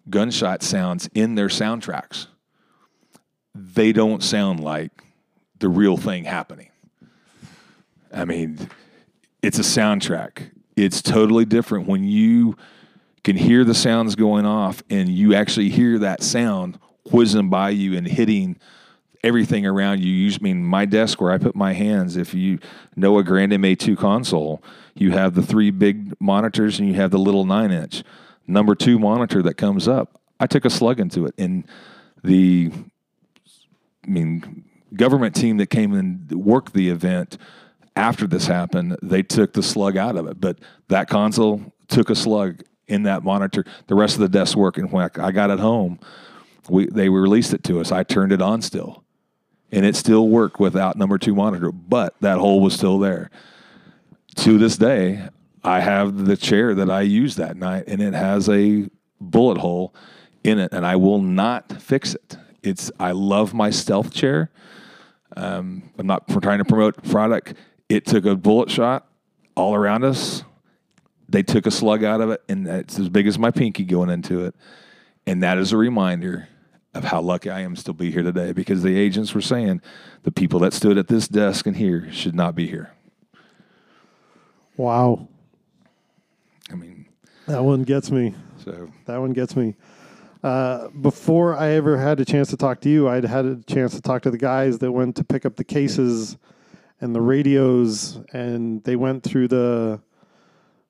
gunshot 0.09 0.63
sounds 0.63 1.09
in 1.15 1.35
their 1.35 1.49
soundtracks, 1.49 2.29
they 3.55 3.93
don't 3.93 4.23
sound 4.23 4.61
like 4.61 4.93
the 5.59 5.69
real 5.69 5.97
thing 5.97 6.25
happening. 6.25 6.71
I 8.13 8.25
mean, 8.25 8.69
it's 9.43 9.59
a 9.59 9.63
soundtrack. 9.63 10.51
It's 10.77 11.03
totally 11.03 11.45
different 11.45 11.87
when 11.87 12.05
you 12.05 12.57
can 13.23 13.37
hear 13.37 13.65
the 13.65 13.75
sounds 13.75 14.15
going 14.15 14.45
off 14.45 14.83
and 14.91 15.09
you 15.09 15.35
actually 15.35 15.71
hear 15.71 15.99
that 15.99 16.23
sound 16.23 16.79
whizzing 17.11 17.51
by 17.51 17.71
you 17.71 17.97
and 17.97 18.07
hitting 18.07 18.59
everything 19.23 19.67
around 19.67 20.01
you. 20.01 20.13
You 20.13 20.33
I 20.35 20.39
mean 20.43 20.65
my 20.65 20.85
desk 20.85 21.21
where 21.21 21.33
I 21.33 21.39
put 21.39 21.57
my 21.57 21.73
hands, 21.73 22.17
if 22.17 22.35
you 22.35 22.59
know 22.95 23.19
a 23.19 23.25
Grand 23.25 23.53
MA2 23.53 23.97
console, 23.97 24.63
you 24.95 25.13
have 25.13 25.35
the 25.35 25.43
three 25.43 25.71
big 25.71 26.15
monitors 26.21 26.79
and 26.79 26.89
you 26.89 26.95
have 26.95 27.11
the 27.11 27.19
little 27.19 27.45
nine 27.45 27.73
inch. 27.73 28.05
Number 28.47 28.75
two 28.75 28.99
monitor 28.99 29.43
that 29.43 29.55
comes 29.55 29.89
up. 29.89 30.21
I 30.39 30.47
took 30.47 30.65
a 30.65 30.71
slug 30.71 31.01
into 31.01 31.27
it. 31.27 31.35
And 31.39 31.65
the 32.23 32.71
I 34.05 34.11
mean, 34.11 34.65
government 34.95 35.35
team 35.35 35.57
that 35.57 35.69
came 35.69 35.95
and 35.95 36.31
worked 36.31 36.75
the 36.75 36.91
event 36.91 37.39
after 37.97 38.27
this 38.27 38.47
happened, 38.47 38.97
they 39.03 39.23
took 39.23 39.53
the 39.53 39.63
slug 39.63 39.97
out 39.97 40.17
of 40.17 40.27
it. 40.27 40.41
But 40.41 40.59
that 40.89 41.09
console 41.09 41.73
took 41.89 42.11
a 42.11 42.15
slug 42.15 42.63
in 42.89 43.05
that 43.05 43.23
monitor. 43.23 43.65
The 43.87 43.95
rest 43.95 44.15
of 44.15 44.21
the 44.21 44.29
desk 44.29 44.57
working. 44.57 44.91
When 44.91 45.09
I 45.19 45.31
got 45.31 45.51
it 45.51 45.61
home, 45.61 45.99
we 46.69 46.87
they 46.87 47.09
released 47.09 47.53
it 47.53 47.65
to 47.65 47.81
us. 47.81 47.93
I 47.93 48.03
turned 48.03 48.33
it 48.33 48.43
on 48.43 48.63
still, 48.63 49.05
and 49.73 49.85
it 49.85 49.97
still 49.97 50.29
worked 50.29 50.61
without 50.61 50.97
number 50.97 51.19
two 51.19 51.35
monitor. 51.35 51.73
But 51.73 52.15
that 52.21 52.39
hole 52.39 52.61
was 52.61 52.75
still 52.75 52.99
there. 52.99 53.31
To 54.37 54.59
this 54.59 54.77
day, 54.77 55.29
I 55.63 55.81
have 55.81 56.27
the 56.27 56.37
chair 56.37 56.75
that 56.75 56.91
I 56.91 57.03
used 57.03 57.39
that 57.39 57.57
night, 57.57 57.85
and 57.87 58.03
it 58.03 58.15
has 58.15 58.49
a 58.49 58.89
bullet 59.21 59.59
hole 59.59 59.95
in 60.43 60.59
it, 60.59 60.73
and 60.73 60.85
I 60.85 60.97
will 60.97 61.21
not 61.21 61.81
fix 61.81 62.15
it. 62.15 62.37
It's 62.63 62.91
I 62.99 63.13
love 63.13 63.55
my 63.55 63.71
stealth 63.71 64.13
chair. 64.13 64.51
Um, 65.37 65.91
I'm 65.99 66.07
not 66.07 66.29
trying 66.29 66.59
to 66.59 66.65
promote 66.65 67.03
product. 67.05 67.55
It 67.89 68.07
took 68.07 68.25
a 68.25 68.37
bullet 68.37 68.71
shot 68.71 69.07
all 69.57 69.75
around 69.75 70.05
us. 70.05 70.45
They 71.29 71.43
took 71.43 71.67
a 71.67 71.71
slug 71.71 72.05
out 72.05 72.21
of 72.21 72.31
it, 72.31 72.43
and 72.49 72.67
it's 72.67 72.99
as 72.99 73.09
big 73.09 73.27
as 73.27 73.39
my 73.39 73.51
pinky 73.51 73.85
going 73.85 74.11
into 74.11 74.45
it. 74.45 74.55
And 75.27 75.43
that 75.43 75.59
is 75.59 75.73
a 75.73 75.77
reminder 75.77 76.49
of 76.95 77.05
how 77.05 77.21
lucky 77.21 77.51
I 77.51 77.61
am 77.61 77.75
to 77.75 77.81
still 77.81 77.95
be 77.95 78.11
here 78.11 78.23
today 78.23 78.53
because 78.53 78.83
the 78.83 78.97
agents 78.99 79.35
were 79.35 79.41
saying 79.41 79.83
the 80.23 80.31
people 80.31 80.61
that 80.61 80.73
stood 80.73 80.97
at 80.97 81.09
this 81.09 81.29
desk 81.29 81.67
and 81.67 81.77
here 81.77 82.11
should 82.13 82.35
not 82.35 82.55
be 82.55 82.67
here. 82.67 82.93
wow, 84.77 85.29
I 86.71 86.75
mean, 86.75 87.07
that 87.47 87.63
one 87.63 87.83
gets 87.83 88.11
me. 88.11 88.35
so 88.65 88.91
That 89.07 89.19
one 89.19 89.33
gets 89.33 89.57
me. 89.57 89.75
Uh, 90.43 90.89
before 90.89 91.57
I 91.57 91.71
ever 91.71 91.97
had 91.97 92.21
a 92.21 92.25
chance 92.25 92.51
to 92.51 92.57
talk 92.57 92.81
to 92.83 92.89
you, 92.89 93.09
I'd 93.09 93.25
had 93.25 93.45
a 93.45 93.57
chance 93.63 93.95
to 93.95 94.01
talk 94.01 94.23
to 94.23 94.31
the 94.31 94.39
guys 94.39 94.79
that 94.79 94.93
went 94.93 95.17
to 95.17 95.25
pick 95.25 95.47
up 95.47 95.57
the 95.57 95.65
cases 95.65 96.37
and 97.01 97.15
the 97.15 97.21
radios, 97.21 98.21
and 98.33 98.85
they 98.85 98.95
went 98.97 99.25
through 99.25 99.49
the 99.49 100.01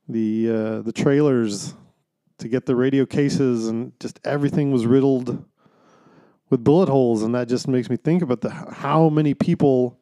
the 0.09 0.51
uh, 0.51 0.83
the 0.83 0.93
trailers 0.93 1.75
to 2.39 2.49
get 2.49 2.67
the 2.67 2.77
radio 2.77 3.07
cases, 3.07 3.69
and 3.69 3.93
just 4.01 4.21
everything 4.25 4.71
was 4.71 4.87
riddled 4.87 5.45
with 6.51 6.65
bullet 6.65 6.89
holes, 6.89 7.23
and 7.23 7.35
that 7.35 7.49
just 7.49 7.69
makes 7.69 7.89
me 7.89 7.97
think 7.97 8.23
about 8.23 8.41
the 8.41 8.51
how 8.51 9.09
many 9.09 9.35
people 9.35 9.99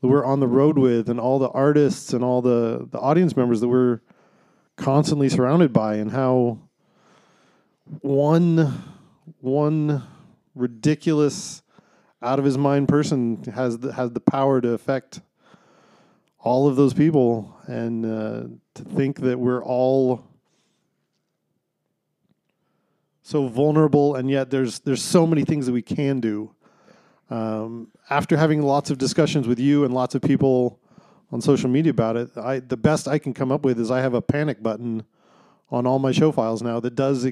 that 0.00 0.08
we're 0.08 0.24
on 0.24 0.40
the 0.40 0.48
road 0.48 0.78
with 0.78 1.08
and 1.08 1.20
all 1.20 1.38
the 1.38 1.50
artists 1.50 2.12
and 2.12 2.24
all 2.24 2.40
the, 2.40 2.88
the 2.90 2.98
audience 2.98 3.36
members 3.36 3.60
that 3.60 3.68
we're 3.68 4.00
constantly 4.76 5.28
surrounded 5.28 5.72
by 5.72 5.96
and 5.96 6.10
how 6.10 6.58
one 8.00 8.82
one 9.40 10.02
ridiculous 10.54 11.62
out 12.22 12.38
of 12.38 12.44
his 12.44 12.58
mind 12.58 12.88
person 12.88 13.42
has 13.54 13.78
the, 13.78 13.92
has 13.92 14.12
the 14.12 14.20
power 14.20 14.60
to 14.60 14.72
affect 14.72 15.20
all 16.38 16.68
of 16.68 16.76
those 16.76 16.94
people. 16.94 17.56
And 17.66 18.04
uh, 18.04 18.42
to 18.74 18.84
think 18.84 19.20
that 19.20 19.38
we're 19.38 19.62
all 19.62 20.24
so 23.30 23.46
vulnerable 23.46 24.16
and 24.16 24.28
yet 24.28 24.50
there's 24.50 24.80
there's 24.80 25.02
so 25.02 25.26
many 25.26 25.44
things 25.44 25.66
that 25.66 25.72
we 25.72 25.82
can 25.82 26.20
do 26.20 26.50
um, 27.30 27.88
after 28.10 28.36
having 28.36 28.60
lots 28.60 28.90
of 28.90 28.98
discussions 28.98 29.46
with 29.46 29.60
you 29.60 29.84
and 29.84 29.94
lots 29.94 30.14
of 30.14 30.22
people 30.22 30.80
on 31.30 31.40
social 31.40 31.70
media 31.70 31.90
about 31.90 32.16
it 32.16 32.36
I 32.36 32.58
the 32.58 32.76
best 32.76 33.06
I 33.06 33.18
can 33.18 33.32
come 33.32 33.52
up 33.52 33.64
with 33.64 33.78
is 33.78 33.90
I 33.90 34.00
have 34.00 34.14
a 34.14 34.20
panic 34.20 34.62
button 34.62 35.04
on 35.70 35.86
all 35.86 36.00
my 36.00 36.10
show 36.10 36.32
files 36.32 36.60
now 36.60 36.80
that 36.80 36.96
does 36.96 37.30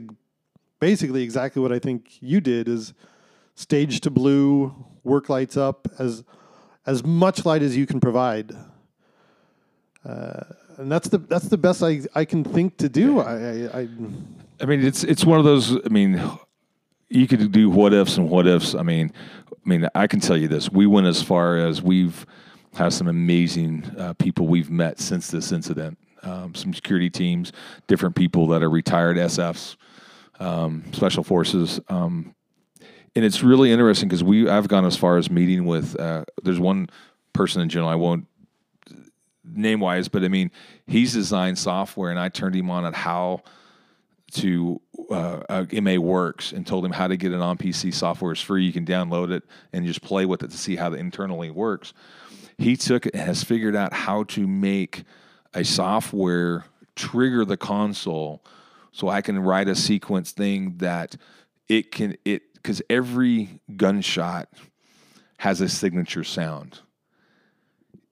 basically 0.79 1.23
exactly 1.23 1.61
what 1.61 1.73
I 1.73 1.81
think 1.81 2.19
you 2.21 2.41
did 2.41 2.69
is 2.69 2.95
stage 3.57 4.01
to 4.03 4.11
blue 4.11 4.73
work 5.03 5.29
lights 5.29 5.57
up 5.57 5.89
as 5.99 6.23
as 6.87 7.05
much 7.05 7.45
light 7.45 7.63
as 7.63 7.77
you 7.77 7.87
can 7.87 7.99
provide 7.99 8.55
uh, 10.05 10.45
and 10.79 10.91
that's 10.91 11.09
the 11.09 11.19
that's 11.19 11.49
the 11.49 11.59
best 11.59 11.83
I, 11.83 12.03
I 12.15 12.25
can 12.25 12.45
think 12.45 12.77
to 12.79 12.89
do. 12.89 13.19
I, 13.19 13.33
I, 13.33 13.81
I 13.81 13.89
I 14.61 14.67
mean, 14.67 14.85
it's 14.85 15.05
it's 15.05 15.25
one 15.25 15.39
of 15.39 15.45
those. 15.45 15.77
I 15.85 15.89
mean, 15.89 16.21
you 17.09 17.27
could 17.27 17.53
do 17.53 17.71
what 17.71 17.93
ifs 17.93 18.17
and 18.17 18.29
what 18.29 18.47
ifs. 18.47 18.75
I 18.75 18.83
mean, 18.83 19.13
I 19.51 19.69
mean, 19.69 19.89
I 19.95 20.07
can 20.07 20.21
tell 20.21 20.37
you 20.37 20.49
this: 20.49 20.71
we 20.71 20.87
went 20.87 21.07
as 21.07 21.23
far 21.23 21.59
as 21.59 21.83
we've 21.83 22.27
had 22.75 22.93
some 22.93 23.09
amazing 23.09 23.85
uh, 23.99 24.15
people 24.15 24.47
we've 24.47 24.71
met 24.71 25.01
since 25.01 25.31
this 25.31 25.53
incident. 25.53 25.99
Um, 26.23 26.55
some 26.55 26.75
security 26.75 27.09
teams, 27.09 27.53
different 27.87 28.17
people 28.17 28.49
that 28.49 28.63
are 28.63 28.71
retired 28.71 29.17
SFs, 29.17 29.77
um, 30.41 30.83
special 30.93 31.23
forces, 31.23 31.81
um, 31.89 32.35
and 33.15 33.25
it's 33.25 33.43
really 33.45 33.71
interesting 33.71 34.09
because 34.09 34.25
we 34.25 34.49
I've 34.49 34.67
gone 34.67 34.85
as 34.85 34.97
far 34.97 35.17
as 35.17 35.31
meeting 35.31 35.65
with. 35.67 35.99
Uh, 35.99 36.25
there's 36.43 36.59
one 36.59 36.91
person 37.33 37.63
in 37.63 37.69
general 37.69 37.89
I 37.89 37.95
won't 37.95 38.27
name 39.45 39.79
wise, 39.81 40.09
but 40.09 40.25
I 40.25 40.29
mean, 40.29 40.51
he's 40.89 41.13
designed 41.13 41.59
software, 41.59 42.11
and 42.11 42.19
I 42.19 42.29
turned 42.29 42.57
him 42.57 42.71
on 42.71 42.85
at 42.85 42.95
how 42.95 43.43
to 44.33 44.81
uh, 45.11 45.41
uh, 45.49 45.65
MA 45.81 45.97
Works 45.97 46.53
and 46.53 46.67
told 46.67 46.85
him 46.85 46.93
how 46.93 47.09
to 47.09 47.17
get 47.17 47.33
it 47.33 47.41
on 47.41 47.57
PC. 47.57 47.93
Software 47.93 48.33
is 48.33 48.41
free; 48.41 48.65
you 48.65 48.73
can 48.73 48.85
download 48.85 49.31
it 49.31 49.45
and 49.73 49.87
just 49.87 50.03
play 50.03 50.27
with 50.27 50.43
it 50.43 50.51
to 50.51 50.57
see 50.57 50.77
how 50.77 50.93
it 50.93 51.01
internally 51.01 51.51
works. 51.51 51.93
He 52.59 52.77
took 52.77 53.07
it 53.07 53.15
and 53.15 53.23
has 53.23 53.45
figured 53.45 53.77
out 53.77 53.93
how 53.93 54.25
to 54.25 54.47
make 54.47 55.05
a 55.55 55.65
software 55.65 56.65
trigger 56.97 57.45
the 57.45 57.57
console, 57.57 58.45
so 58.93 59.09
I 59.09 59.21
can 59.21 59.39
write 59.39 59.69
a 59.69 59.75
sequence 59.75 60.33
thing 60.33 60.77
that 60.79 61.17
it 61.69 61.91
can 61.91 62.17
it 62.25 62.55
because 62.55 62.83
every 62.91 63.61
gunshot 63.77 64.49
has 65.39 65.61
a 65.61 65.69
signature 65.69 66.25
sound. 66.25 66.81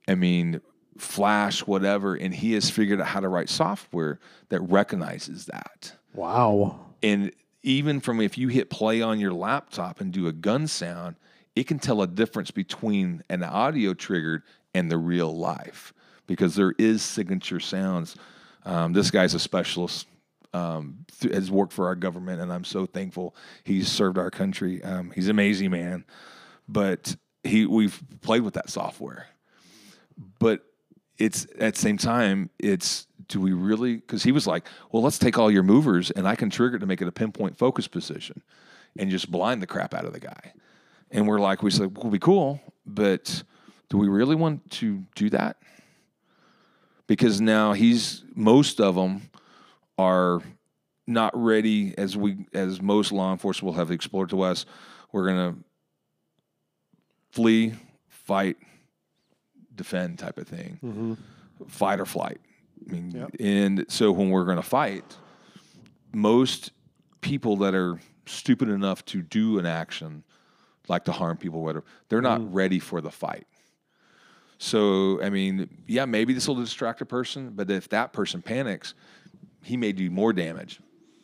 I 0.08 0.14
mean, 0.14 0.60
flash, 0.96 1.66
whatever, 1.66 2.14
and 2.14 2.34
he 2.34 2.52
has 2.52 2.70
figured 2.70 3.00
out 3.00 3.08
how 3.08 3.20
to 3.20 3.28
write 3.28 3.48
software 3.48 4.20
that 4.48 4.60
recognizes 4.60 5.46
that. 5.46 5.92
Wow. 6.16 6.80
And 7.02 7.32
even 7.62 8.00
from 8.00 8.20
if 8.20 8.38
you 8.38 8.48
hit 8.48 8.70
play 8.70 9.02
on 9.02 9.20
your 9.20 9.32
laptop 9.32 10.00
and 10.00 10.12
do 10.12 10.26
a 10.26 10.32
gun 10.32 10.66
sound, 10.66 11.16
it 11.54 11.66
can 11.66 11.78
tell 11.78 12.02
a 12.02 12.06
difference 12.06 12.50
between 12.50 13.22
an 13.28 13.42
audio 13.42 13.94
triggered 13.94 14.42
and 14.74 14.90
the 14.90 14.98
real 14.98 15.36
life 15.36 15.92
because 16.26 16.54
there 16.54 16.74
is 16.78 17.02
signature 17.02 17.60
sounds. 17.60 18.16
Um, 18.64 18.92
this 18.92 19.10
guy's 19.10 19.34
a 19.34 19.38
specialist. 19.38 20.06
Um, 20.52 21.04
th- 21.20 21.34
has 21.34 21.50
worked 21.50 21.74
for 21.74 21.86
our 21.86 21.94
government, 21.94 22.40
and 22.40 22.50
I'm 22.50 22.64
so 22.64 22.86
thankful 22.86 23.34
he's 23.64 23.88
served 23.88 24.16
our 24.16 24.30
country. 24.30 24.82
Um, 24.82 25.10
he's 25.14 25.28
amazing 25.28 25.70
man, 25.70 26.04
but 26.66 27.14
he 27.44 27.66
we've 27.66 28.00
played 28.22 28.40
with 28.40 28.54
that 28.54 28.70
software, 28.70 29.26
but 30.38 30.62
it's 31.18 31.46
at 31.58 31.74
the 31.74 31.80
same 31.80 31.98
time 31.98 32.48
it's 32.58 33.06
do 33.28 33.40
we 33.40 33.52
really 33.52 33.96
because 33.96 34.22
he 34.22 34.32
was 34.32 34.46
like 34.46 34.66
well 34.92 35.02
let's 35.02 35.18
take 35.18 35.38
all 35.38 35.50
your 35.50 35.62
movers 35.62 36.10
and 36.12 36.28
i 36.28 36.34
can 36.34 36.48
trigger 36.48 36.76
it 36.76 36.80
to 36.80 36.86
make 36.86 37.02
it 37.02 37.08
a 37.08 37.12
pinpoint 37.12 37.56
focus 37.56 37.88
position 37.88 38.42
and 38.98 39.10
just 39.10 39.30
blind 39.30 39.62
the 39.62 39.66
crap 39.66 39.94
out 39.94 40.04
of 40.04 40.12
the 40.12 40.20
guy. 40.20 40.52
And 41.10 41.26
we're 41.26 41.40
like 41.40 41.62
we 41.62 41.70
said 41.70 41.96
we'll 41.96 42.10
be 42.10 42.18
cool 42.18 42.60
but 42.84 43.42
do 43.88 43.98
we 43.98 44.08
really 44.08 44.34
want 44.34 44.70
to 44.72 45.04
do 45.14 45.30
that? 45.30 45.56
Because 47.06 47.40
now 47.40 47.72
he's 47.72 48.24
most 48.34 48.80
of 48.80 48.94
them 48.94 49.30
are 49.98 50.40
not 51.06 51.32
ready 51.40 51.94
as 51.96 52.16
we 52.16 52.46
as 52.52 52.82
most 52.82 53.12
law 53.12 53.32
enforcement 53.32 53.72
will 53.72 53.78
have 53.78 53.90
explored 53.90 54.30
to 54.30 54.42
us. 54.42 54.66
We're 55.12 55.26
going 55.26 55.54
to 55.54 55.64
flee 57.30 57.74
fight 58.08 58.56
defend 59.74 60.18
type 60.18 60.38
of 60.38 60.48
thing, 60.48 60.80
mm-hmm. 60.82 61.14
fight 61.68 62.00
or 62.00 62.06
flight. 62.06 62.40
I 62.88 62.92
mean, 62.92 63.10
Yep. 63.10 63.36
and 63.40 63.84
so 63.88 64.12
when 64.12 64.30
we're 64.30 64.44
going 64.44 64.56
to 64.56 64.62
fight, 64.62 65.16
most 66.12 66.72
people 67.20 67.56
that 67.58 67.74
are 67.74 68.00
stupid 68.26 68.68
enough 68.68 69.04
to 69.06 69.22
do 69.22 69.58
an 69.58 69.66
action, 69.66 70.24
like 70.88 71.04
to 71.04 71.12
harm 71.12 71.36
people, 71.36 71.62
whatever, 71.62 71.84
they're 72.08 72.22
not 72.22 72.40
mm. 72.40 72.48
ready 72.50 72.78
for 72.78 73.00
the 73.00 73.10
fight. 73.10 73.46
So, 74.58 75.22
I 75.22 75.30
mean, 75.30 75.68
yeah, 75.86 76.06
maybe 76.06 76.32
this 76.32 76.48
will 76.48 76.54
distract 76.54 77.00
a 77.00 77.06
person, 77.06 77.50
but 77.54 77.70
if 77.70 77.88
that 77.90 78.12
person 78.12 78.40
panics, 78.40 78.94
he 79.62 79.76
may 79.76 79.92
do 79.92 80.10
more 80.10 80.32
damage 80.32 80.80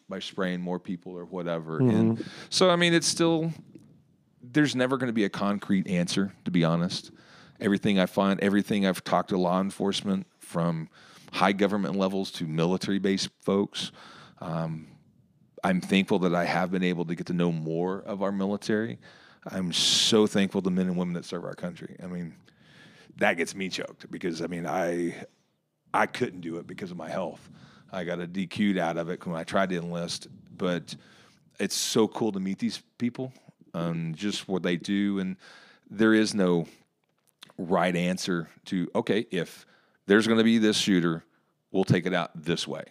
by 0.08 0.18
spraying 0.18 0.60
more 0.60 0.78
people 0.78 1.16
or 1.16 1.24
whatever. 1.24 1.78
And 1.78 2.18
mm-hmm. 2.18 2.28
so, 2.50 2.68
I 2.68 2.76
mean, 2.76 2.92
it's 2.92 3.06
still 3.06 3.52
there's 4.42 4.74
never 4.74 4.96
going 4.96 5.08
to 5.08 5.14
be 5.14 5.24
a 5.24 5.30
concrete 5.30 5.86
answer, 5.86 6.32
to 6.44 6.50
be 6.50 6.64
honest. 6.64 7.10
Everything 7.60 7.98
I 7.98 8.06
find, 8.06 8.40
everything 8.40 8.86
I've 8.86 9.04
talked 9.04 9.30
to 9.30 9.38
law 9.38 9.60
enforcement 9.60 10.26
from 10.38 10.88
high 11.32 11.52
government 11.52 11.96
levels 11.96 12.30
to 12.30 12.46
military 12.46 12.98
based 12.98 13.30
folks, 13.40 13.90
um, 14.40 14.86
I'm 15.64 15.80
thankful 15.80 16.20
that 16.20 16.34
I 16.34 16.44
have 16.44 16.70
been 16.70 16.82
able 16.82 17.04
to 17.06 17.14
get 17.14 17.26
to 17.28 17.32
know 17.32 17.50
more 17.50 18.00
of 18.02 18.22
our 18.22 18.32
military. 18.32 18.98
I'm 19.46 19.72
so 19.72 20.26
thankful 20.26 20.62
to 20.62 20.70
men 20.70 20.86
and 20.86 20.96
women 20.96 21.14
that 21.14 21.24
serve 21.24 21.44
our 21.44 21.54
country. 21.54 21.96
I 22.02 22.06
mean, 22.06 22.34
that 23.16 23.36
gets 23.36 23.54
me 23.54 23.68
choked 23.68 24.10
because 24.10 24.42
I 24.42 24.46
mean, 24.46 24.66
I 24.66 25.24
I 25.94 26.06
couldn't 26.06 26.40
do 26.40 26.56
it 26.56 26.66
because 26.66 26.90
of 26.90 26.96
my 26.96 27.08
health. 27.08 27.50
I 27.92 28.04
got 28.04 28.20
a 28.20 28.26
DQ'd 28.26 28.78
out 28.78 28.96
of 28.96 29.10
it 29.10 29.24
when 29.26 29.36
I 29.36 29.44
tried 29.44 29.70
to 29.70 29.76
enlist, 29.76 30.28
but 30.56 30.94
it's 31.58 31.74
so 31.74 32.08
cool 32.08 32.32
to 32.32 32.40
meet 32.40 32.58
these 32.58 32.82
people 32.98 33.32
and 33.74 34.16
just 34.16 34.48
what 34.48 34.62
they 34.62 34.76
do. 34.76 35.18
And 35.18 35.36
there 35.90 36.14
is 36.14 36.34
no 36.34 36.66
right 37.58 37.94
answer 37.94 38.48
to, 38.66 38.90
okay, 38.94 39.26
if 39.30 39.66
there's 40.06 40.26
going 40.26 40.38
to 40.38 40.44
be 40.44 40.58
this 40.58 40.76
shooter, 40.76 41.24
we'll 41.70 41.84
take 41.84 42.06
it 42.06 42.14
out 42.14 42.30
this 42.34 42.66
way. 42.66 42.84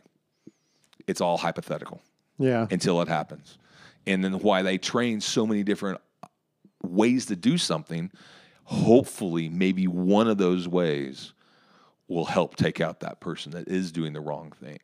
It's 1.07 1.21
all 1.21 1.37
hypothetical 1.37 2.01
Yeah. 2.37 2.67
until 2.71 3.01
it 3.01 3.07
happens. 3.07 3.57
And 4.07 4.23
then 4.23 4.33
why 4.39 4.61
they 4.61 4.77
train 4.77 5.21
so 5.21 5.45
many 5.45 5.63
different 5.63 5.99
ways 6.83 7.27
to 7.27 7.35
do 7.35 7.57
something, 7.57 8.11
hopefully, 8.63 9.49
maybe 9.49 9.87
one 9.87 10.27
of 10.27 10.37
those 10.37 10.67
ways 10.67 11.33
will 12.07 12.25
help 12.25 12.55
take 12.55 12.81
out 12.81 12.99
that 13.01 13.19
person 13.19 13.51
that 13.53 13.67
is 13.67 13.91
doing 13.91 14.13
the 14.13 14.19
wrong 14.19 14.51
thing. 14.51 14.79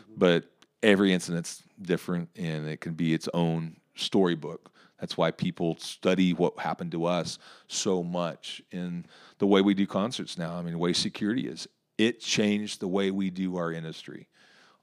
Mm-hmm. 0.00 0.12
But 0.16 0.44
every 0.82 1.12
incident's 1.12 1.62
different 1.80 2.28
and 2.36 2.66
it 2.68 2.80
can 2.80 2.94
be 2.94 3.12
its 3.14 3.28
own 3.34 3.76
storybook. 3.94 4.71
That's 5.02 5.16
why 5.16 5.32
people 5.32 5.76
study 5.80 6.32
what 6.32 6.56
happened 6.60 6.92
to 6.92 7.06
us 7.06 7.40
so 7.66 8.04
much 8.04 8.62
in 8.70 9.04
the 9.38 9.48
way 9.48 9.60
we 9.60 9.74
do 9.74 9.84
concerts 9.84 10.38
now. 10.38 10.54
I 10.54 10.62
mean, 10.62 10.74
the 10.74 10.78
way 10.78 10.92
security 10.92 11.48
is, 11.48 11.66
it 11.98 12.20
changed 12.20 12.78
the 12.78 12.86
way 12.86 13.10
we 13.10 13.28
do 13.28 13.56
our 13.56 13.72
industry 13.72 14.28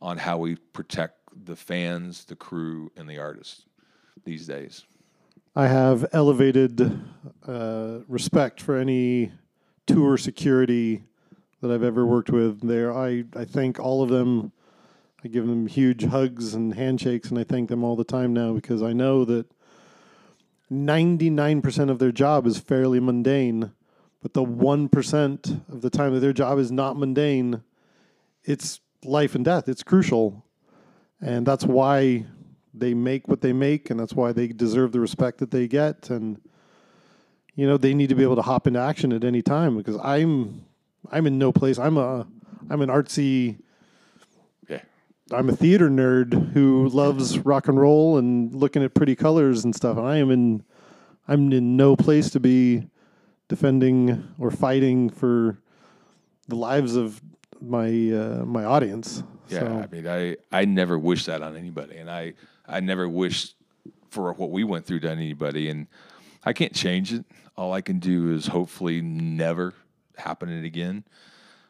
on 0.01 0.17
how 0.17 0.37
we 0.37 0.57
protect 0.57 1.19
the 1.45 1.55
fans, 1.55 2.25
the 2.25 2.35
crew, 2.35 2.91
and 2.97 3.09
the 3.09 3.17
artists 3.17 3.63
these 4.25 4.45
days. 4.45 4.83
I 5.55 5.67
have 5.67 6.05
elevated 6.11 6.99
uh, 7.47 7.99
respect 8.09 8.59
for 8.59 8.75
any 8.75 9.31
tour 9.87 10.17
security 10.17 11.05
that 11.61 11.71
I've 11.71 11.83
ever 11.83 12.05
worked 12.05 12.29
with. 12.29 12.59
There, 12.59 12.93
I, 12.93 13.23
I 13.37 13.45
thank 13.45 13.79
all 13.79 14.03
of 14.03 14.09
them. 14.09 14.51
I 15.23 15.29
give 15.29 15.47
them 15.47 15.65
huge 15.67 16.03
hugs 16.03 16.55
and 16.55 16.73
handshakes, 16.73 17.29
and 17.29 17.39
I 17.39 17.45
thank 17.45 17.69
them 17.69 17.85
all 17.85 17.95
the 17.95 18.03
time 18.03 18.33
now 18.33 18.51
because 18.51 18.83
I 18.83 18.91
know 18.91 19.23
that 19.23 19.45
99% 20.71 21.89
of 21.89 21.99
their 21.99 22.11
job 22.11 22.45
is 22.45 22.59
fairly 22.59 22.99
mundane, 22.99 23.71
but 24.21 24.33
the 24.33 24.45
1% 24.45 25.61
of 25.71 25.81
the 25.81 25.89
time 25.89 26.13
that 26.13 26.19
their 26.19 26.33
job 26.33 26.59
is 26.59 26.71
not 26.71 26.97
mundane, 26.97 27.63
it's 28.43 28.79
life 29.03 29.35
and 29.35 29.45
death. 29.45 29.67
It's 29.67 29.83
crucial. 29.83 30.45
And 31.21 31.45
that's 31.45 31.65
why 31.65 32.25
they 32.73 32.93
make 32.93 33.27
what 33.27 33.41
they 33.41 33.53
make, 33.53 33.89
and 33.89 33.99
that's 33.99 34.13
why 34.13 34.31
they 34.31 34.47
deserve 34.47 34.91
the 34.91 34.99
respect 34.99 35.39
that 35.39 35.51
they 35.51 35.67
get. 35.67 36.09
And 36.09 36.39
you 37.55 37.67
know, 37.67 37.77
they 37.77 37.93
need 37.93 38.07
to 38.07 38.15
be 38.15 38.23
able 38.23 38.37
to 38.37 38.41
hop 38.41 38.67
into 38.67 38.79
action 38.79 39.11
at 39.11 39.23
any 39.23 39.41
time 39.41 39.75
because 39.77 39.97
I'm 40.01 40.65
I'm 41.11 41.27
in 41.27 41.37
no 41.37 41.51
place. 41.51 41.77
I'm 41.77 41.97
a 41.97 42.25
I'm 42.69 42.81
an 42.81 42.89
artsy. 42.89 43.59
I'm 45.31 45.49
a 45.49 45.55
theater 45.55 45.89
nerd 45.89 46.53
who 46.53 46.89
loves 46.89 47.39
rock 47.39 47.67
and 47.67 47.79
roll 47.79 48.17
and 48.17 48.53
looking 48.53 48.83
at 48.83 48.93
pretty 48.93 49.15
colors 49.15 49.63
and 49.63 49.75
stuff. 49.75 49.97
And 49.97 50.07
I 50.07 50.17
am 50.17 50.31
in 50.31 50.63
I'm 51.27 51.51
in 51.51 51.77
no 51.77 51.95
place 51.95 52.31
to 52.31 52.39
be 52.39 52.87
defending 53.47 54.27
or 54.39 54.49
fighting 54.49 55.09
for 55.09 55.59
the 56.47 56.55
lives 56.55 56.95
of 56.95 57.21
my 57.61 57.87
uh, 57.87 58.45
my 58.45 58.63
audience. 58.65 59.23
Yeah, 59.47 59.59
So, 59.59 59.67
I 59.67 59.87
mean, 59.95 60.07
I 60.07 60.37
I 60.51 60.65
never 60.65 60.97
wish 60.97 61.25
that 61.25 61.41
on 61.41 61.55
anybody, 61.55 61.97
and 61.97 62.09
I 62.09 62.33
I 62.67 62.79
never 62.79 63.07
wished 63.07 63.55
for 64.09 64.33
what 64.33 64.49
we 64.49 64.63
went 64.63 64.85
through 64.85 65.01
to 65.01 65.09
anybody, 65.11 65.69
and 65.69 65.87
I 66.43 66.53
can't 66.53 66.73
change 66.73 67.13
it. 67.13 67.25
All 67.55 67.73
I 67.73 67.81
can 67.81 67.99
do 67.99 68.33
is 68.33 68.47
hopefully 68.47 69.01
never 69.01 69.73
happen 70.17 70.49
it 70.49 70.65
again. 70.65 71.03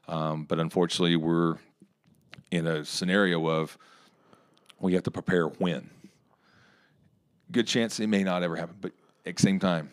Um, 0.08 0.46
but 0.46 0.60
unfortunately, 0.60 1.16
we're 1.16 1.58
in 2.52 2.68
a 2.68 2.86
scenario 2.86 3.48
of 3.48 3.78
we 4.80 4.94
have 4.94 5.04
to 5.04 5.12
prepare 5.12 5.48
when. 5.48 5.90
Good 7.52 7.68
chance 7.68 8.00
it 8.00 8.08
may 8.08 8.24
not 8.24 8.44
ever 8.44 8.56
happen, 8.56 8.76
but 8.80 8.92
at 9.26 9.36
the 9.36 9.42
same 9.42 9.60
time, 9.60 9.92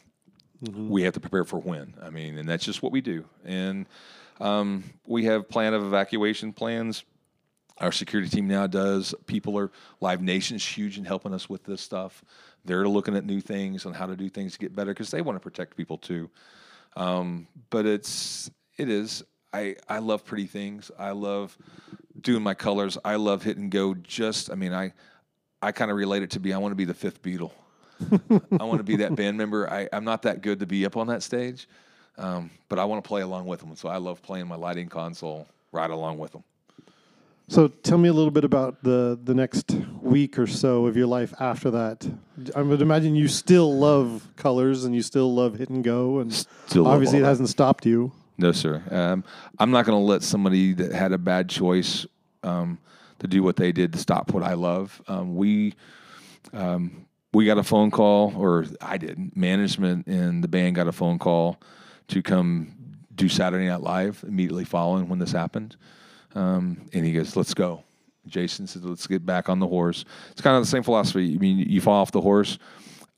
we 0.60 1.02
have 1.02 1.14
to 1.14 1.20
prepare 1.20 1.44
for 1.44 1.58
when. 1.58 1.94
I 2.02 2.10
mean, 2.10 2.38
and 2.38 2.48
that's 2.48 2.64
just 2.64 2.82
what 2.82 2.92
we 2.92 3.00
do. 3.00 3.24
And 3.44 3.86
um, 4.40 4.84
we 5.06 5.24
have 5.24 5.48
plan 5.48 5.74
of 5.74 5.84
evacuation 5.84 6.52
plans. 6.52 7.04
Our 7.78 7.92
security 7.92 8.30
team 8.30 8.48
now 8.48 8.66
does. 8.66 9.14
People 9.26 9.58
are 9.58 9.70
Live 10.00 10.22
Nation's 10.22 10.66
huge 10.66 10.96
in 10.96 11.04
helping 11.04 11.34
us 11.34 11.48
with 11.48 11.64
this 11.64 11.82
stuff. 11.82 12.24
They're 12.64 12.88
looking 12.88 13.16
at 13.16 13.24
new 13.24 13.40
things 13.40 13.84
on 13.84 13.92
how 13.92 14.06
to 14.06 14.16
do 14.16 14.28
things 14.28 14.52
to 14.54 14.58
get 14.58 14.74
better 14.74 14.92
because 14.92 15.10
they 15.10 15.20
want 15.20 15.36
to 15.36 15.40
protect 15.40 15.76
people 15.76 15.98
too. 15.98 16.30
Um, 16.96 17.46
but 17.68 17.84
it's 17.84 18.50
it 18.78 18.88
is. 18.88 19.22
I 19.52 19.76
I 19.88 19.98
love 19.98 20.24
pretty 20.24 20.46
things. 20.46 20.90
I 20.98 21.10
love 21.10 21.56
doing 22.26 22.42
my 22.42 22.52
colors. 22.54 22.98
I 23.04 23.14
love 23.16 23.42
hit 23.44 23.56
and 23.56 23.70
go. 23.70 23.94
Just 23.94 24.50
I 24.50 24.54
mean 24.56 24.74
I 24.74 24.92
I 25.62 25.72
kind 25.72 25.90
of 25.90 25.96
relate 25.96 26.22
it 26.22 26.30
to 26.32 26.40
be. 26.40 26.52
I 26.52 26.58
want 26.58 26.72
to 26.72 26.76
be 26.76 26.84
the 26.84 26.92
fifth 26.94 27.22
Beatle. 27.22 27.52
I 28.60 28.64
want 28.64 28.78
to 28.78 28.84
be 28.84 28.96
that 28.96 29.14
band 29.16 29.38
member. 29.38 29.70
I, 29.70 29.88
I'm 29.90 30.04
not 30.04 30.22
that 30.22 30.42
good 30.42 30.60
to 30.60 30.66
be 30.66 30.84
up 30.84 30.98
on 30.98 31.06
that 31.06 31.22
stage, 31.22 31.66
um, 32.18 32.50
but 32.68 32.78
I 32.78 32.84
want 32.84 33.02
to 33.02 33.08
play 33.08 33.22
along 33.22 33.46
with 33.46 33.60
them. 33.60 33.74
So 33.74 33.88
I 33.88 33.96
love 33.96 34.20
playing 34.22 34.46
my 34.48 34.56
lighting 34.56 34.88
console 34.88 35.48
right 35.72 35.88
along 35.90 36.18
with 36.18 36.32
them. 36.32 36.44
so 37.48 37.68
tell 37.68 37.96
me 37.96 38.08
a 38.10 38.12
little 38.12 38.30
bit 38.32 38.44
about 38.44 38.82
the 38.82 39.18
the 39.24 39.34
next 39.34 39.70
week 40.02 40.38
or 40.38 40.46
so 40.46 40.84
of 40.86 40.94
your 40.96 41.06
life 41.06 41.32
after 41.40 41.70
that. 41.70 42.06
I 42.54 42.60
would 42.62 42.82
imagine 42.82 43.14
you 43.16 43.28
still 43.28 43.72
love 43.78 44.28
colors 44.36 44.84
and 44.84 44.94
you 44.94 45.02
still 45.02 45.32
love 45.34 45.56
hit 45.58 45.70
and 45.70 45.82
go, 45.82 46.18
and 46.18 46.32
Still 46.66 46.86
obviously 46.86 47.18
it 47.18 47.22
that. 47.22 47.28
hasn't 47.28 47.48
stopped 47.48 47.86
you. 47.86 48.12
No, 48.36 48.52
sir. 48.52 48.82
Um, 48.90 49.24
I'm 49.58 49.70
not 49.70 49.86
going 49.86 49.98
to 49.98 50.04
let 50.04 50.22
somebody 50.22 50.74
that 50.74 50.92
had 50.92 51.12
a 51.12 51.18
bad 51.18 51.48
choice 51.48 52.04
um, 52.46 52.78
to 53.18 53.26
do 53.26 53.42
what 53.42 53.56
they 53.56 53.72
did 53.72 53.92
to 53.92 53.98
stop 53.98 54.32
what 54.32 54.42
I 54.42 54.54
love. 54.54 55.02
Um, 55.08 55.36
we 55.36 55.74
um, 56.52 57.06
we 57.32 57.44
got 57.44 57.58
a 57.58 57.62
phone 57.62 57.90
call, 57.90 58.32
or 58.36 58.64
I 58.80 58.96
did. 58.96 59.36
Management 59.36 60.06
and 60.06 60.42
the 60.42 60.48
band 60.48 60.76
got 60.76 60.86
a 60.86 60.92
phone 60.92 61.18
call 61.18 61.60
to 62.08 62.22
come 62.22 62.72
do 63.14 63.28
Saturday 63.28 63.66
Night 63.66 63.80
Live 63.80 64.24
immediately 64.26 64.64
following 64.64 65.08
when 65.08 65.18
this 65.18 65.32
happened. 65.32 65.76
Um, 66.34 66.88
and 66.92 67.04
he 67.04 67.12
goes, 67.12 67.36
"Let's 67.36 67.54
go." 67.54 67.82
Jason 68.26 68.66
said, 68.66 68.84
"Let's 68.84 69.06
get 69.06 69.26
back 69.26 69.48
on 69.48 69.58
the 69.58 69.66
horse." 69.66 70.04
It's 70.30 70.40
kind 70.40 70.56
of 70.56 70.62
the 70.62 70.68
same 70.68 70.82
philosophy. 70.82 71.34
I 71.34 71.38
mean, 71.38 71.58
you 71.58 71.80
fall 71.80 72.00
off 72.00 72.12
the 72.12 72.20
horse. 72.20 72.58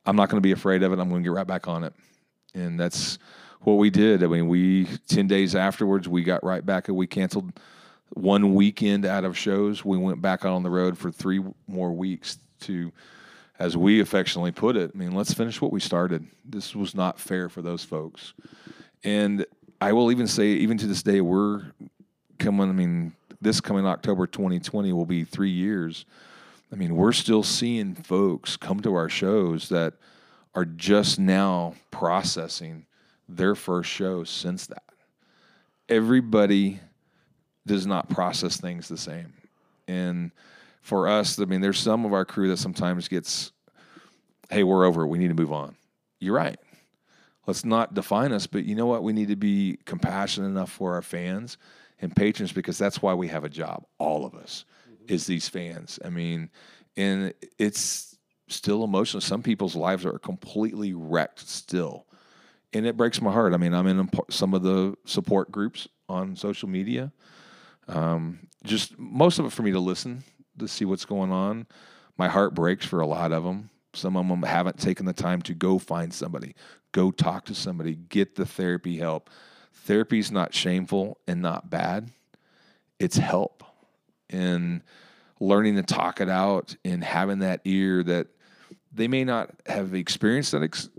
I'm 0.06 0.16
not 0.16 0.30
going 0.30 0.38
to 0.38 0.46
be 0.46 0.52
afraid 0.52 0.82
of 0.82 0.92
it. 0.92 0.98
I'm 0.98 1.08
going 1.08 1.22
to 1.22 1.28
get 1.28 1.34
right 1.34 1.46
back 1.46 1.68
on 1.68 1.84
it, 1.84 1.92
and 2.54 2.80
that's 2.80 3.18
what 3.60 3.74
we 3.74 3.90
did. 3.90 4.22
I 4.22 4.26
mean, 4.26 4.48
we 4.48 4.86
ten 5.08 5.26
days 5.26 5.54
afterwards, 5.54 6.08
we 6.08 6.22
got 6.22 6.42
right 6.44 6.64
back. 6.64 6.88
And 6.88 6.96
we 6.96 7.06
canceled 7.06 7.52
one 8.10 8.54
weekend 8.54 9.04
out 9.04 9.24
of 9.24 9.36
shows. 9.36 9.84
We 9.84 9.98
went 9.98 10.20
back 10.20 10.44
on 10.44 10.62
the 10.62 10.70
road 10.70 10.96
for 10.96 11.10
three 11.10 11.42
more 11.66 11.92
weeks 11.92 12.38
to, 12.60 12.92
as 13.58 13.76
we 13.76 14.00
affectionately 14.00 14.52
put 14.52 14.76
it. 14.76 14.92
I 14.94 14.98
mean, 14.98 15.12
let's 15.12 15.34
finish 15.34 15.60
what 15.60 15.72
we 15.72 15.80
started. 15.80 16.26
This 16.44 16.74
was 16.74 16.94
not 16.94 17.18
fair 17.18 17.48
for 17.48 17.62
those 17.62 17.84
folks, 17.84 18.34
and 19.04 19.44
I 19.80 19.92
will 19.92 20.10
even 20.10 20.26
say, 20.26 20.48
even 20.48 20.78
to 20.78 20.86
this 20.86 21.02
day, 21.02 21.20
we're 21.20 21.62
coming. 22.38 22.68
I 22.68 22.72
mean, 22.72 23.14
this 23.40 23.60
coming 23.60 23.86
October 23.86 24.26
2020 24.26 24.92
will 24.92 25.06
be 25.06 25.24
three 25.24 25.50
years. 25.50 26.04
I 26.72 26.76
mean, 26.76 26.96
we're 26.96 27.12
still 27.12 27.42
seeing 27.42 27.94
folks 27.94 28.56
come 28.56 28.80
to 28.80 28.94
our 28.94 29.08
shows 29.08 29.68
that 29.68 29.94
are 30.54 30.64
just 30.64 31.18
now 31.18 31.74
processing 31.90 32.86
their 33.28 33.54
first 33.54 33.90
show 33.90 34.24
since 34.24 34.66
that. 34.66 34.82
Everybody 35.88 36.80
does 37.68 37.86
not 37.86 38.08
process 38.08 38.56
things 38.56 38.88
the 38.88 38.98
same. 38.98 39.32
And 39.86 40.32
for 40.82 41.06
us, 41.08 41.38
I 41.38 41.44
mean, 41.44 41.60
there's 41.60 41.78
some 41.78 42.04
of 42.04 42.12
our 42.12 42.24
crew 42.24 42.48
that 42.48 42.56
sometimes 42.56 43.08
gets, 43.08 43.52
hey, 44.50 44.64
we're 44.64 44.84
over. 44.84 45.06
We 45.06 45.18
need 45.18 45.28
to 45.28 45.34
move 45.34 45.52
on. 45.52 45.76
You're 46.18 46.34
right. 46.34 46.58
Let's 47.46 47.64
not 47.64 47.94
define 47.94 48.32
us, 48.32 48.46
but 48.46 48.64
you 48.64 48.74
know 48.74 48.86
what? 48.86 49.02
We 49.02 49.12
need 49.12 49.28
to 49.28 49.36
be 49.36 49.78
compassionate 49.86 50.48
enough 50.48 50.70
for 50.70 50.94
our 50.94 51.02
fans 51.02 51.56
and 52.00 52.14
patrons 52.14 52.52
because 52.52 52.76
that's 52.76 53.00
why 53.00 53.14
we 53.14 53.28
have 53.28 53.44
a 53.44 53.48
job. 53.48 53.84
All 53.98 54.26
of 54.26 54.34
us 54.34 54.64
mm-hmm. 54.90 55.12
is 55.12 55.26
these 55.26 55.48
fans. 55.48 55.98
I 56.04 56.10
mean, 56.10 56.50
and 56.96 57.32
it's 57.58 58.18
still 58.48 58.84
emotional. 58.84 59.20
Some 59.20 59.42
people's 59.42 59.76
lives 59.76 60.04
are 60.04 60.18
completely 60.18 60.92
wrecked 60.92 61.48
still. 61.48 62.06
And 62.74 62.84
it 62.84 62.98
breaks 62.98 63.22
my 63.22 63.32
heart. 63.32 63.54
I 63.54 63.56
mean, 63.56 63.72
I'm 63.72 63.86
in 63.86 64.10
some 64.28 64.52
of 64.52 64.62
the 64.62 64.94
support 65.06 65.50
groups 65.50 65.88
on 66.08 66.36
social 66.36 66.68
media. 66.68 67.12
Um, 67.88 68.40
just 68.64 68.98
most 68.98 69.38
of 69.38 69.46
it 69.46 69.52
for 69.52 69.62
me 69.62 69.72
to 69.72 69.80
listen 69.80 70.24
to 70.58 70.68
see 70.68 70.84
what's 70.84 71.04
going 71.04 71.32
on. 71.32 71.66
My 72.16 72.28
heart 72.28 72.54
breaks 72.54 72.84
for 72.84 73.00
a 73.00 73.06
lot 73.06 73.32
of 73.32 73.44
them. 73.44 73.70
Some 73.94 74.16
of 74.16 74.28
them 74.28 74.42
haven't 74.42 74.78
taken 74.78 75.06
the 75.06 75.12
time 75.12 75.40
to 75.42 75.54
go 75.54 75.78
find 75.78 76.12
somebody, 76.12 76.54
go 76.92 77.10
talk 77.10 77.46
to 77.46 77.54
somebody, 77.54 77.94
get 77.94 78.34
the 78.34 78.44
therapy 78.44 78.98
help. 78.98 79.30
Therapy 79.72 80.18
is 80.18 80.30
not 80.30 80.54
shameful 80.54 81.18
and 81.26 81.40
not 81.40 81.70
bad. 81.70 82.10
It's 82.98 83.16
help. 83.16 83.64
And 84.28 84.82
learning 85.40 85.76
to 85.76 85.82
talk 85.82 86.20
it 86.20 86.28
out 86.28 86.76
and 86.84 87.02
having 87.02 87.38
that 87.38 87.60
ear 87.64 88.02
that 88.02 88.26
they 88.92 89.08
may 89.08 89.24
not 89.24 89.50
have 89.66 89.94
experienced 89.94 90.52
that 90.52 90.62
ex- 90.62 90.90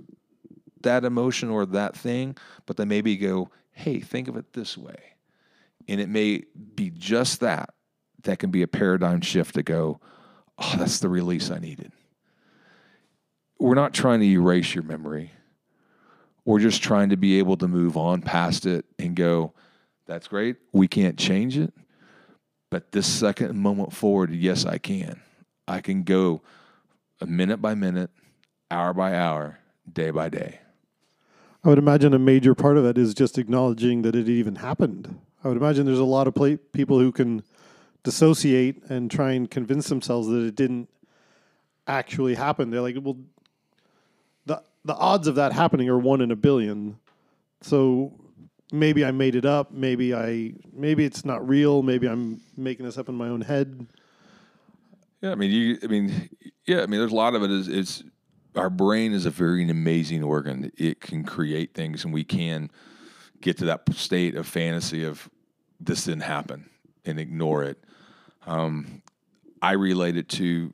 that 0.81 1.03
emotion 1.03 1.49
or 1.49 1.65
that 1.65 1.95
thing, 1.95 2.37
but 2.65 2.77
they 2.77 2.85
maybe 2.85 3.17
go, 3.17 3.49
"Hey, 3.71 3.99
think 3.99 4.27
of 4.27 4.37
it 4.37 4.53
this 4.53 4.77
way," 4.77 5.15
and 5.89 5.99
it 5.99 6.07
may 6.07 6.43
be 6.75 6.91
just 6.91 7.39
that 7.39 7.73
that 8.23 8.39
can 8.39 8.51
be 8.51 8.61
a 8.61 8.67
paradigm 8.67 9.21
shift 9.21 9.55
to 9.55 9.63
go, 9.63 9.99
"Oh, 10.57 10.75
that's 10.77 10.99
the 10.99 11.09
release 11.09 11.49
I 11.49 11.59
needed." 11.59 11.91
We're 13.59 13.75
not 13.75 13.93
trying 13.93 14.19
to 14.19 14.25
erase 14.25 14.73
your 14.73 14.83
memory. 14.83 15.31
We're 16.45 16.59
just 16.59 16.81
trying 16.81 17.09
to 17.09 17.17
be 17.17 17.39
able 17.39 17.57
to 17.57 17.67
move 17.67 17.97
on 17.97 18.21
past 18.21 18.65
it 18.65 18.85
and 18.97 19.15
go, 19.15 19.53
"That's 20.05 20.27
great. 20.27 20.57
We 20.71 20.87
can't 20.87 21.17
change 21.17 21.57
it." 21.57 21.73
But 22.69 22.91
this 22.91 23.07
second 23.07 23.57
moment 23.57 23.93
forward, 23.93 24.31
yes, 24.31 24.65
I 24.65 24.77
can. 24.77 25.19
I 25.67 25.81
can 25.81 26.03
go 26.03 26.41
a 27.19 27.25
minute 27.25 27.61
by 27.61 27.73
minute, 27.73 28.11
hour 28.69 28.93
by 28.93 29.15
hour, 29.15 29.59
day 29.91 30.11
by 30.11 30.29
day. 30.29 30.59
I 31.63 31.69
would 31.69 31.77
imagine 31.77 32.13
a 32.13 32.19
major 32.19 32.55
part 32.55 32.77
of 32.77 32.83
that 32.83 32.97
is 32.97 33.13
just 33.13 33.37
acknowledging 33.37 34.03
that 34.03 34.15
it 34.15 34.29
even 34.29 34.55
happened. 34.55 35.19
I 35.43 35.47
would 35.47 35.57
imagine 35.57 35.85
there's 35.85 35.99
a 35.99 36.03
lot 36.03 36.27
of 36.27 36.35
pla 36.35 36.55
people 36.73 36.99
who 36.99 37.11
can 37.11 37.43
dissociate 38.03 38.83
and 38.89 39.09
try 39.09 39.33
and 39.33 39.49
convince 39.49 39.87
themselves 39.89 40.27
that 40.27 40.43
it 40.45 40.55
didn't 40.55 40.89
actually 41.87 42.35
happen. 42.35 42.69
They're 42.69 42.81
like, 42.81 42.95
well, 43.01 43.17
the 44.45 44.61
the 44.85 44.95
odds 44.95 45.27
of 45.27 45.35
that 45.35 45.53
happening 45.53 45.89
are 45.89 45.97
one 45.97 46.21
in 46.21 46.31
a 46.31 46.35
billion. 46.35 46.97
So 47.61 48.13
maybe 48.71 49.03
I 49.03 49.11
made 49.11 49.35
it 49.35 49.45
up. 49.45 49.71
Maybe 49.71 50.13
I 50.13 50.53
maybe 50.73 51.05
it's 51.05 51.25
not 51.25 51.47
real. 51.47 51.81
Maybe 51.81 52.07
I'm 52.07 52.41
making 52.57 52.85
this 52.85 52.97
up 52.97 53.09
in 53.09 53.15
my 53.15 53.27
own 53.27 53.41
head. 53.41 53.87
Yeah, 55.21 55.31
I 55.31 55.35
mean, 55.35 55.51
you. 55.51 55.77
I 55.83 55.87
mean, 55.87 56.29
yeah, 56.65 56.81
I 56.81 56.85
mean, 56.85 56.99
there's 56.99 57.11
a 57.11 57.15
lot 57.15 57.35
of 57.35 57.43
it. 57.43 57.51
Is 57.51 57.67
it's 57.67 58.03
our 58.55 58.69
brain 58.69 59.13
is 59.13 59.25
a 59.25 59.29
very 59.29 59.69
amazing 59.69 60.23
organ. 60.23 60.71
It 60.77 61.01
can 61.01 61.23
create 61.23 61.73
things, 61.73 62.03
and 62.03 62.13
we 62.13 62.23
can 62.23 62.69
get 63.41 63.57
to 63.59 63.65
that 63.65 63.93
state 63.93 64.35
of 64.35 64.47
fantasy 64.47 65.03
of 65.03 65.29
this 65.79 66.05
didn't 66.05 66.21
happen 66.21 66.69
and 67.05 67.19
ignore 67.19 67.63
it. 67.63 67.83
Um, 68.45 69.01
I 69.61 69.73
relate 69.73 70.17
it 70.17 70.29
to 70.29 70.73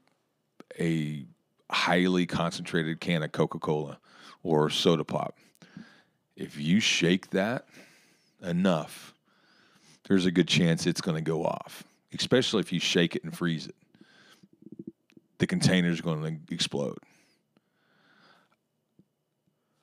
a 0.79 1.25
highly 1.69 2.25
concentrated 2.25 2.99
can 2.99 3.23
of 3.23 3.31
Coca 3.31 3.59
Cola 3.59 3.99
or 4.43 4.69
soda 4.69 5.03
pop. 5.03 5.37
If 6.35 6.57
you 6.57 6.79
shake 6.79 7.31
that 7.31 7.65
enough, 8.41 9.13
there's 10.07 10.25
a 10.25 10.31
good 10.31 10.47
chance 10.47 10.85
it's 10.85 11.01
going 11.01 11.15
to 11.15 11.21
go 11.21 11.43
off, 11.43 11.83
especially 12.13 12.59
if 12.59 12.71
you 12.71 12.79
shake 12.79 13.15
it 13.15 13.23
and 13.23 13.35
freeze 13.35 13.67
it. 13.67 13.75
The 15.37 15.47
container 15.47 15.89
is 15.89 16.01
going 16.01 16.21
to 16.21 16.53
explode. 16.53 16.97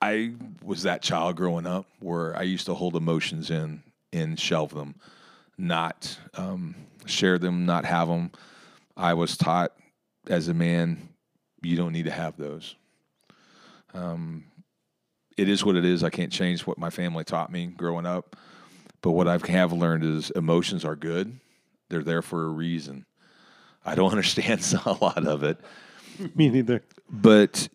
I 0.02 0.32
was 0.64 0.82
that 0.82 1.00
child 1.00 1.36
growing 1.36 1.64
up 1.64 1.86
where 2.00 2.36
I 2.36 2.42
used 2.42 2.66
to 2.66 2.74
hold 2.74 2.96
emotions 2.96 3.50
in 3.50 3.84
and 4.12 4.38
shelve 4.38 4.74
them, 4.74 4.96
not 5.56 6.18
um, 6.34 6.74
share 7.06 7.38
them, 7.38 7.66
not 7.66 7.84
have 7.84 8.08
them. 8.08 8.32
I 8.96 9.14
was 9.14 9.36
taught 9.36 9.72
as 10.26 10.48
a 10.48 10.54
man, 10.54 11.08
you 11.62 11.76
don't 11.76 11.92
need 11.92 12.06
to 12.06 12.10
have 12.10 12.36
those. 12.36 12.74
Um, 13.94 14.44
it 15.36 15.48
is 15.48 15.64
what 15.64 15.76
it 15.76 15.84
is. 15.84 16.02
I 16.02 16.10
can't 16.10 16.32
change 16.32 16.66
what 16.66 16.78
my 16.78 16.90
family 16.90 17.22
taught 17.22 17.52
me 17.52 17.66
growing 17.66 18.04
up. 18.06 18.34
But 19.02 19.12
what 19.12 19.28
I 19.28 19.38
have 19.52 19.72
learned 19.72 20.04
is 20.04 20.30
emotions 20.30 20.84
are 20.84 20.96
good. 20.96 21.38
They're 21.90 22.02
there 22.02 22.22
for 22.22 22.44
a 22.44 22.48
reason. 22.48 23.06
I 23.84 23.94
don't 23.94 24.10
understand 24.16 24.64
a 24.84 24.92
lot 24.94 25.26
of 25.26 25.44
it, 25.44 25.58
Me 26.34 26.48
neither. 26.48 26.82
but 27.08 27.68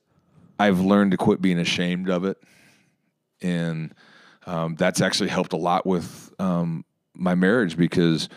I've 0.59 0.79
learned 0.79 1.11
to 1.11 1.17
quit 1.17 1.41
being 1.41 1.59
ashamed 1.59 2.09
of 2.09 2.25
it, 2.25 2.37
and 3.41 3.93
um, 4.45 4.75
that's 4.75 5.01
actually 5.01 5.29
helped 5.29 5.53
a 5.53 5.57
lot 5.57 5.85
with 5.85 6.33
um, 6.39 6.85
my 7.13 7.35
marriage 7.35 7.77
because, 7.77 8.29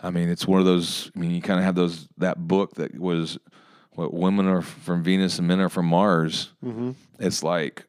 I 0.00 0.10
mean, 0.10 0.28
it's 0.28 0.46
one 0.46 0.60
of 0.60 0.66
those. 0.66 1.10
I 1.14 1.18
mean, 1.18 1.30
you 1.30 1.40
kind 1.42 1.58
of 1.58 1.64
have 1.64 1.74
those 1.74 2.08
that 2.18 2.46
book 2.46 2.74
that 2.74 2.98
was 2.98 3.38
what 3.92 4.12
women 4.12 4.46
are 4.46 4.62
from 4.62 5.02
Venus 5.02 5.38
and 5.38 5.46
men 5.48 5.60
are 5.60 5.68
from 5.68 5.86
Mars. 5.86 6.52
It's 7.18 7.42
like 7.42 7.84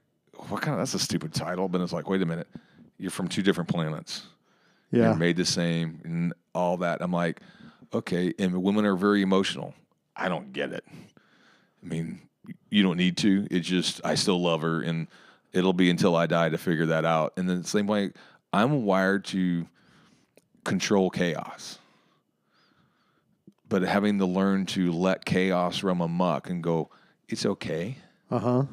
what 0.50 0.62
kind 0.62 0.74
of 0.74 0.80
that's 0.80 0.94
a 0.94 1.00
stupid 1.00 1.34
title, 1.34 1.68
but 1.70 1.82
it's 1.82 1.94
like 1.94 2.10
wait 2.10 2.22
a 2.22 2.26
minute, 2.26 2.48
you're 2.98 3.12
from 3.12 3.28
two 3.28 3.42
different 3.42 3.70
planets 3.70 4.24
Yeah. 4.92 5.04
you're 5.10 5.16
made 5.16 5.38
the 5.38 5.46
same 5.46 6.02
and 6.04 6.34
all 6.54 6.78
that. 6.78 7.02
I'm 7.02 7.12
like, 7.14 7.42
okay, 7.94 8.34
and 8.38 8.62
women 8.62 8.86
are 8.86 8.96
very 8.96 9.22
emotional. 9.22 9.74
I 10.16 10.28
don't 10.30 10.52
get 10.54 10.74
it. 10.74 10.84
I 10.92 11.86
mean, 11.86 12.20
you 12.70 12.84
don't 12.84 12.98
need 12.98 13.18
to. 13.18 13.48
It's 13.52 13.68
just 13.68 14.02
I 14.04 14.16
still 14.16 14.42
love 14.42 14.62
her, 14.62 14.82
and 14.82 15.08
it'll 15.52 15.74
be 15.74 15.90
until 15.90 16.16
I 16.16 16.26
die 16.28 16.50
to 16.50 16.58
figure 16.58 16.88
that 16.88 17.06
out. 17.06 17.34
And 17.38 17.50
then 17.50 17.62
the 17.62 17.68
same 17.68 17.88
way, 17.88 18.12
I'm 18.52 18.86
wired 18.86 19.26
to 19.26 19.68
control 20.64 21.10
chaos, 21.10 21.80
but 23.70 23.82
having 23.82 24.20
to 24.20 24.26
learn 24.26 24.66
to 24.68 24.92
let 24.92 25.26
chaos 25.26 25.84
run 25.84 26.02
amok 26.02 26.50
and 26.50 26.64
go, 26.64 26.90
it's 27.28 27.46
okay. 27.46 27.98
Uh 28.32 28.40
huh. 28.40 28.64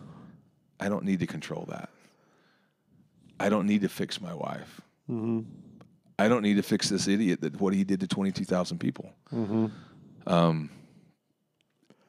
I 0.78 0.88
don't 0.88 1.04
need 1.04 1.20
to 1.20 1.26
control 1.26 1.66
that. 1.68 1.90
I 3.38 3.48
don't 3.48 3.66
need 3.66 3.82
to 3.82 3.88
fix 3.88 4.20
my 4.20 4.34
wife. 4.34 4.80
I 6.18 6.28
don't 6.28 6.42
need 6.42 6.56
to 6.56 6.62
fix 6.62 6.88
this 6.90 7.08
idiot 7.08 7.40
that 7.40 7.60
what 7.60 7.72
he 7.74 7.84
did 7.84 8.00
to 8.00 8.06
22,000 8.06 8.78
people. 8.78 9.12
Um, 10.26 10.70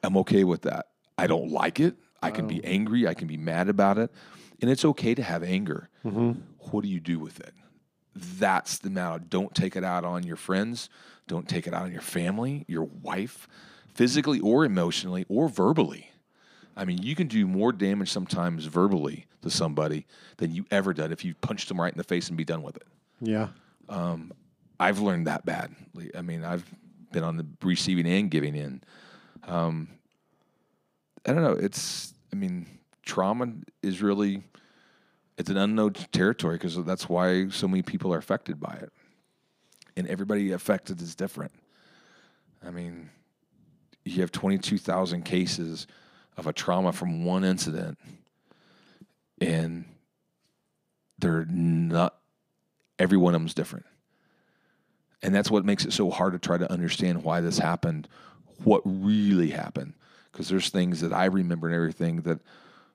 I'm 0.02 0.16
okay 0.18 0.44
with 0.44 0.62
that. 0.62 0.86
I 1.18 1.26
don't 1.26 1.50
like 1.50 1.80
it. 1.80 1.96
I 2.22 2.30
can 2.30 2.46
be 2.46 2.64
angry. 2.64 3.06
I 3.08 3.14
can 3.14 3.26
be 3.26 3.36
mad 3.36 3.68
about 3.68 3.98
it. 3.98 4.10
And 4.60 4.70
it's 4.70 4.84
okay 4.84 5.14
to 5.14 5.22
have 5.22 5.42
anger. 5.42 5.88
What 6.70 6.82
do 6.82 6.88
you 6.88 7.00
do 7.00 7.18
with 7.18 7.40
it? 7.40 7.52
That's 8.14 8.78
the 8.78 8.90
matter. 8.90 9.18
Don't 9.18 9.54
take 9.54 9.74
it 9.74 9.82
out 9.84 10.04
on 10.04 10.22
your 10.22 10.36
friends. 10.36 10.88
Don't 11.26 11.48
take 11.48 11.66
it 11.66 11.74
out 11.74 11.82
on 11.82 11.92
your 11.92 12.00
family, 12.02 12.64
your 12.68 12.84
wife, 12.84 13.48
physically 13.94 14.38
or 14.40 14.64
emotionally 14.64 15.24
or 15.28 15.48
verbally. 15.48 16.10
I 16.76 16.84
mean, 16.84 17.02
you 17.02 17.14
can 17.14 17.26
do 17.26 17.46
more 17.46 17.72
damage 17.72 18.10
sometimes 18.10 18.64
verbally 18.66 19.26
to 19.42 19.50
somebody 19.50 20.06
than 20.38 20.52
you 20.54 20.64
ever 20.70 20.94
done 20.94 21.12
if 21.12 21.24
you 21.24 21.34
punched 21.34 21.68
them 21.68 21.80
right 21.80 21.92
in 21.92 21.98
the 21.98 22.04
face 22.04 22.28
and 22.28 22.36
be 22.36 22.44
done 22.44 22.62
with 22.62 22.76
it. 22.76 22.86
Yeah. 23.20 23.48
I've 24.80 24.98
learned 25.00 25.26
that 25.26 25.44
badly. 25.44 26.10
I 26.16 26.22
mean, 26.22 26.44
I've 26.44 26.64
been 27.12 27.24
on 27.24 27.36
the 27.36 27.46
receiving 27.62 28.06
and 28.06 28.30
giving 28.30 28.54
end. 28.56 28.86
Um, 29.44 29.88
I 31.26 31.32
don't 31.32 31.42
know. 31.42 31.52
It's, 31.52 32.14
I 32.32 32.36
mean, 32.36 32.66
trauma 33.04 33.52
is 33.82 34.02
really, 34.02 34.42
it's 35.38 35.50
an 35.50 35.56
unknown 35.56 35.92
territory 35.92 36.56
because 36.56 36.82
that's 36.84 37.08
why 37.08 37.48
so 37.48 37.68
many 37.68 37.82
people 37.82 38.12
are 38.12 38.18
affected 38.18 38.60
by 38.60 38.74
it. 38.74 38.92
And 39.96 40.06
everybody 40.08 40.52
affected 40.52 41.00
is 41.00 41.14
different. 41.14 41.52
I 42.64 42.70
mean, 42.70 43.10
you 44.04 44.20
have 44.20 44.32
22,000 44.32 45.22
cases 45.22 45.86
of 46.36 46.46
a 46.46 46.52
trauma 46.52 46.92
from 46.92 47.24
one 47.24 47.44
incident, 47.44 47.98
and 49.40 49.84
they're 51.18 51.44
not, 51.44 52.16
every 52.98 53.18
one 53.18 53.34
of 53.34 53.40
them's 53.40 53.54
different. 53.54 53.86
And 55.22 55.34
that's 55.34 55.50
what 55.50 55.64
makes 55.64 55.84
it 55.84 55.92
so 55.92 56.10
hard 56.10 56.32
to 56.32 56.38
try 56.38 56.58
to 56.58 56.70
understand 56.70 57.22
why 57.22 57.40
this 57.40 57.58
happened, 57.58 58.08
what 58.64 58.82
really 58.84 59.50
happened. 59.50 59.94
Because 60.32 60.48
there's 60.48 60.70
things 60.70 61.00
that 61.02 61.12
I 61.12 61.26
remember 61.26 61.68
and 61.68 61.76
everything 61.76 62.22
that 62.22 62.40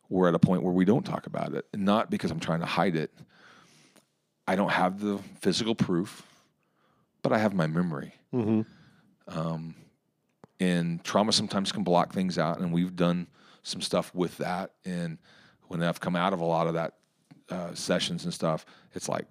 we're 0.09 0.27
at 0.27 0.35
a 0.35 0.39
point 0.39 0.63
where 0.63 0.73
we 0.73 0.85
don't 0.85 1.05
talk 1.05 1.27
about 1.27 1.53
it. 1.53 1.65
And 1.71 1.85
not 1.85 2.09
because 2.09 2.31
I'm 2.31 2.39
trying 2.39 2.61
to 2.61 2.65
hide 2.65 2.95
it. 2.95 3.13
I 4.47 4.55
don't 4.55 4.71
have 4.71 4.99
the 4.99 5.19
physical 5.41 5.75
proof, 5.75 6.23
but 7.21 7.33
I 7.33 7.37
have 7.37 7.53
my 7.53 7.67
memory. 7.67 8.13
Um, 9.27 9.75
and 10.59 11.03
trauma 11.03 11.31
sometimes 11.33 11.71
can 11.71 11.83
block 11.83 12.13
things 12.13 12.37
out, 12.39 12.59
and 12.59 12.71
we've 12.73 12.95
done 12.95 13.27
some 13.61 13.81
stuff 13.81 14.15
with 14.15 14.37
that. 14.37 14.71
And 14.85 15.17
when 15.67 15.83
I've 15.83 15.99
come 15.99 16.15
out 16.15 16.33
of 16.33 16.39
a 16.39 16.45
lot 16.45 16.67
of 16.67 16.73
that 16.75 16.93
uh, 17.49 17.73
sessions 17.75 18.23
and 18.23 18.33
stuff, 18.33 18.65
it's 18.93 19.09
like, 19.09 19.25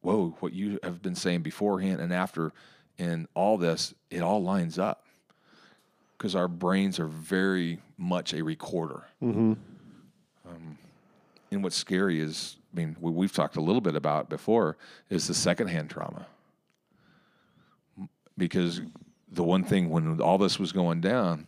whoa, 0.00 0.34
what 0.40 0.52
you 0.52 0.78
have 0.82 1.02
been 1.02 1.14
saying 1.14 1.42
beforehand 1.42 2.00
and 2.00 2.12
after, 2.12 2.52
and 2.98 3.28
all 3.34 3.58
this, 3.58 3.94
it 4.10 4.22
all 4.22 4.42
lines 4.42 4.78
up 4.78 5.04
because 6.18 6.34
our 6.34 6.48
brains 6.48 6.98
are 6.98 7.06
very 7.06 7.78
much 7.96 8.34
a 8.34 8.42
recorder. 8.42 9.04
Um, 10.46 10.78
and 11.52 11.62
what's 11.62 11.76
scary 11.76 12.20
is, 12.20 12.56
I 12.74 12.76
mean, 12.76 12.96
we, 13.00 13.12
we've 13.12 13.32
talked 13.32 13.56
a 13.56 13.60
little 13.60 13.80
bit 13.80 13.94
about 13.94 14.28
before, 14.28 14.76
is 15.10 15.28
the 15.28 15.34
secondhand 15.34 15.90
trauma. 15.90 16.26
Because 18.36 18.80
the 19.30 19.44
one 19.44 19.62
thing 19.62 19.90
when 19.90 20.20
all 20.20 20.38
this 20.38 20.58
was 20.58 20.72
going 20.72 21.00
down, 21.00 21.46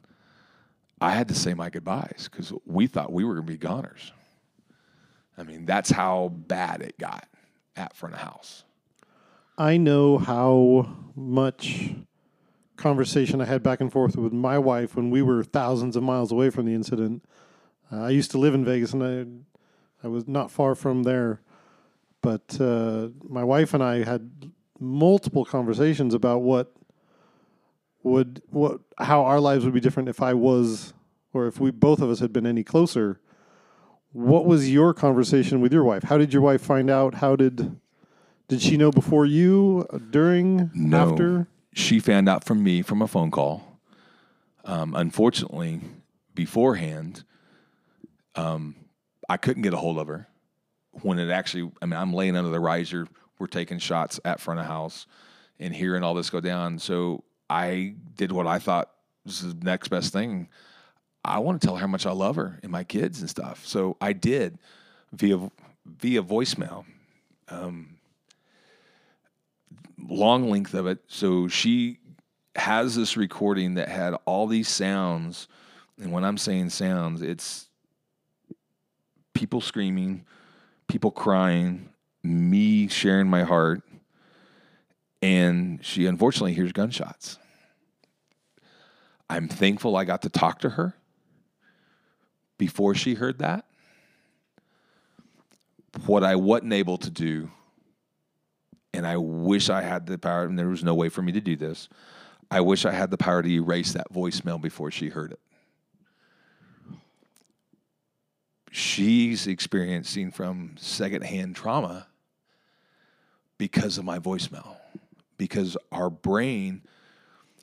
I 1.00 1.10
had 1.10 1.28
to 1.28 1.34
say 1.34 1.54
my 1.54 1.70
goodbyes 1.70 2.28
because 2.30 2.52
we 2.66 2.86
thought 2.86 3.12
we 3.12 3.24
were 3.24 3.34
going 3.34 3.46
to 3.46 3.52
be 3.52 3.58
goners. 3.58 4.12
I 5.38 5.42
mean, 5.42 5.64
that's 5.64 5.90
how 5.90 6.28
bad 6.28 6.82
it 6.82 6.98
got 6.98 7.26
at 7.74 7.96
front 7.96 8.14
of 8.14 8.20
house. 8.20 8.64
I 9.56 9.78
know 9.78 10.18
how 10.18 10.94
much 11.16 11.94
conversation 12.80 13.40
I 13.40 13.44
had 13.44 13.62
back 13.62 13.80
and 13.80 13.92
forth 13.92 14.16
with 14.16 14.32
my 14.32 14.58
wife 14.58 14.96
when 14.96 15.10
we 15.10 15.22
were 15.22 15.44
thousands 15.44 15.94
of 15.96 16.02
miles 16.02 16.32
away 16.32 16.50
from 16.50 16.66
the 16.66 16.74
incident. 16.74 17.24
Uh, 17.92 18.02
I 18.02 18.10
used 18.10 18.30
to 18.32 18.38
live 18.38 18.54
in 18.54 18.64
Vegas, 18.64 18.92
and 18.92 19.02
I 19.04 20.06
I 20.06 20.08
was 20.08 20.26
not 20.26 20.50
far 20.50 20.74
from 20.74 21.02
there. 21.04 21.40
But 22.22 22.60
uh, 22.60 23.08
my 23.22 23.44
wife 23.44 23.72
and 23.74 23.82
I 23.82 24.04
had 24.04 24.50
multiple 24.78 25.44
conversations 25.44 26.14
about 26.14 26.42
what 26.42 26.72
would 28.02 28.42
what 28.50 28.80
how 28.98 29.24
our 29.24 29.40
lives 29.40 29.64
would 29.64 29.74
be 29.74 29.80
different 29.80 30.08
if 30.08 30.22
I 30.22 30.34
was 30.34 30.92
or 31.32 31.46
if 31.46 31.60
we 31.60 31.70
both 31.70 32.00
of 32.00 32.10
us 32.10 32.18
had 32.20 32.32
been 32.32 32.46
any 32.46 32.64
closer. 32.64 33.20
What 34.12 34.44
was 34.44 34.70
your 34.70 34.92
conversation 34.92 35.60
with 35.60 35.72
your 35.72 35.84
wife? 35.84 36.02
How 36.04 36.18
did 36.18 36.32
your 36.32 36.42
wife 36.42 36.60
find 36.62 36.90
out? 36.90 37.14
How 37.16 37.36
did 37.36 37.76
did 38.48 38.60
she 38.60 38.76
know 38.76 38.90
before 38.90 39.26
you, 39.26 39.86
during, 40.10 40.70
No. 40.74 40.96
after? 41.10 41.46
She 41.72 42.00
found 42.00 42.28
out 42.28 42.44
from 42.44 42.62
me 42.62 42.82
from 42.82 43.02
a 43.02 43.06
phone 43.06 43.30
call. 43.30 43.78
Um, 44.64 44.94
unfortunately, 44.94 45.80
beforehand, 46.34 47.24
um, 48.34 48.74
I 49.28 49.36
couldn't 49.36 49.62
get 49.62 49.74
a 49.74 49.78
hold 49.78 49.98
of 49.98 50.08
her. 50.08 50.26
When 51.02 51.18
it 51.18 51.30
actually, 51.30 51.70
I 51.80 51.86
mean, 51.86 51.98
I'm 51.98 52.12
laying 52.12 52.36
under 52.36 52.50
the 52.50 52.60
riser. 52.60 53.06
We're 53.38 53.46
taking 53.46 53.78
shots 53.78 54.18
at 54.24 54.40
front 54.40 54.60
of 54.60 54.66
house 54.66 55.06
and 55.58 55.74
hearing 55.74 56.02
all 56.02 56.14
this 56.14 56.30
go 56.30 56.40
down. 56.40 56.78
So 56.78 57.22
I 57.48 57.94
did 58.16 58.32
what 58.32 58.46
I 58.46 58.58
thought 58.58 58.90
was 59.24 59.42
the 59.42 59.64
next 59.64 59.88
best 59.88 60.12
thing. 60.12 60.48
I 61.24 61.38
want 61.38 61.60
to 61.60 61.66
tell 61.66 61.76
her 61.76 61.80
how 61.80 61.86
much 61.86 62.06
I 62.06 62.12
love 62.12 62.36
her 62.36 62.58
and 62.62 62.72
my 62.72 62.84
kids 62.84 63.20
and 63.20 63.30
stuff. 63.30 63.66
So 63.66 63.96
I 64.00 64.12
did 64.12 64.58
via 65.12 65.50
via 65.86 66.22
voicemail. 66.22 66.84
Um, 67.48 67.96
long 70.09 70.51
length 70.51 70.74
of 70.74 70.86
it. 70.86 70.98
So 71.07 71.48
she 71.48 71.98
has 72.57 72.96
this 72.96 73.16
recording 73.16 73.74
that 73.74 73.88
had 73.88 74.14
all 74.24 74.46
these 74.46 74.68
sounds. 74.68 75.48
And 76.01 76.12
when 76.12 76.24
I'm 76.24 76.38
saying 76.38 76.70
sounds, 76.70 77.22
it's 77.22 77.68
people 79.34 79.61
screaming, 79.61 80.24
people 80.88 81.11
crying, 81.11 81.90
me 82.22 82.88
sharing 82.88 83.28
my 83.28 83.42
heart. 83.42 83.82
And 85.22 85.84
she 85.84 86.07
unfortunately 86.07 86.55
hears 86.55 86.72
gunshots. 86.72 87.38
I'm 89.28 89.48
thankful 89.48 89.96
I 89.96 90.05
got 90.05 90.22
to 90.22 90.28
talk 90.28 90.61
to 90.61 90.70
her 90.70 90.94
before 92.59 92.94
she 92.94 93.14
heard 93.14 93.38
that. 93.38 93.64
What 96.07 96.24
I 96.24 96.36
wasn't 96.36 96.72
able 96.72 96.98
to 96.98 97.11
do 97.11 97.51
and 98.93 99.07
I 99.07 99.16
wish 99.16 99.70
I 99.70 99.82
had 99.82 100.07
the 100.07 100.18
power, 100.18 100.45
and 100.45 100.59
there 100.59 100.68
was 100.68 100.84
no 100.84 100.95
way 100.95 101.09
for 101.09 101.22
me 101.22 101.32
to 101.32 101.41
do 101.41 101.57
this. 101.57 101.88
I 102.51 102.61
wish 102.61 102.84
I 102.84 102.93
had 102.93 103.11
the 103.11 103.18
power 103.18 103.43
to 103.43 103.49
erase 103.49 103.93
that 103.93 104.12
voicemail 104.12 104.61
before 104.61 104.91
she 104.91 105.09
heard 105.09 105.32
it. 105.32 105.41
she's 108.70 109.47
experiencing 109.47 110.30
from 110.30 110.74
secondhand 110.78 111.57
trauma 111.57 112.07
because 113.59 113.99
of 113.99 114.05
my 114.05 114.18
voicemail. 114.18 114.76
Because 115.36 115.76
our 115.91 116.11
brain, 116.11 116.82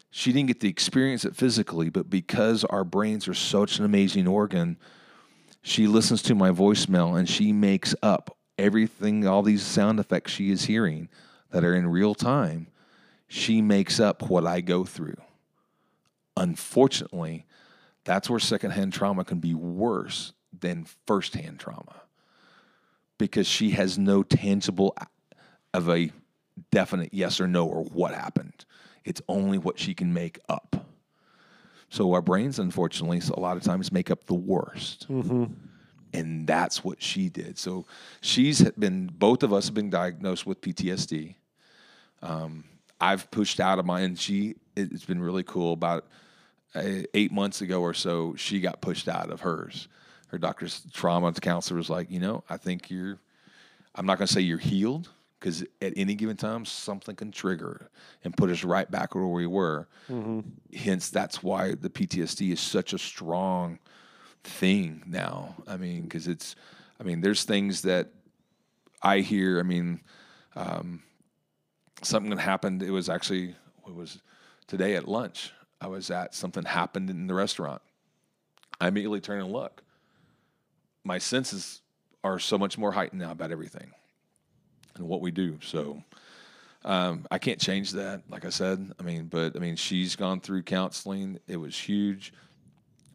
she 0.10 0.34
didn't 0.34 0.48
get 0.48 0.60
to 0.62 0.68
experience 0.68 1.26
it 1.26 1.36
physically, 1.36 1.90
but 1.90 2.10
because 2.10 2.64
our 2.66 2.84
brains 2.84 3.28
are 3.28 3.34
such 3.34 3.80
an 3.80 3.86
amazing 3.86 4.28
organ, 4.28 4.78
she 5.62 5.88
listens 5.88 6.22
to 6.24 6.36
my 6.36 6.52
voicemail 6.52 7.18
and 7.18 7.30
she 7.30 7.52
makes 7.52 7.96
up 8.02 8.37
everything, 8.58 9.28
all 9.28 9.44
these 9.44 9.64
sound 9.64 10.00
effects 10.00 10.32
she 10.32 10.52
is 10.52 10.66
hearing 10.66 11.10
that 11.52 11.64
are 11.64 11.76
in 11.76 11.88
real 11.88 12.16
time. 12.16 12.68
She 13.28 13.62
makes 13.62 14.00
up 14.00 14.30
what 14.30 14.46
I 14.46 14.62
go 14.62 14.84
through. 14.84 15.18
Unfortunately, 16.36 17.46
that's 18.04 18.30
where 18.30 18.40
secondhand 18.40 18.94
trauma 18.94 19.26
can 19.26 19.40
be 19.40 19.54
worse 19.54 20.34
than 20.58 20.86
firsthand 21.06 21.60
trauma 21.60 22.02
because 23.18 23.48
she 23.48 23.72
has 23.72 23.98
no 23.98 24.24
tangible 24.24 24.96
of 25.74 25.90
a 25.90 26.12
definite 26.72 27.10
yes 27.12 27.42
or 27.42 27.48
no 27.48 27.66
or 27.66 27.84
what 27.84 28.14
happened. 28.14 28.66
It's 29.04 29.22
only 29.28 29.58
what 29.58 29.80
she 29.80 29.94
can 29.94 30.14
make 30.14 30.40
up. 30.48 30.88
So 31.90 32.14
our 32.14 32.22
brains, 32.22 32.60
unfortunately, 32.60 33.22
a 33.34 33.40
lot 33.40 33.58
of 33.58 33.64
times 33.64 33.92
make 33.92 34.12
up 34.12 34.26
the 34.26 34.34
worst. 34.34 35.08
Mm-hmm. 35.10 35.46
And 36.18 36.48
that's 36.48 36.84
what 36.84 37.02
she 37.02 37.30
did. 37.30 37.58
So 37.58 37.86
she's 38.22 38.62
been, 38.72 39.12
both 39.14 39.44
of 39.44 39.54
us 39.54 39.66
have 39.66 39.76
been 39.76 39.90
diagnosed 39.90 40.46
with 40.46 40.62
PTSD. 40.62 41.36
Um, 42.22 42.64
I've 43.00 43.30
pushed 43.30 43.60
out 43.60 43.78
of 43.78 43.86
mine, 43.86 44.04
and 44.04 44.20
she, 44.20 44.56
it's 44.76 45.06
been 45.06 45.22
really 45.22 45.44
cool. 45.44 45.74
About 45.74 46.06
uh, 46.74 47.04
eight 47.14 47.32
months 47.32 47.62
ago 47.62 47.82
or 47.82 47.94
so, 47.94 48.34
she 48.36 48.60
got 48.60 48.82
pushed 48.82 49.08
out 49.08 49.30
of 49.30 49.42
hers. 49.42 49.88
Her 50.30 50.38
doctor's 50.40 50.82
trauma 50.92 51.32
counselor 51.34 51.78
was 51.78 51.90
like, 51.90 52.10
you 52.10 52.20
know, 52.20 52.44
I 52.50 52.58
think 52.58 52.90
you're, 52.90 53.20
I'm 53.96 54.06
not 54.06 54.18
going 54.18 54.28
to 54.28 54.34
say 54.34 54.42
you're 54.42 54.58
healed 54.58 55.10
because 55.40 55.64
at 55.82 55.94
any 55.96 56.16
given 56.16 56.36
time, 56.36 56.66
something 56.66 57.16
can 57.16 57.32
trigger 57.32 57.90
and 58.24 58.36
put 58.36 58.50
us 58.50 58.64
right 58.64 58.90
back 58.90 59.14
where 59.14 59.28
we 59.28 59.46
were. 59.46 59.88
Hence, 60.76 61.10
that's 61.12 61.44
why 61.44 61.76
the 61.76 61.90
PTSD 61.90 62.52
is 62.52 62.60
such 62.60 62.94
a 62.94 62.98
strong 62.98 63.78
thing 64.44 65.04
now. 65.06 65.56
I 65.68 65.78
mean, 65.78 66.04
because 66.04 66.28
it's, 66.28 66.56
I 67.00 67.04
mean, 67.04 67.22
there's 67.22 67.44
things 67.44 67.82
that 67.84 68.10
I 69.02 69.20
hear. 69.20 69.60
I 69.60 69.64
mean, 69.64 70.02
um, 70.56 71.04
something 72.02 72.30
that 72.30 72.40
happened. 72.40 72.84
It 72.84 72.92
was 72.92 73.10
actually 73.10 73.56
it 73.88 73.96
was 73.96 74.22
today 74.68 74.96
at 74.96 75.08
lunch. 75.08 75.54
I 75.80 75.88
was 75.88 76.10
at 76.10 76.34
something 76.34 76.64
happened 76.64 77.10
in 77.10 77.28
the 77.28 77.34
restaurant. 77.34 77.82
I 78.80 78.88
immediately 78.88 79.22
turn 79.22 79.42
and 79.42 79.52
look. 79.52 79.84
My 81.04 81.18
senses 81.18 81.82
are 82.24 82.40
so 82.40 82.58
much 82.58 82.78
more 82.78 82.92
heightened 82.92 83.22
now 83.22 83.32
about 83.32 83.52
everything 83.52 83.92
and 84.96 85.08
what 85.08 85.22
we 85.22 85.32
do. 85.32 85.60
So 85.62 86.04
um, 86.84 87.26
I 87.32 87.38
can't 87.38 87.60
change 87.60 87.92
that. 87.92 88.24
Like 88.30 88.46
I 88.46 88.50
said, 88.50 88.92
I 89.00 89.04
mean, 89.04 89.26
but 89.26 89.56
I 89.56 89.60
mean, 89.60 89.76
she's 89.76 90.16
gone 90.16 90.42
through 90.42 90.64
counseling. 90.64 91.40
It 91.48 91.58
was 91.58 91.78
huge. 91.78 92.34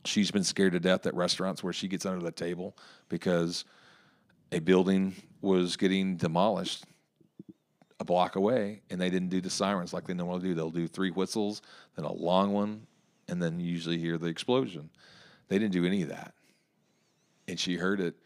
She's 0.04 0.30
been 0.30 0.44
scared 0.44 0.72
to 0.72 0.80
death 0.80 1.06
at 1.06 1.14
restaurants 1.14 1.62
where 1.62 1.72
she 1.72 1.88
gets 1.88 2.06
under 2.06 2.22
the 2.22 2.32
table 2.32 2.76
because 3.08 3.64
a 4.50 4.58
building 4.58 5.14
was 5.40 5.76
getting 5.76 6.16
demolished 6.16 6.84
a 8.00 8.04
block 8.04 8.36
away 8.36 8.82
and 8.90 9.00
they 9.00 9.10
didn't 9.10 9.28
do 9.28 9.40
the 9.40 9.48
sirens 9.50 9.92
like 9.92 10.06
they 10.06 10.14
normally 10.14 10.42
do. 10.42 10.54
They'll 10.54 10.70
do 10.70 10.88
three 10.88 11.10
whistles, 11.10 11.62
then 11.96 12.04
a 12.04 12.12
long 12.12 12.52
one, 12.52 12.86
and 13.28 13.40
then 13.40 13.60
you 13.60 13.70
usually 13.70 13.98
hear 13.98 14.18
the 14.18 14.26
explosion. 14.26 14.90
They 15.48 15.58
didn't 15.58 15.72
do 15.72 15.86
any 15.86 16.02
of 16.02 16.08
that. 16.08 16.34
And 17.48 17.58
she 17.58 17.76
heard 17.76 18.00
it. 18.00 18.16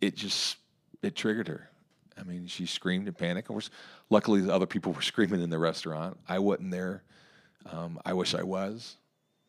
It 0.00 0.14
just 0.14 0.56
it 1.02 1.16
triggered 1.16 1.48
her. 1.48 1.70
I 2.18 2.22
mean, 2.22 2.46
she 2.46 2.66
screamed 2.66 3.08
in 3.08 3.14
panic. 3.14 3.46
Of 3.46 3.48
course, 3.48 3.70
luckily 4.10 4.42
the 4.42 4.52
other 4.52 4.66
people 4.66 4.92
were 4.94 5.02
screaming 5.02 5.40
in 5.40 5.50
the 5.50 5.58
restaurant. 5.58 6.18
I 6.28 6.38
wasn't 6.38 6.70
there. 6.70 7.02
Um, 7.70 7.98
I 8.04 8.12
wish 8.12 8.34
I 8.34 8.42
was 8.42 8.96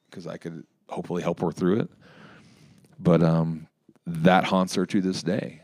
because 0.09 0.27
I 0.27 0.37
could 0.37 0.65
hopefully 0.91 1.23
help 1.23 1.39
her 1.39 1.51
through 1.51 1.79
it. 1.81 1.89
But 2.99 3.23
um, 3.23 3.67
that 4.05 4.43
haunts 4.43 4.75
her 4.75 4.85
to 4.85 5.01
this 5.01 5.23
day 5.23 5.61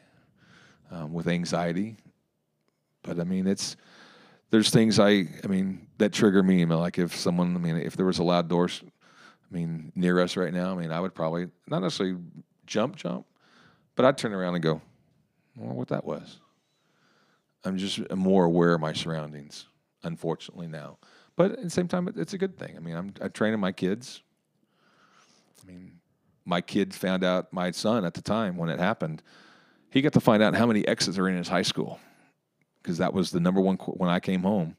um, 0.92 1.14
with 1.14 1.28
anxiety. 1.28 1.98
But 3.04 3.20
I 3.20 3.24
mean, 3.24 3.48
it's 3.48 3.76
there's 4.50 4.70
things 4.70 5.00
I 5.00 5.28
I 5.44 5.48
mean 5.48 5.88
that 5.98 6.14
trigger 6.14 6.42
me. 6.42 6.66
Like 6.66 6.98
if 6.98 7.16
someone, 7.16 7.56
I 7.56 7.60
mean, 7.60 7.78
if 7.78 7.96
there 7.96 8.06
was 8.06 8.20
a 8.20 8.24
loud 8.24 8.48
door, 8.48 8.70
I 8.70 9.56
mean, 9.56 9.92
near 9.96 10.20
us 10.20 10.36
right 10.36 10.54
now, 10.54 10.72
I 10.72 10.76
mean, 10.76 10.92
I 10.92 11.00
would 11.00 11.14
probably 11.14 11.48
not 11.68 11.82
necessarily 11.82 12.18
jump, 12.66 12.96
jump, 12.96 13.26
but 13.96 14.06
I'd 14.06 14.18
turn 14.18 14.34
around 14.34 14.56
and 14.56 14.64
go, 14.64 14.82
wonder 15.56 15.74
what 15.74 15.88
that 15.90 16.06
was. 16.06 16.40
I'm 17.64 17.78
just 17.78 18.10
more 18.16 18.46
aware 18.46 18.74
of 18.74 18.82
my 18.82 18.94
surroundings, 18.94 19.68
unfortunately 20.04 20.68
now. 20.68 20.98
But 21.36 21.52
at 21.52 21.64
the 21.64 21.70
same 21.70 21.88
time, 21.88 22.10
it's 22.16 22.34
a 22.34 22.38
good 22.38 22.58
thing. 22.58 22.76
I 22.76 22.80
mean, 22.80 22.96
I'm, 22.96 23.14
I'm 23.22 23.32
training 23.32 23.60
my 23.60 23.72
kids. 23.72 24.22
I 25.68 25.72
mean, 25.72 26.00
my 26.46 26.62
kid 26.62 26.94
found 26.94 27.24
out, 27.24 27.52
my 27.52 27.72
son 27.72 28.06
at 28.06 28.14
the 28.14 28.22
time 28.22 28.56
when 28.56 28.70
it 28.70 28.80
happened, 28.80 29.22
he 29.90 30.02
got 30.02 30.14
to 30.14 30.22
find 30.22 30.42
out 30.42 30.56
how 30.56 30.66
many 30.66 30.88
exits 30.88 31.18
are 31.18 31.28
in 31.28 31.36
his 31.36 31.50
high 31.50 31.62
school 31.62 32.00
because 32.82 32.98
that 33.00 33.14
was 33.14 33.32
the 33.32 33.40
number 33.40 33.60
one 33.60 33.78
qu- 33.78 33.94
when 33.94 34.10
I 34.10 34.20
came 34.20 34.44
home. 34.44 34.78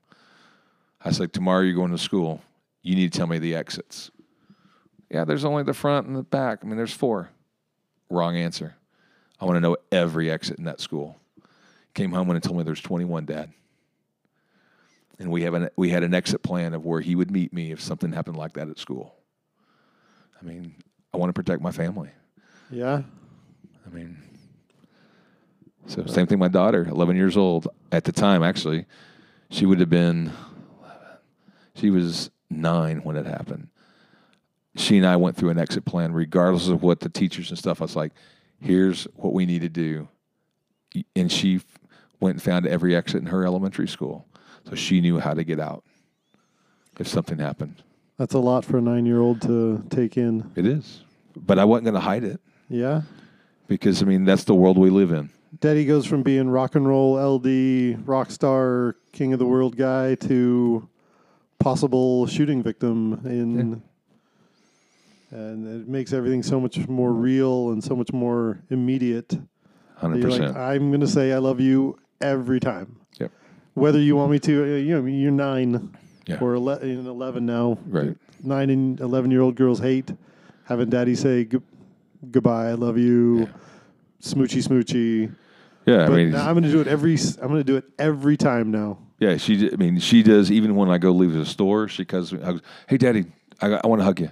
I 1.05 1.11
said, 1.11 1.33
Tomorrow 1.33 1.63
you're 1.63 1.75
going 1.75 1.91
to 1.91 1.99
school. 1.99 2.41
You 2.83 2.95
need 2.95 3.13
to 3.13 3.19
tell 3.19 3.27
me 3.27 3.39
the 3.39 3.55
exits. 3.55 4.11
Yeah, 5.11 5.25
there's 5.25 5.45
only 5.45 5.63
the 5.63 5.75
front 5.75 6.07
and 6.07 6.17
the 6.17 6.23
back. 6.23 6.61
I 6.63 6.67
mean, 6.67 6.77
there's 6.77 6.93
four. 6.93 7.31
Wrong 8.11 8.37
answer. 8.37 8.77
I 9.41 9.45
want 9.45 9.57
to 9.57 9.61
know 9.61 9.77
every 9.93 10.31
exit 10.31 10.59
in 10.59 10.65
that 10.65 10.81
school. 10.81 11.19
Came 11.95 12.13
home 12.13 12.31
and 12.31 12.43
told 12.43 12.57
me 12.57 12.65
there's 12.65 12.81
21, 12.81 13.27
Dad. 13.27 13.53
And 15.19 15.31
we 15.31 15.43
have 15.43 15.55
an 15.55 15.69
we 15.77 15.91
had 15.91 16.05
an 16.05 16.15
exit 16.15 16.43
plan 16.43 16.75
of 16.75 16.85
where 16.85 17.01
he 17.01 17.15
would 17.15 17.31
meet 17.31 17.53
me 17.53 17.73
if 17.73 17.81
something 17.81 18.13
happened 18.13 18.37
like 18.37 18.55
that 18.55 18.69
at 18.69 18.79
school. 18.79 19.15
I 20.41 20.45
mean, 20.45 20.75
I 21.13 21.17
want 21.17 21.31
to 21.31 21.33
protect 21.33 21.63
my 21.63 21.73
family. 21.73 22.11
Yeah. 22.71 23.03
I 23.87 23.91
mean, 23.91 24.19
so 25.87 26.05
same 26.07 26.27
thing. 26.27 26.39
My 26.39 26.49
daughter, 26.49 26.87
11 26.87 27.17
years 27.17 27.37
old 27.37 27.69
at 27.91 28.05
the 28.05 28.13
time, 28.13 28.43
actually, 28.43 28.87
she 29.51 29.65
would 29.65 29.81
have 29.81 29.89
been, 29.89 30.33
she 31.75 31.91
was 31.91 32.31
nine 32.51 32.99
when 33.03 33.17
it 33.17 33.27
happened. 33.27 33.69
She 34.77 34.99
and 34.99 35.07
I 35.07 35.17
went 35.17 35.37
through 35.37 35.51
an 35.51 35.59
exit 35.59 35.85
plan, 35.85 36.13
regardless 36.13 36.69
of 36.69 36.83
what 36.83 37.01
the 37.01 37.09
teachers 37.09 37.51
and 37.51 37.59
stuff. 37.59 37.81
I 37.81 37.85
was 37.85 37.97
like, 37.97 38.13
"Here's 38.61 39.05
what 39.15 39.33
we 39.33 39.45
need 39.45 39.63
to 39.63 39.69
do," 39.69 40.09
and 41.17 41.33
she 41.33 41.63
went 42.21 42.35
and 42.35 42.43
found 42.43 42.67
every 42.67 42.95
exit 42.95 43.21
in 43.21 43.27
her 43.27 43.45
elementary 43.45 43.89
school, 43.89 44.27
so 44.69 44.77
she 44.77 45.01
knew 45.01 45.19
how 45.19 45.35
to 45.35 45.43
get 45.43 45.59
out 45.59 45.85
if 46.99 47.09
something 47.09 47.39
happened. 47.39 47.83
That's 48.19 48.35
a 48.35 48.39
lot 48.39 48.65
for 48.65 48.79
a 48.79 48.81
nine 48.81 49.07
year 49.07 49.21
old 49.21 49.41
to 49.43 49.85
take 49.91 50.17
in. 50.17 50.51
It 50.57 50.67
is, 50.67 51.03
but 51.37 51.59
I 51.59 51.65
wasn't 51.65 51.85
going 51.85 51.95
to 51.95 52.01
hide 52.01 52.25
it 52.25 52.41
Yeah. 52.69 53.03
because 53.69 54.03
I 54.03 54.07
mean 54.07 54.25
that's 54.25 54.45
the 54.45 54.55
world 54.55 54.77
we 54.77 54.91
live 54.91 55.13
in. 55.13 55.31
Daddy 55.61 55.87
goes 55.87 56.05
from 56.05 56.23
being 56.23 56.51
rock 56.51 56.75
and 56.75 56.87
roll 56.87 57.15
LD, 57.17 58.07
rock 58.07 58.31
star, 58.31 58.97
king 59.13 59.33
of 59.33 59.39
the 59.39 59.47
world 59.47 59.77
guy 59.77 60.15
to 60.17 60.89
possible 61.59 62.27
shooting 62.27 62.63
victim 62.63 63.21
in 63.25 63.83
and 65.31 65.83
it 65.83 65.89
makes 65.89 66.13
everything 66.13 66.43
so 66.43 66.59
much 66.61 66.89
more 66.89 67.13
real 67.13 67.71
and 67.71 67.83
so 67.85 67.95
much 67.95 68.13
more 68.13 68.61
immediate. 68.71 69.29
that 69.31 69.41
Hundred 69.97 70.23
You're 70.23 70.31
like. 70.31 70.57
I'm 70.57 70.89
going 70.91 71.01
to 71.03 71.07
say 71.09 71.33
I 71.33 71.39
love 71.39 71.61
you 71.61 71.99
every 72.21 72.61
time. 72.61 72.97
Yep. 73.21 73.31
Whether 73.75 74.01
you 74.01 74.17
want 74.17 74.31
me 74.31 74.39
to, 74.41 74.63
uh, 74.63 74.77
you 74.79 74.99
know, 75.01 75.07
you're 75.07 75.31
nine 75.31 75.95
Yeah. 76.29 76.39
or 76.41 76.55
11, 76.55 77.07
11 77.07 77.47
now. 77.47 77.79
Right. 77.87 78.15
Nine 78.43 78.71
and 78.71 79.01
11 79.01 79.31
year 79.31 79.41
old 79.41 79.55
girls 79.57 79.81
hate 79.81 80.11
having 80.65 80.91
daddy 80.91 81.15
say 81.15 81.45
gu- 81.45 81.63
goodbye, 82.31 82.69
I 82.69 82.75
love 82.75 82.99
you, 82.99 83.49
smoochy 84.23 84.63
smoochy. 84.67 85.35
Yeah, 85.87 86.05
I 86.05 86.09
mean, 86.11 86.35
I'm 86.35 86.53
going 86.55 86.65
to 86.65 86.71
do 86.71 86.81
it 86.83 86.87
every. 86.87 87.17
I'm 87.41 87.49
going 87.49 87.61
to 87.61 87.65
do 87.65 87.77
it 87.77 87.85
every 87.99 88.37
time 88.37 88.71
now. 88.71 88.99
yeah, 89.19 89.39
she. 89.39 89.73
I 89.73 89.77
mean, 89.77 89.99
she 89.99 90.23
does. 90.23 90.51
Even 90.53 90.77
when 90.77 90.91
I 90.91 90.99
go 90.99 91.13
leave 91.13 91.33
the 91.33 91.47
store, 91.47 91.89
she 91.89 92.05
comes. 92.05 92.31
Hugs, 92.31 92.61
hey, 92.89 92.99
Daddy, 92.99 93.25
I, 93.63 93.81
I 93.83 93.87
want 93.87 94.01
to 94.01 94.05
hug 94.05 94.21
you. 94.21 94.31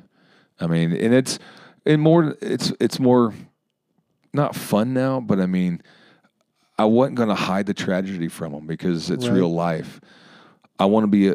I 0.60 0.66
mean, 0.66 0.92
and 0.92 1.14
it's 1.14 1.38
and 1.86 2.02
more. 2.02 2.36
It's 2.42 2.72
it's 2.78 3.00
more 3.00 3.32
not 4.34 4.54
fun 4.54 4.92
now, 4.92 5.18
but 5.18 5.40
I 5.40 5.46
mean, 5.46 5.80
I 6.78 6.84
wasn't 6.84 7.16
going 7.16 7.30
to 7.30 7.34
hide 7.34 7.64
the 7.64 7.74
tragedy 7.74 8.28
from 8.28 8.52
them 8.52 8.66
because 8.66 9.08
it's 9.10 9.26
Right. 9.26 9.36
real 9.36 9.52
life. 9.54 9.98
I 10.78 10.84
want 10.84 11.04
to 11.04 11.08
be. 11.08 11.28
A, 11.28 11.34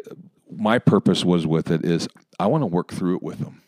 my 0.56 0.78
purpose 0.78 1.24
was 1.24 1.46
with 1.46 1.70
it 1.70 1.84
is 1.84 2.08
I 2.38 2.46
want 2.46 2.62
to 2.62 2.66
work 2.66 2.92
through 2.92 3.16
it 3.16 3.22
with 3.22 3.38
them. 3.38 3.62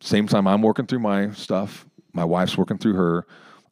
Same 0.00 0.26
time 0.26 0.46
I'm 0.46 0.62
working 0.62 0.86
through 0.86 1.00
my 1.00 1.30
stuff, 1.32 1.86
my 2.12 2.24
wife's 2.24 2.58
working 2.58 2.78
through 2.78 2.94
her. 2.94 3.26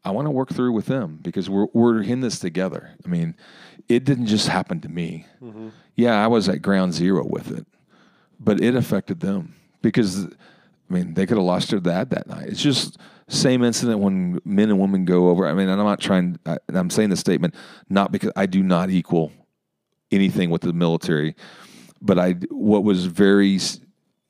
I 0.04 0.10
want 0.10 0.26
to 0.26 0.30
work 0.30 0.50
through 0.50 0.72
with 0.72 0.86
them 0.86 1.20
because 1.22 1.48
we're 1.48 1.68
we're 1.72 2.02
in 2.02 2.20
this 2.20 2.38
together. 2.38 2.90
I 3.04 3.08
mean, 3.08 3.36
it 3.88 4.04
didn't 4.04 4.26
just 4.26 4.48
happen 4.48 4.80
to 4.80 4.88
me. 4.88 5.26
Mm-hmm. 5.42 5.68
Yeah, 5.94 6.22
I 6.22 6.26
was 6.26 6.48
at 6.48 6.62
ground 6.62 6.94
zero 6.94 7.24
with 7.24 7.56
it, 7.56 7.66
but 8.40 8.60
it 8.60 8.74
affected 8.74 9.20
them 9.20 9.54
because 9.80 10.24
I 10.24 10.28
mean 10.88 11.14
they 11.14 11.26
could 11.26 11.36
have 11.36 11.46
lost 11.46 11.70
their 11.70 11.80
dad 11.80 12.10
that 12.10 12.26
night. 12.26 12.48
It's 12.48 12.62
just 12.62 12.98
same 13.28 13.62
incident 13.62 14.00
when 14.00 14.40
men 14.44 14.70
and 14.70 14.80
women 14.80 15.04
go 15.04 15.28
over. 15.28 15.46
I 15.46 15.54
mean, 15.54 15.68
I'm 15.68 15.78
not 15.78 16.00
trying. 16.00 16.38
I, 16.46 16.58
I'm 16.68 16.90
saying 16.90 17.10
the 17.10 17.16
statement 17.16 17.54
not 17.88 18.10
because 18.10 18.32
I 18.34 18.46
do 18.46 18.62
not 18.62 18.90
equal 18.90 19.32
anything 20.10 20.50
with 20.50 20.62
the 20.62 20.72
military, 20.72 21.34
but 22.02 22.18
I 22.18 22.32
what 22.50 22.84
was 22.84 23.06
very 23.06 23.58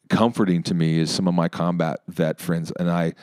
comforting 0.09 0.63
to 0.65 0.75
me 0.75 0.99
is 0.99 1.11
some 1.11 1.27
of 1.27 1.35
my 1.35 1.49
combat 1.49 2.01
vet 2.07 2.39
friends, 2.39 2.71
and 2.79 2.91
I 2.91 3.15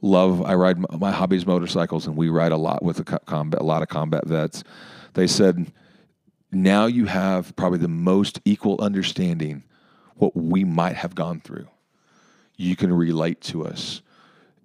love. 0.00 0.42
I 0.42 0.54
ride 0.54 0.78
my, 0.78 0.96
my 0.98 1.12
hobby 1.12 1.42
motorcycles, 1.44 2.06
and 2.06 2.16
we 2.16 2.28
ride 2.28 2.52
a 2.52 2.56
lot 2.56 2.82
with 2.82 3.04
co- 3.04 3.18
combat. 3.26 3.60
A 3.60 3.64
lot 3.64 3.82
of 3.82 3.88
combat 3.88 4.26
vets. 4.26 4.64
They 5.14 5.26
said 5.26 5.72
now 6.50 6.86
you 6.86 7.06
have 7.06 7.54
probably 7.56 7.78
the 7.78 7.88
most 7.88 8.40
equal 8.44 8.80
understanding 8.80 9.62
what 10.16 10.34
we 10.34 10.64
might 10.64 10.96
have 10.96 11.14
gone 11.14 11.40
through. 11.40 11.68
You 12.56 12.74
can 12.74 12.92
relate 12.92 13.40
to 13.42 13.66
us, 13.66 14.02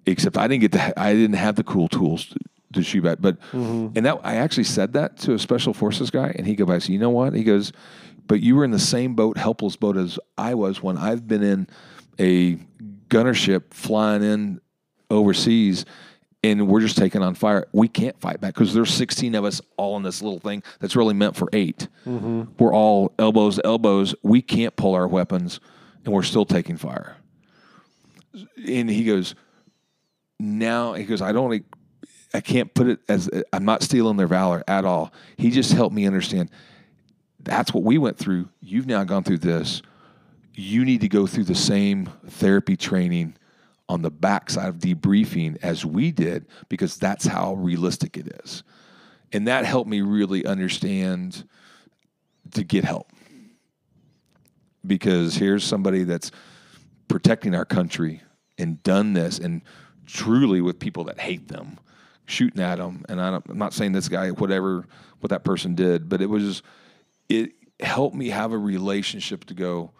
except 0.06 0.38
I 0.38 0.48
didn't 0.48 0.62
get 0.62 0.72
the 0.72 1.00
I 1.00 1.14
didn't 1.14 1.36
have 1.36 1.56
the 1.56 1.64
cool 1.64 1.90
tools 1.90 2.28
to, 2.28 2.40
to 2.74 2.84
shoot 2.84 3.06
at. 3.06 3.22
But 3.22 3.40
mm-hmm. 3.52 3.96
and 3.96 4.06
that 4.06 4.20
I 4.24 4.36
actually 4.36 4.64
said 4.64 4.94
that 4.94 5.18
to 5.20 5.34
a 5.34 5.40
special 5.40 5.74
forces 5.74 6.10
guy, 6.10 6.34
and 6.36 6.48
he 6.48 6.56
goes, 6.56 6.70
"I 6.70 6.80
said, 6.80 6.94
you 6.94 7.00
know 7.00 7.10
what?" 7.10 7.34
He 7.34 7.44
goes, 7.44 7.74
"But 8.34 8.42
you 8.42 8.56
were 8.56 8.64
in 8.64 8.72
the 8.72 8.80
same 8.80 9.16
boat, 9.16 9.38
helpless 9.38 9.76
boat 9.76 9.98
as 9.98 10.20
I 10.38 10.56
was 10.56 10.82
when 10.82 10.98
I've 10.98 11.28
been 11.28 11.44
in 11.44 11.68
a 12.20 12.58
gunner 13.10 13.34
ship 13.34 13.74
flying 13.74 14.24
in 14.24 14.62
overseas." 15.10 15.86
And 16.46 16.68
we're 16.68 16.82
just 16.82 16.98
taking 16.98 17.22
on 17.22 17.36
fire. 17.36 17.68
We 17.72 17.88
can't 17.88 18.20
fight 18.20 18.42
back 18.42 18.54
because 18.54 18.74
there's 18.74 18.94
16 18.94 19.34
of 19.36 19.46
us 19.46 19.62
all 19.78 19.96
in 19.96 20.04
this 20.04 20.22
little 20.22 20.40
thing 20.40 20.62
that's 20.82 20.94
really 20.94 21.14
meant 21.14 21.38
for 21.38 21.48
8 21.54 21.88
mm-hmm. 22.06 22.44
We're 22.60 22.74
all 22.74 23.14
elbows 23.18 23.56
to 23.56 23.66
elbows. 23.66 24.14
We 24.24 24.42
can't 24.42 24.76
pull 24.76 24.94
our 24.94 25.08
weapons, 25.08 25.62
and 26.04 26.14
we're 26.14 26.24
still 26.24 26.44
taking 26.44 26.76
fire 26.76 27.16
and 28.34 28.90
he 28.90 29.04
goes, 29.04 29.36
now 30.40 30.94
he 30.94 31.06
goes, 31.06 31.22
I 31.22 31.32
don't, 31.32 31.66
I 32.34 32.42
can't 32.42 32.74
put 32.74 32.88
it 32.88 33.00
as 33.08 33.30
I'm 33.52 33.66
not 33.66 33.84
stealing 33.84 34.18
their 34.18 34.28
valor 34.28 34.64
at 34.68 34.86
all. 34.86 35.14
He 35.38 35.52
just 35.52 35.72
helped 35.74 35.96
me 35.96 36.08
understand 36.08 36.50
that's 37.44 37.74
what 37.74 37.84
we 37.84 37.98
went 37.98 38.18
through. 38.18 38.50
You've 38.62 38.88
now 38.88 39.04
gone 39.04 39.24
through 39.24 39.40
this. 39.40 39.82
You 40.54 40.86
need 40.86 41.02
to 41.02 41.10
go 41.10 41.28
through 41.28 41.46
the 41.46 41.56
same 41.56 42.10
therapy 42.28 42.78
training 42.78 43.36
on 43.90 44.02
the 44.02 44.12
backside 44.12 44.70
of 44.70 44.78
debriefing 44.78 45.58
as 45.62 45.86
we 45.86 46.12
did 46.12 46.46
because 46.70 46.98
that's 46.98 47.26
how 47.26 47.56
realistic 47.56 48.18
it 48.18 48.28
is. 48.44 48.64
And 49.32 49.48
that 49.48 49.66
helped 49.66 49.90
me 49.90 50.02
really 50.02 50.46
understand 50.46 51.48
to 52.52 52.64
get 52.64 52.84
help. 52.84 53.12
Because 54.86 55.36
here's 55.36 55.64
somebody 55.64 56.04
that's 56.04 56.32
protecting 57.08 57.56
our 57.56 57.66
country 57.66 58.22
and 58.58 58.82
done 58.84 59.14
this 59.14 59.40
and 59.40 59.62
truly 60.06 60.62
with 60.62 60.80
people 60.80 61.06
that 61.06 61.20
hate 61.20 61.48
them 61.48 61.80
shooting 62.26 62.62
at 62.62 62.78
them 62.78 63.04
and 63.10 63.20
I 63.20 63.36
i'm 63.36 63.58
not 63.58 63.74
saying 63.74 63.92
this 63.92 64.08
guy 64.08 64.30
whatever 64.32 64.86
what 65.20 65.30
that 65.30 65.44
person 65.44 65.76
did 65.76 66.08
but 66.08 66.22
it 66.22 66.28
was 66.28 66.64
it 67.34 67.52
helped 67.80 68.16
me 68.16 68.30
have 68.30 68.52
a 68.52 68.58
relationship 68.58 69.46
to 69.46 69.54
go 69.54 69.92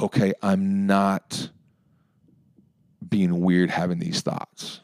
okay 0.00 0.32
i'm 0.42 0.86
not 0.86 1.50
being 3.08 3.40
weird 3.40 3.70
having 3.70 3.98
these 3.98 4.20
thoughts. 4.20 4.80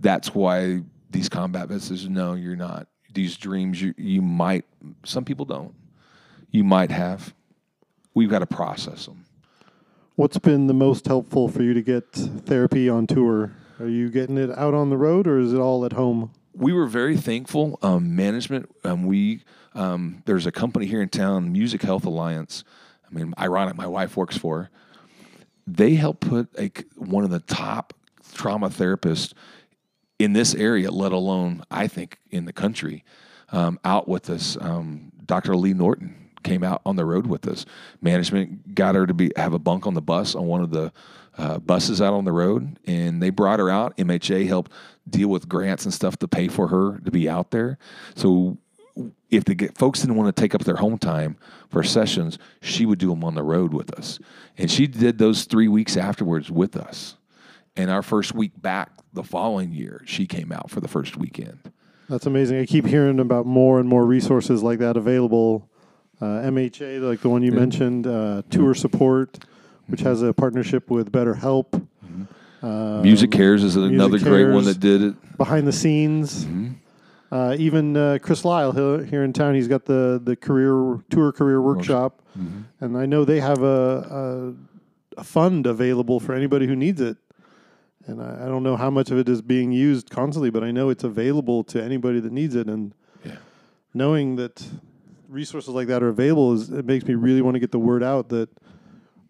That's 0.00 0.34
why 0.34 0.82
these 1.10 1.28
combat 1.28 1.68
vets 1.68 1.86
says 1.86 2.08
no 2.08 2.34
you're 2.34 2.56
not. 2.56 2.88
These 3.12 3.36
dreams 3.36 3.80
you, 3.80 3.94
you 3.96 4.22
might 4.22 4.64
some 5.04 5.24
people 5.24 5.44
don't. 5.44 5.74
You 6.50 6.64
might 6.64 6.90
have. 6.90 7.34
We've 8.14 8.30
got 8.30 8.38
to 8.38 8.46
process 8.46 9.06
them 9.06 9.24
What's 10.14 10.38
been 10.38 10.66
the 10.66 10.74
most 10.74 11.06
helpful 11.06 11.48
for 11.48 11.62
you 11.62 11.74
to 11.74 11.82
get 11.82 12.10
therapy 12.12 12.88
on 12.88 13.06
tour? 13.06 13.52
Are 13.78 13.88
you 13.88 14.08
getting 14.08 14.38
it 14.38 14.50
out 14.56 14.72
on 14.72 14.88
the 14.88 14.96
road 14.96 15.26
or 15.26 15.38
is 15.38 15.52
it 15.52 15.58
all 15.58 15.84
at 15.84 15.92
home? 15.92 16.32
We 16.56 16.72
were 16.72 16.86
very 16.86 17.16
thankful. 17.16 17.78
Um, 17.82 18.16
management, 18.16 18.74
um, 18.84 19.04
we 19.06 19.42
um, 19.74 20.22
there's 20.24 20.46
a 20.46 20.52
company 20.52 20.86
here 20.86 21.02
in 21.02 21.10
town, 21.10 21.52
Music 21.52 21.82
Health 21.82 22.06
Alliance. 22.06 22.64
I 23.08 23.14
mean, 23.14 23.34
ironic, 23.38 23.76
my 23.76 23.86
wife 23.86 24.16
works 24.16 24.36
for. 24.36 24.70
They 25.66 25.94
help 25.94 26.20
put 26.20 26.48
a, 26.58 26.70
one 26.96 27.24
of 27.24 27.30
the 27.30 27.40
top 27.40 27.92
trauma 28.32 28.70
therapists 28.70 29.34
in 30.18 30.32
this 30.32 30.54
area, 30.54 30.90
let 30.90 31.12
alone 31.12 31.62
I 31.70 31.88
think 31.88 32.18
in 32.30 32.46
the 32.46 32.52
country, 32.52 33.04
um, 33.50 33.78
out 33.84 34.08
with 34.08 34.30
us. 34.30 34.56
Um, 34.60 35.12
Dr. 35.26 35.56
Lee 35.56 35.74
Norton 35.74 36.25
came 36.46 36.62
out 36.62 36.80
on 36.86 36.96
the 36.96 37.04
road 37.04 37.26
with 37.26 37.46
us. 37.46 37.66
Management 38.00 38.74
got 38.74 38.94
her 38.94 39.06
to 39.06 39.12
be 39.12 39.32
have 39.36 39.52
a 39.52 39.58
bunk 39.58 39.86
on 39.86 39.94
the 39.94 40.00
bus 40.00 40.34
on 40.34 40.46
one 40.46 40.62
of 40.62 40.70
the 40.70 40.92
uh, 41.36 41.58
buses 41.58 42.00
out 42.00 42.14
on 42.14 42.24
the 42.24 42.32
road, 42.32 42.78
and 42.86 43.22
they 43.22 43.30
brought 43.30 43.58
her 43.58 43.68
out. 43.68 43.96
MHA 43.98 44.46
helped 44.46 44.72
deal 45.08 45.28
with 45.28 45.48
grants 45.48 45.84
and 45.84 45.92
stuff 45.92 46.16
to 46.18 46.28
pay 46.28 46.48
for 46.48 46.68
her 46.68 46.98
to 47.04 47.10
be 47.10 47.28
out 47.28 47.50
there. 47.50 47.78
So 48.14 48.56
if 49.30 49.44
the 49.44 49.70
folks 49.74 50.00
didn't 50.00 50.16
want 50.16 50.34
to 50.34 50.40
take 50.40 50.54
up 50.54 50.64
their 50.64 50.76
home 50.76 50.98
time 50.98 51.36
for 51.68 51.82
sessions, 51.82 52.38
she 52.62 52.86
would 52.86 52.98
do 52.98 53.10
them 53.10 53.22
on 53.24 53.34
the 53.34 53.42
road 53.42 53.74
with 53.74 53.92
us, 53.98 54.18
and 54.56 54.70
she 54.70 54.86
did 54.86 55.18
those 55.18 55.44
three 55.44 55.68
weeks 55.68 55.96
afterwards 55.96 56.50
with 56.50 56.76
us. 56.76 57.16
And 57.78 57.90
our 57.90 58.02
first 58.02 58.34
week 58.34 58.52
back 58.62 58.90
the 59.12 59.22
following 59.22 59.72
year, 59.72 60.02
she 60.06 60.26
came 60.26 60.50
out 60.50 60.70
for 60.70 60.80
the 60.80 60.88
first 60.88 61.18
weekend. 61.18 61.70
That's 62.08 62.24
amazing. 62.24 62.58
I 62.60 62.66
keep 62.66 62.86
hearing 62.86 63.18
about 63.18 63.44
more 63.44 63.78
and 63.78 63.88
more 63.88 64.06
resources 64.06 64.62
like 64.62 64.78
that 64.78 64.96
available. 64.96 65.68
Uh, 66.20 66.24
MHA, 66.50 67.00
like 67.02 67.20
the 67.20 67.28
one 67.28 67.42
you 67.42 67.52
mentioned, 67.52 68.06
uh, 68.06 68.42
Tour 68.48 68.74
Support, 68.74 69.44
which 69.88 70.00
has 70.00 70.22
a 70.22 70.32
partnership 70.32 70.90
with 70.90 71.12
BetterHelp. 71.12 71.74
Um, 72.62 73.02
MusiCares 73.02 73.62
is 73.62 73.76
another 73.76 74.18
great 74.18 74.50
one 74.50 74.64
that 74.64 74.80
did 74.80 75.02
it. 75.02 75.36
behind 75.36 75.66
the 75.66 75.72
scenes. 75.72 76.46
Uh, 77.30 77.54
even 77.58 77.96
uh, 77.96 78.18
Chris 78.22 78.44
Lisle 78.44 78.72
here, 79.02 79.24
in 79.24 79.32
town, 79.32 79.54
he's 79.54 79.68
got 79.68 79.84
the 79.84 80.20
the 80.22 80.36
career 80.36 81.00
tour 81.10 81.32
career 81.32 81.60
workshop, 81.60 82.22
and 82.80 82.96
I 82.96 83.04
know 83.06 83.24
they 83.24 83.40
have 83.40 83.62
a, 83.62 84.54
a 85.16 85.20
a 85.20 85.24
fund 85.24 85.66
available 85.66 86.18
for 86.20 86.34
anybody 86.34 86.66
who 86.66 86.76
needs 86.76 87.00
it. 87.00 87.16
And 88.06 88.22
I, 88.22 88.44
I 88.44 88.46
don't 88.46 88.62
know 88.62 88.76
how 88.76 88.88
much 88.90 89.10
of 89.10 89.18
it 89.18 89.28
is 89.28 89.42
being 89.42 89.72
used 89.72 90.10
constantly, 90.10 90.50
but 90.50 90.62
I 90.62 90.70
know 90.70 90.88
it's 90.90 91.04
available 91.04 91.64
to 91.64 91.82
anybody 91.82 92.20
that 92.20 92.32
needs 92.32 92.54
it. 92.54 92.68
And 92.68 92.94
Yeah. 93.24 93.32
knowing 93.92 94.36
that 94.36 94.64
resources 95.36 95.68
like 95.74 95.86
that 95.88 96.02
are 96.02 96.08
available 96.08 96.54
is 96.54 96.70
it 96.70 96.86
makes 96.86 97.04
me 97.04 97.14
really 97.14 97.42
want 97.42 97.54
to 97.54 97.60
get 97.60 97.70
the 97.70 97.78
word 97.78 98.02
out 98.02 98.30
that 98.30 98.48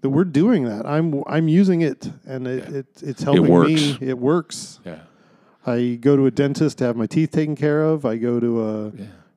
that 0.02 0.10
we're 0.10 0.24
doing 0.24 0.64
that. 0.64 0.86
I'm 0.86 1.22
I'm 1.26 1.48
using 1.48 1.80
it, 1.82 2.10
and 2.26 2.46
it, 2.46 2.68
it 2.68 2.86
it's 3.02 3.22
helping 3.22 3.48
works. 3.48 3.68
me. 3.70 3.98
It 4.00 4.18
works. 4.18 4.78
Yeah. 4.84 5.00
I 5.66 5.98
go 6.00 6.14
to 6.16 6.26
a 6.26 6.30
dentist 6.30 6.78
to 6.78 6.84
have 6.84 6.96
my 6.96 7.06
teeth 7.06 7.32
taken 7.32 7.56
care 7.56 7.82
of. 7.82 8.04
I 8.06 8.16
go 8.18 8.38
to 8.38 8.50
a 8.68 8.92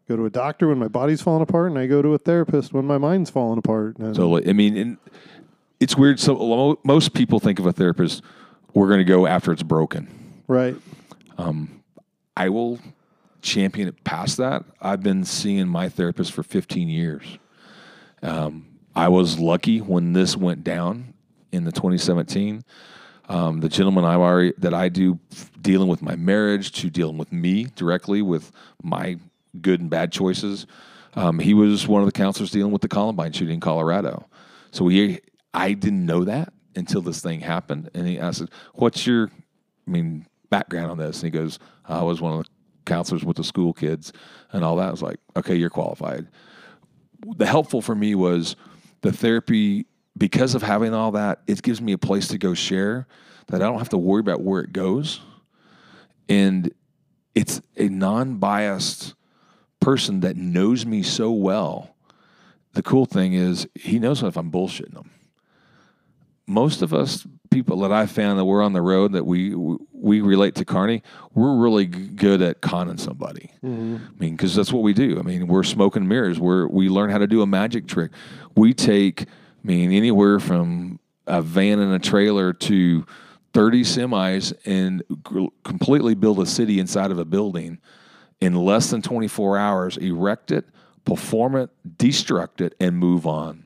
go 0.08 0.16
to 0.16 0.26
a 0.26 0.30
doctor 0.30 0.68
when 0.68 0.78
my 0.78 0.88
body's 0.88 1.22
falling 1.24 1.42
apart, 1.42 1.72
and 1.72 1.80
I 1.80 1.88
go 1.88 2.02
to 2.04 2.14
a 2.14 2.20
therapist 2.20 2.72
when 2.72 2.86
my 2.86 3.00
mind's 3.00 3.32
falling 3.32 3.58
apart. 3.58 3.98
And 3.98 4.16
So 4.16 4.38
I 4.38 4.54
mean, 4.54 4.78
and 4.78 4.98
it's 5.80 5.98
weird. 5.98 6.20
So 6.20 6.78
most 6.84 7.14
people 7.16 7.40
think 7.40 7.58
of 7.58 7.66
a 7.66 7.72
therapist, 7.74 8.22
we're 8.76 8.88
going 8.88 9.00
to 9.00 9.12
go 9.12 9.26
after 9.26 9.52
it's 9.52 9.64
broken. 9.64 10.44
right, 10.48 10.76
Um, 11.40 11.82
I 12.38 12.50
will 12.50 12.80
champion 13.42 13.88
it 13.88 14.04
past 14.04 14.38
that. 14.38 14.64
I've 14.82 15.02
been 15.02 15.24
seeing 15.24 15.68
my 15.68 15.90
therapist 15.90 16.32
for 16.32 16.44
15 16.44 16.88
years. 16.88 17.24
Um, 18.22 18.66
I 18.96 19.08
was 19.08 19.40
lucky 19.40 19.80
when 19.80 20.14
this 20.14 20.36
went 20.36 20.64
down 20.64 21.14
in 21.52 21.64
the 21.64 21.72
2017. 21.72 22.64
Um, 23.30 23.60
the 23.60 23.70
gentleman 23.70 24.06
I 24.06 24.52
that 24.58 24.74
I 24.74 24.90
do 24.90 25.20
dealing 25.62 25.88
with 25.88 26.02
my 26.02 26.16
marriage 26.16 26.72
to 26.74 26.90
dealing 26.90 27.18
with 27.18 27.32
me 27.32 27.66
directly 27.76 28.22
with 28.22 28.52
my 28.82 29.18
good 29.62 29.82
and 29.82 29.90
bad 29.90 30.12
choices. 30.12 30.66
Um, 31.14 31.40
he 31.40 31.54
was 31.54 31.88
one 31.88 32.02
of 32.02 32.08
the 32.08 32.12
counselors 32.12 32.52
dealing 32.52 32.72
with 32.72 32.82
the 32.82 32.88
Columbine 32.88 33.32
shooting 33.32 33.56
in 33.56 33.60
Colorado. 33.60 34.26
So 34.72 34.88
he, 34.88 35.20
I 35.54 35.74
didn't 35.74 36.06
know 36.06 36.24
that 36.24 36.54
until 36.76 37.02
this 37.02 37.22
thing 37.22 37.42
happened. 37.42 37.90
And 37.94 38.08
he 38.08 38.20
asked, 38.20 38.44
"What's 38.74 39.06
your, 39.06 39.30
I 39.88 39.92
mean, 39.92 40.26
background 40.50 40.92
on 40.92 40.98
this?" 40.98 41.22
And 41.22 41.34
he 41.34 41.40
goes, 41.40 41.60
"I 41.86 42.02
was 42.04 42.22
one 42.22 42.40
of 42.40 42.46
the 42.46 42.52
counselors 42.90 43.24
with 43.24 43.38
the 43.38 43.44
school 43.44 43.74
kids 43.74 44.12
and 44.52 44.64
all 44.64 44.76
that." 44.78 44.90
I 44.90 44.92
was 44.92 45.02
like, 45.02 45.20
"Okay, 45.38 45.56
you're 45.56 45.70
qualified." 45.70 46.28
the 47.26 47.46
helpful 47.46 47.82
for 47.82 47.96
me 47.96 48.16
was 48.16 48.56
the 49.02 49.12
therapy 49.12 49.86
because 50.18 50.56
of 50.56 50.62
having 50.62 50.94
all 50.94 51.12
that 51.12 51.42
it 51.48 51.62
gives 51.62 51.82
me 51.82 51.92
a 51.92 51.98
place 51.98 52.28
to 52.28 52.38
go 52.38 52.54
share 52.54 53.08
that 53.48 53.62
i 53.62 53.66
don't 53.66 53.78
have 53.78 53.90
to 53.90 53.98
worry 53.98 54.20
about 54.20 54.42
where 54.42 54.62
it 54.62 54.74
goes 54.74 55.22
and 56.28 56.74
it's 57.36 57.62
a 57.78 57.88
non-biased 57.90 59.14
person 59.80 60.20
that 60.22 60.36
knows 60.36 60.86
me 60.86 61.02
so 61.02 61.32
well 61.32 61.96
the 62.74 62.84
cool 62.84 63.06
thing 63.06 63.34
is 63.34 63.68
he 63.76 64.00
knows 64.00 64.24
if 64.24 64.38
i'm 64.38 64.52
bullshitting 64.52 64.96
him 64.96 65.10
most 66.48 66.82
of 66.82 66.94
us 66.94 67.26
people 67.50 67.80
that 67.80 67.92
I 67.92 68.06
found 68.06 68.40
that 68.40 68.46
we're 68.46 68.62
on 68.62 68.74
the 68.74 68.82
road 68.82 69.14
that 69.14 69.26
we 69.26 69.56
we 69.92 70.22
relate 70.22 70.56
to 70.56 70.66
Carney, 70.66 71.04
we're 71.34 71.56
really 71.56 71.86
good 71.86 72.42
at 72.42 72.62
conning 72.62 72.98
somebody. 72.98 73.52
Mm-hmm. 73.64 73.98
I 73.98 74.20
mean, 74.20 74.36
because 74.36 74.56
that's 74.56 74.72
what 74.72 74.84
we 74.84 74.94
do. 74.94 75.20
I 75.20 75.24
mean, 75.24 75.48
we're 75.48 75.64
smoking 75.64 76.08
mirrors. 76.08 76.40
We're 76.40 76.68
we 76.68 76.90
learn 76.90 77.10
how 77.10 77.18
to 77.18 77.28
do 77.28 77.42
a 77.42 77.48
magic 77.48 77.88
trick. 77.88 78.12
We 78.56 78.74
take, 78.74 79.24
I 79.24 79.26
mean, 79.64 79.92
anywhere 79.92 80.40
from 80.40 81.00
a 81.28 81.42
van 81.42 81.80
and 81.80 81.94
a 81.94 82.00
trailer 82.00 82.54
to 82.54 83.06
30 83.54 83.84
semis 83.84 84.54
and 84.66 85.04
gr- 85.24 85.46
completely 85.64 86.16
build 86.16 86.40
a 86.40 86.46
city 86.46 86.80
inside 86.80 87.12
of 87.12 87.20
a 87.20 87.26
building 87.26 87.80
in 88.42 88.56
less 88.56 88.90
than 88.90 89.02
24 89.02 89.58
hours, 89.58 89.98
erect 89.98 90.52
it, 90.52 90.66
perform 91.06 91.56
it, 91.56 91.70
destruct 91.98 92.62
it, 92.62 92.74
and 92.80 92.98
move 92.98 93.28
on. 93.28 93.66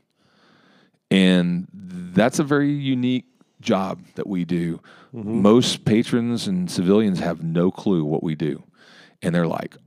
And 1.12 1.68
that's 1.74 2.40
a 2.40 2.44
very 2.44 2.72
unique 2.72 3.26
job 3.64 4.02
that 4.16 4.28
we 4.28 4.46
do. 4.46 4.80
Most 5.12 5.86
patrons 5.86 6.48
and 6.48 6.70
civilians 6.70 7.20
have 7.20 7.44
no 7.44 7.72
clue 7.72 8.04
what 8.04 8.24
we 8.24 8.36
do. 8.36 8.64
And 9.22 9.34
they're 9.34 9.48
like, 9.48 9.78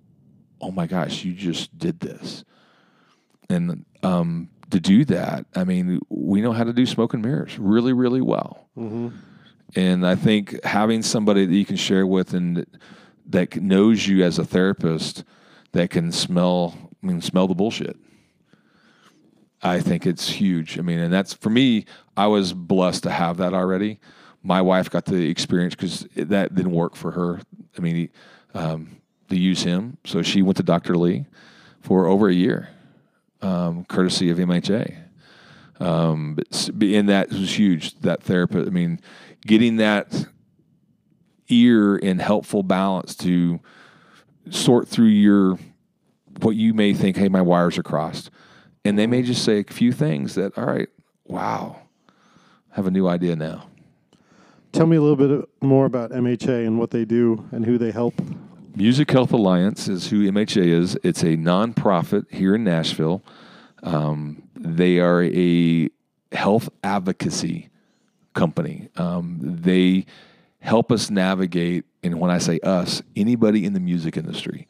oh 0.60 0.70
my 0.70 0.86
gosh, 0.86 1.24
you 1.24 1.32
just 1.32 1.76
did 1.78 2.00
this. 2.00 2.44
And 3.50 3.84
um, 4.02 4.48
to 4.70 4.80
do 4.80 5.04
that, 5.06 5.46
I 5.54 5.64
mean, 5.64 6.00
we 6.08 6.40
know 6.40 6.52
how 6.52 6.64
to 6.64 6.72
do 6.72 6.86
smoke 6.86 7.14
and 7.14 7.22
mirrors 7.24 7.58
really, 7.58 7.92
really 7.92 8.20
well. 8.20 8.68
And 9.74 10.06
I 10.06 10.14
think 10.14 10.62
having 10.64 11.02
somebody 11.02 11.44
that 11.44 11.54
you 11.54 11.64
can 11.64 11.76
share 11.76 12.06
with 12.06 12.32
and 12.34 12.64
that 13.28 13.56
knows 13.56 14.06
you 14.06 14.24
as 14.24 14.38
a 14.38 14.44
therapist 14.44 15.24
that 15.72 15.90
can 15.90 16.12
smell, 16.12 16.74
I 17.02 17.06
mean, 17.06 17.20
smell 17.20 17.48
the 17.48 17.54
bullshit. 17.54 17.96
I 19.62 19.80
think 19.80 20.06
it's 20.06 20.28
huge. 20.28 20.78
I 20.78 20.82
mean, 20.82 21.00
and 21.00 21.12
that's 21.12 21.34
for 21.34 21.50
me. 21.50 21.86
I 22.16 22.26
was 22.26 22.52
blessed 22.52 23.02
to 23.04 23.10
have 23.10 23.36
that 23.38 23.52
already. 23.52 24.00
My 24.42 24.62
wife 24.62 24.90
got 24.90 25.04
the 25.04 25.28
experience 25.28 25.74
because 25.74 26.06
that 26.14 26.54
didn't 26.54 26.72
work 26.72 26.96
for 26.96 27.12
her. 27.12 27.40
I 27.76 27.80
mean, 27.80 28.08
um, 28.54 28.96
to 29.28 29.36
use 29.36 29.62
him, 29.62 29.98
so 30.04 30.22
she 30.22 30.40
went 30.40 30.56
to 30.58 30.62
Dr. 30.62 30.96
Lee 30.96 31.26
for 31.80 32.06
over 32.06 32.28
a 32.28 32.34
year, 32.34 32.68
um, 33.42 33.84
courtesy 33.84 34.30
of 34.30 34.38
MHA. 34.38 34.96
Um, 35.78 36.34
but, 36.34 36.70
and 36.82 37.08
that 37.08 37.30
was 37.30 37.58
huge. 37.58 37.98
That 38.00 38.22
therapist. 38.22 38.66
I 38.66 38.70
mean, 38.70 39.00
getting 39.46 39.76
that 39.76 40.26
ear 41.48 41.96
in 41.96 42.18
helpful 42.18 42.62
balance 42.62 43.14
to 43.16 43.60
sort 44.50 44.88
through 44.88 45.06
your 45.06 45.58
what 46.40 46.56
you 46.56 46.74
may 46.74 46.92
think, 46.92 47.16
hey, 47.16 47.28
my 47.28 47.42
wires 47.42 47.78
are 47.78 47.82
crossed. 47.82 48.30
And 48.84 48.98
they 48.98 49.06
may 49.06 49.22
just 49.22 49.44
say 49.44 49.60
a 49.60 49.72
few 49.72 49.92
things 49.92 50.34
that, 50.34 50.56
all 50.56 50.66
right, 50.66 50.88
wow, 51.24 51.80
have 52.76 52.86
a 52.86 52.90
new 52.90 53.08
idea 53.08 53.34
now. 53.34 53.66
Tell 54.72 54.86
me 54.86 54.98
a 54.98 55.00
little 55.00 55.16
bit 55.16 55.48
more 55.62 55.86
about 55.86 56.10
MHA 56.10 56.66
and 56.66 56.78
what 56.78 56.90
they 56.90 57.06
do 57.06 57.48
and 57.50 57.64
who 57.64 57.78
they 57.78 57.90
help. 57.90 58.14
Music 58.74 59.10
Health 59.10 59.32
Alliance 59.32 59.88
is 59.88 60.10
who 60.10 60.30
MHA 60.30 60.66
is. 60.66 60.98
It's 61.02 61.22
a 61.22 61.38
nonprofit 61.38 62.30
here 62.30 62.54
in 62.54 62.64
Nashville. 62.64 63.24
Um, 63.82 64.42
they 64.54 64.98
are 64.98 65.24
a 65.24 65.88
health 66.32 66.68
advocacy 66.84 67.70
company. 68.34 68.90
Um, 68.96 69.38
they 69.40 70.04
help 70.58 70.92
us 70.92 71.08
navigate, 71.08 71.86
and 72.02 72.20
when 72.20 72.30
I 72.30 72.36
say 72.36 72.60
us, 72.62 73.00
anybody 73.16 73.64
in 73.64 73.72
the 73.72 73.80
music 73.80 74.18
industry. 74.18 74.68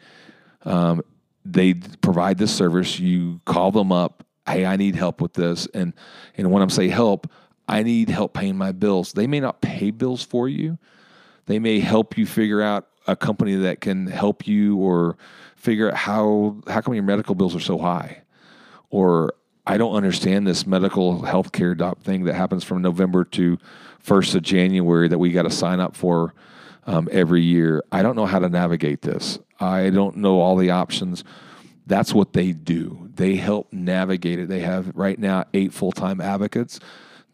Um, 0.64 1.02
they 1.44 1.74
provide 1.74 2.38
this 2.38 2.54
service. 2.54 3.00
You 3.00 3.40
call 3.44 3.72
them 3.72 3.90
up. 3.90 4.24
Hey, 4.46 4.64
I 4.64 4.76
need 4.76 4.94
help 4.94 5.20
with 5.20 5.32
this, 5.32 5.66
and 5.74 5.92
and 6.36 6.52
when 6.52 6.62
I'm 6.62 6.70
say 6.70 6.88
help, 6.88 7.26
I 7.69 7.83
need 7.83 8.09
help 8.09 8.35
paying 8.35 8.57
my 8.57 8.73
bills. 8.73 9.12
They 9.12 9.27
may 9.27 9.41
not 9.41 9.61
pay 9.61 9.91
bills 9.91 10.23
for 10.23 10.49
you. 10.49 10.79
They 11.47 11.59
may 11.59 11.81
help 11.81 12.17
you 12.17 12.27
figure 12.27 12.62
out 12.62 12.89
a 13.07 13.17
company 13.17 13.55
that 13.55 13.81
can 13.81 14.07
help 14.07 14.47
you, 14.47 14.77
or 14.77 15.17
figure 15.55 15.91
out 15.91 15.97
how 15.97 16.57
how 16.67 16.81
come 16.81 16.95
your 16.95 17.03
medical 17.03 17.35
bills 17.35 17.55
are 17.55 17.61
so 17.61 17.79
high, 17.79 18.23
or 18.91 19.35
I 19.67 19.79
don't 19.79 19.95
understand 19.95 20.47
this 20.47 20.67
medical 20.67 21.23
health 21.23 21.53
care 21.53 21.77
thing 22.03 22.25
that 22.25 22.35
happens 22.35 22.62
from 22.64 22.83
November 22.83 23.25
to 23.25 23.59
first 23.99 24.35
of 24.35 24.43
January 24.43 25.09
that 25.09 25.19
we 25.19 25.33
got 25.33 25.43
to 25.43 25.51
sign 25.51 25.81
up 25.81 25.97
for 25.97 26.35
um, 26.87 27.09
every 27.11 27.43
year. 27.43 27.83
I 27.91 28.03
don't 28.03 28.14
know 28.14 28.27
how 28.27 28.39
to 28.39 28.49
navigate 28.49 29.03
this. 29.03 29.39
I 29.59 29.91
don't 29.91 30.19
know 30.19 30.41
all 30.41 30.57
the 30.57 30.71
options. 30.71 31.25
That's 31.87 32.12
what 32.12 32.33
they 32.33 32.53
do. 32.53 33.11
They 33.14 33.37
help 33.37 33.73
navigate 33.73 34.39
it. 34.39 34.49
They 34.49 34.61
have 34.61 34.93
right 34.95 35.19
now 35.19 35.47
eight 35.55 35.73
full 35.73 35.93
time 35.93 36.21
advocates 36.21 36.79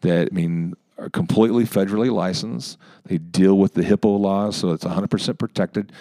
that 0.03 0.29
I 0.31 0.35
mean 0.35 0.75
are 0.97 1.09
completely 1.09 1.65
federally 1.65 2.11
licensed. 2.11 2.77
They 3.05 3.17
deal 3.17 3.57
with 3.57 3.73
the 3.73 3.81
HIPAA 3.81 4.19
laws, 4.19 4.55
so 4.55 4.71
it's 4.71 4.83
100% 4.83 5.37
protected. 5.39 5.91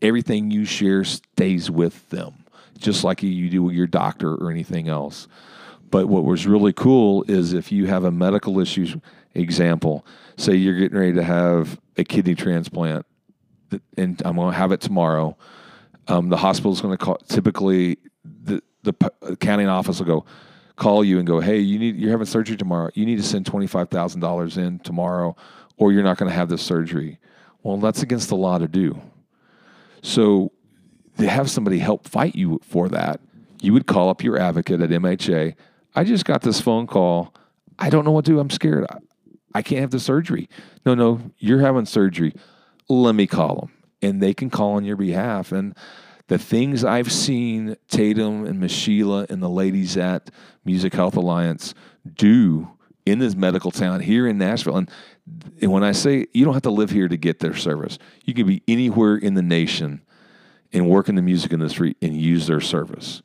Everything 0.00 0.50
you 0.50 0.64
share 0.64 1.04
stays 1.04 1.70
with 1.70 2.08
them, 2.10 2.44
just 2.78 3.02
like 3.02 3.22
you 3.22 3.50
do 3.50 3.62
with 3.64 3.74
your 3.74 3.86
doctor 3.86 4.34
or 4.34 4.50
anything 4.50 4.88
else. 4.88 5.26
But 5.90 6.08
what 6.08 6.24
was 6.24 6.46
really 6.46 6.72
cool 6.72 7.24
is 7.28 7.52
if 7.52 7.72
you 7.72 7.86
have 7.86 8.04
a 8.04 8.10
medical 8.10 8.60
issue, 8.60 9.00
example, 9.34 10.06
say 10.36 10.54
you're 10.54 10.78
getting 10.78 10.98
ready 10.98 11.12
to 11.14 11.22
have 11.22 11.80
a 11.96 12.04
kidney 12.04 12.34
transplant, 12.34 13.06
and 13.96 14.20
I'm 14.24 14.36
going 14.36 14.52
to 14.52 14.56
have 14.56 14.72
it 14.72 14.80
tomorrow. 14.80 15.36
Um, 16.06 16.28
the 16.28 16.36
hospital's 16.36 16.80
going 16.80 16.96
to 16.96 17.04
call. 17.04 17.16
Typically, 17.28 17.98
the 18.24 18.62
the 18.82 18.92
p- 18.92 19.08
accounting 19.22 19.68
office 19.68 19.98
will 19.98 20.06
go 20.06 20.24
call 20.76 21.04
you 21.04 21.18
and 21.18 21.26
go, 21.26 21.40
"Hey, 21.40 21.58
you 21.58 21.78
need 21.78 21.96
you're 21.96 22.10
having 22.10 22.26
surgery 22.26 22.56
tomorrow. 22.56 22.90
You 22.94 23.06
need 23.06 23.16
to 23.16 23.22
send 23.22 23.46
twenty 23.46 23.66
five 23.66 23.88
thousand 23.88 24.20
dollars 24.20 24.56
in 24.56 24.78
tomorrow, 24.80 25.36
or 25.76 25.92
you're 25.92 26.02
not 26.02 26.18
going 26.18 26.30
to 26.30 26.34
have 26.34 26.48
this 26.48 26.62
surgery." 26.62 27.18
Well, 27.62 27.78
that's 27.78 28.02
against 28.02 28.28
the 28.28 28.36
law 28.36 28.58
to 28.58 28.68
do. 28.68 29.00
So 30.02 30.52
to 31.18 31.28
have 31.28 31.50
somebody 31.50 31.78
help 31.78 32.06
fight 32.06 32.34
you 32.34 32.60
for 32.62 32.88
that, 32.90 33.20
you 33.62 33.72
would 33.72 33.86
call 33.86 34.10
up 34.10 34.22
your 34.22 34.38
advocate 34.38 34.82
at 34.82 34.90
MHA. 34.90 35.54
I 35.94 36.04
just 36.04 36.24
got 36.24 36.42
this 36.42 36.60
phone 36.60 36.86
call. 36.86 37.34
I 37.78 37.88
don't 37.88 38.04
know 38.04 38.10
what 38.10 38.26
to 38.26 38.32
do. 38.32 38.38
I'm 38.38 38.50
scared. 38.50 38.84
I, 38.90 38.98
I 39.54 39.62
can't 39.62 39.80
have 39.80 39.90
the 39.90 40.00
surgery. 40.00 40.48
No, 40.84 40.94
no, 40.94 41.20
you're 41.38 41.60
having 41.60 41.86
surgery. 41.86 42.34
Let 42.88 43.14
me 43.14 43.26
call 43.26 43.60
them. 43.60 43.72
And 44.02 44.22
they 44.22 44.34
can 44.34 44.50
call 44.50 44.72
on 44.72 44.84
your 44.84 44.96
behalf. 44.96 45.52
And 45.52 45.74
the 46.28 46.38
things 46.38 46.84
I've 46.84 47.12
seen 47.12 47.76
Tatum 47.88 48.46
and 48.46 48.58
Miss 48.58 48.86
and 48.86 49.42
the 49.42 49.48
ladies 49.48 49.96
at 49.96 50.30
Music 50.64 50.94
Health 50.94 51.16
Alliance 51.16 51.74
do 52.14 52.70
in 53.04 53.18
this 53.18 53.34
medical 53.34 53.70
town 53.70 54.00
here 54.00 54.26
in 54.26 54.38
Nashville. 54.38 54.78
And, 54.78 54.90
and 55.60 55.70
when 55.70 55.84
I 55.84 55.92
say 55.92 56.26
you 56.32 56.44
don't 56.44 56.54
have 56.54 56.62
to 56.62 56.70
live 56.70 56.90
here 56.90 57.08
to 57.08 57.16
get 57.16 57.40
their 57.40 57.54
service, 57.54 57.98
you 58.24 58.32
can 58.32 58.46
be 58.46 58.62
anywhere 58.66 59.16
in 59.16 59.34
the 59.34 59.42
nation 59.42 60.00
and 60.72 60.88
work 60.88 61.08
in 61.08 61.14
the 61.14 61.22
music 61.22 61.52
industry 61.52 61.96
and 62.00 62.16
use 62.16 62.46
their 62.46 62.60
service. 62.60 63.22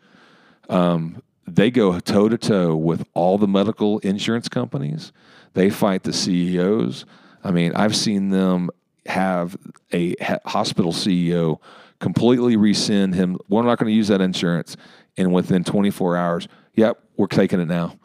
Um, 0.69 1.23
they 1.47 1.71
go 1.71 1.99
toe 1.99 2.29
to 2.29 2.37
toe 2.37 2.75
with 2.75 3.07
all 3.13 3.37
the 3.37 3.47
medical 3.47 3.99
insurance 3.99 4.49
companies. 4.49 5.11
They 5.53 5.69
fight 5.69 6.03
the 6.03 6.13
CEOs. 6.13 7.05
I 7.43 7.51
mean, 7.51 7.73
I've 7.75 7.95
seen 7.95 8.29
them 8.29 8.69
have 9.05 9.57
a 9.91 10.15
hospital 10.45 10.91
CEO 10.91 11.59
completely 11.99 12.55
rescind 12.55 13.15
him. 13.15 13.37
We're 13.47 13.63
not 13.63 13.77
going 13.77 13.89
to 13.89 13.95
use 13.95 14.07
that 14.07 14.21
insurance. 14.21 14.77
And 15.17 15.33
within 15.33 15.63
24 15.63 16.15
hours, 16.15 16.47
yep, 16.73 16.99
we're 17.17 17.27
taking 17.27 17.59
it 17.59 17.67
now 17.67 17.97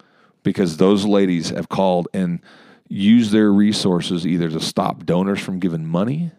because 0.43 0.77
those 0.77 1.05
ladies 1.05 1.51
have 1.51 1.69
called 1.69 2.09
and 2.13 2.41
used 2.89 3.33
their 3.33 3.53
resources 3.53 4.27
either 4.27 4.51
to 4.51 4.61
stop 4.61 5.05
donors 5.07 5.41
from 5.41 5.59
giving 5.59 5.87
money 5.87 6.33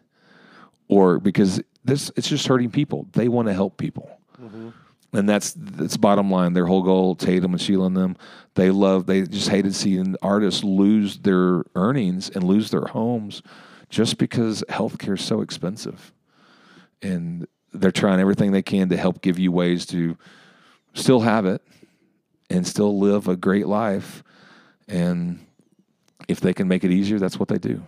or 0.88 1.20
because 1.20 1.62
this 1.84 2.12
it's 2.16 2.28
just 2.28 2.48
hurting 2.48 2.72
people. 2.72 3.08
They 3.14 3.28
want 3.28 3.48
to 3.48 3.54
help 3.54 3.78
people. 3.78 4.10
Mm-hmm. 4.42 4.70
And 5.14 5.30
that's 5.30 5.54
that's 5.58 5.98
bottom 5.98 6.30
line. 6.30 6.54
Their 6.54 6.66
whole 6.66 6.84
goal, 6.84 7.16
Tatum 7.16 7.54
and 7.54 7.62
Sheila 7.62 7.88
and 7.88 7.98
them, 7.98 8.18
they 8.56 8.70
love. 8.70 9.06
They 9.06 9.24
just 9.24 9.50
hated 9.50 9.74
seeing 9.74 10.16
artists 10.22 10.64
lose 10.64 11.20
their 11.20 11.64
earnings 11.76 12.30
and 12.30 12.44
lose 12.44 12.70
their 12.70 12.86
homes, 12.86 13.42
just 13.90 14.18
because 14.18 14.64
healthcare 14.70 15.18
is 15.18 15.24
so 15.24 15.42
expensive. 15.42 16.12
And 17.02 17.48
they're 17.74 17.92
trying 17.92 18.20
everything 18.20 18.52
they 18.52 18.62
can 18.62 18.90
to 18.90 18.98
help 18.98 19.22
give 19.22 19.38
you 19.38 19.52
ways 19.52 19.86
to 19.88 20.18
still 20.94 21.22
have 21.22 21.46
it 21.46 21.62
and 22.50 22.66
still 22.66 23.00
live 23.00 23.28
a 23.28 23.36
great 23.36 23.68
life. 23.68 24.24
And 24.88 25.46
if 26.28 26.40
they 26.40 26.54
can 26.54 26.68
make 26.68 26.84
it 26.84 26.92
easier, 26.92 27.20
that's 27.20 27.40
what 27.40 27.50
they 27.50 27.58
do. 27.58 27.84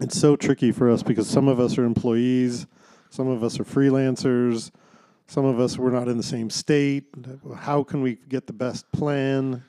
It's 0.00 0.18
so 0.18 0.36
tricky 0.36 0.72
for 0.72 0.90
us 0.90 1.02
because 1.02 1.28
some 1.28 1.48
of 1.48 1.60
us 1.60 1.76
are 1.76 1.84
employees, 1.84 2.66
some 3.10 3.28
of 3.28 3.44
us 3.44 3.60
are 3.60 3.64
freelancers, 3.64 4.70
some 5.26 5.44
of 5.44 5.60
us 5.60 5.76
we're 5.78 5.90
not 5.90 6.08
in 6.08 6.16
the 6.16 6.22
same 6.22 6.48
state. 6.48 7.04
How 7.56 7.82
can 7.82 8.00
we 8.00 8.16
get 8.28 8.46
the 8.46 8.52
best 8.52 8.90
plan? 8.92 9.62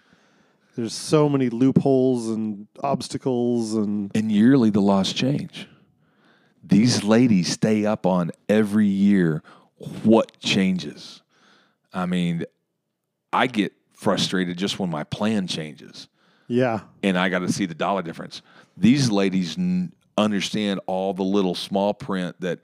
There's 0.76 0.93
so 0.93 1.28
many 1.28 1.49
loopholes 1.49 2.30
and 2.30 2.68
obstacles 2.82 3.74
and 3.74 4.09
and 4.16 4.32
yearly 4.32 4.70
the 4.70 4.80
laws 4.80 5.12
change. 5.12 5.68
These 6.72 7.03
ladies 7.03 7.51
stay 7.51 7.86
up 7.86 8.05
on 8.05 8.32
every 8.47 8.88
year 8.88 9.43
what 10.03 10.39
changes. 10.39 11.22
I 11.93 12.05
mean, 12.05 12.45
I 13.34 13.47
get 13.47 13.74
frustrated 13.93 14.57
just 14.57 14.80
when 14.80 14.89
my 14.89 15.03
plan 15.03 15.47
changes 15.47 16.07
yeah. 16.47 16.82
and 17.03 17.17
I 17.17 17.30
got 17.30 17.39
to 17.39 17.51
see 17.51 17.65
the 17.65 17.76
dollar 17.76 18.01
difference. 18.01 18.41
These 18.78 19.11
ladies 19.11 19.57
n- 19.57 19.91
understand 20.17 20.80
all 20.86 21.13
the 21.13 21.24
little 21.24 21.55
small 21.55 21.93
print 21.93 22.36
that 22.39 22.59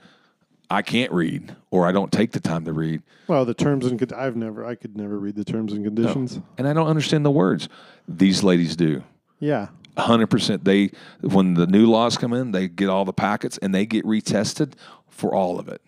I 0.70 0.82
can't 0.82 1.12
read 1.12 1.56
or 1.70 1.86
I 1.86 1.92
don't 1.92 2.12
take 2.12 2.32
the 2.32 2.40
time 2.40 2.66
to 2.66 2.74
read. 2.74 3.02
Well, 3.28 3.46
the 3.46 3.54
terms 3.54 3.86
and 3.86 4.00
con- 4.00 4.18
I've 4.18 4.36
never 4.36 4.66
I 4.66 4.76
could 4.76 4.98
never 4.98 5.18
read 5.18 5.36
the 5.36 5.46
terms 5.46 5.74
and 5.74 5.84
conditions. 5.84 6.40
And 6.58 6.68
I 6.68 6.74
don't 6.74 6.88
understand 6.88 7.26
the 7.26 7.32
words. 7.32 7.70
These 8.08 8.44
ladies 8.44 8.76
do. 8.76 9.04
Yeah. 9.40 9.68
Hundred 9.98 10.28
percent. 10.28 10.64
They 10.64 10.92
when 11.22 11.56
the 11.56 11.68
new 11.68 11.88
laws 11.88 12.18
come 12.18 12.34
in, 12.34 12.52
they 12.52 12.68
get 12.68 12.90
all 12.90 13.06
the 13.06 13.14
packets 13.14 13.58
and 13.60 13.74
they 13.74 13.86
get 13.86 14.06
retested 14.06 14.74
for 15.10 15.34
all 15.34 15.60
of 15.60 15.68
it. 15.68 15.82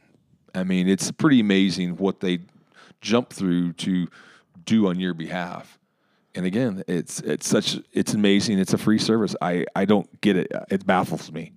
I 0.55 0.64
mean, 0.64 0.88
it's 0.88 1.12
pretty 1.12 1.39
amazing 1.39 1.97
what 1.97 2.20
they 2.20 2.39
jump 3.01 3.32
through 3.32 3.74
to 3.74 4.07
do 4.66 4.88
on 4.88 4.99
your 4.99 5.14
behalf. 5.14 5.78
And 6.36 6.45
again, 6.45 6.84
it's 6.88 7.20
it's 7.22 7.47
such 7.47 7.80
it's 7.91 8.14
amazing. 8.14 8.60
It's 8.60 8.74
a 8.74 8.78
free 8.78 8.99
service. 8.99 9.36
I 9.41 9.66
I 9.76 9.86
don't 9.86 10.22
get 10.22 10.38
it. 10.38 10.51
It 10.70 10.86
baffles 10.86 11.32
me. 11.32 11.53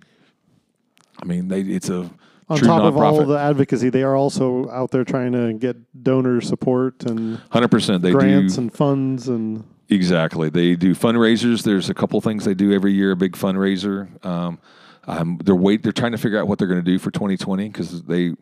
I 1.20 1.24
mean, 1.24 1.48
they 1.48 1.60
it's 1.60 1.88
a 1.90 2.10
On 2.48 2.58
true 2.58 2.66
top 2.66 2.82
of 2.82 2.96
all 2.96 3.24
the 3.24 3.38
advocacy, 3.38 3.90
they 3.90 4.02
are 4.02 4.16
also 4.16 4.68
out 4.70 4.90
there 4.90 5.04
trying 5.04 5.32
to 5.32 5.52
get 5.52 5.76
donor 6.02 6.40
support 6.40 7.04
and 7.04 7.38
Hundred 7.50 7.70
percent. 7.70 8.02
They 8.02 8.12
grants 8.12 8.56
do 8.56 8.62
and 8.62 8.72
funds 8.72 9.28
and 9.28 9.64
Exactly. 9.88 10.48
They 10.48 10.74
do 10.74 10.94
fundraisers. 10.94 11.62
There's 11.62 11.90
a 11.90 11.94
couple 11.94 12.20
things 12.20 12.44
they 12.44 12.54
do 12.54 12.72
every 12.72 12.92
year. 12.92 13.12
A 13.12 13.16
big 13.16 13.32
fundraiser. 13.32 14.24
Um, 14.24 14.58
um, 15.04 15.38
they're 15.44 15.54
wait. 15.54 15.82
They're 15.82 15.92
trying 15.92 16.12
to 16.12 16.18
figure 16.18 16.38
out 16.38 16.48
what 16.48 16.58
they're 16.58 16.68
going 16.68 16.82
to 16.82 16.90
do 16.90 16.98
for 16.98 17.10
2020 17.10 17.68
because 17.68 18.02
they 18.04 18.34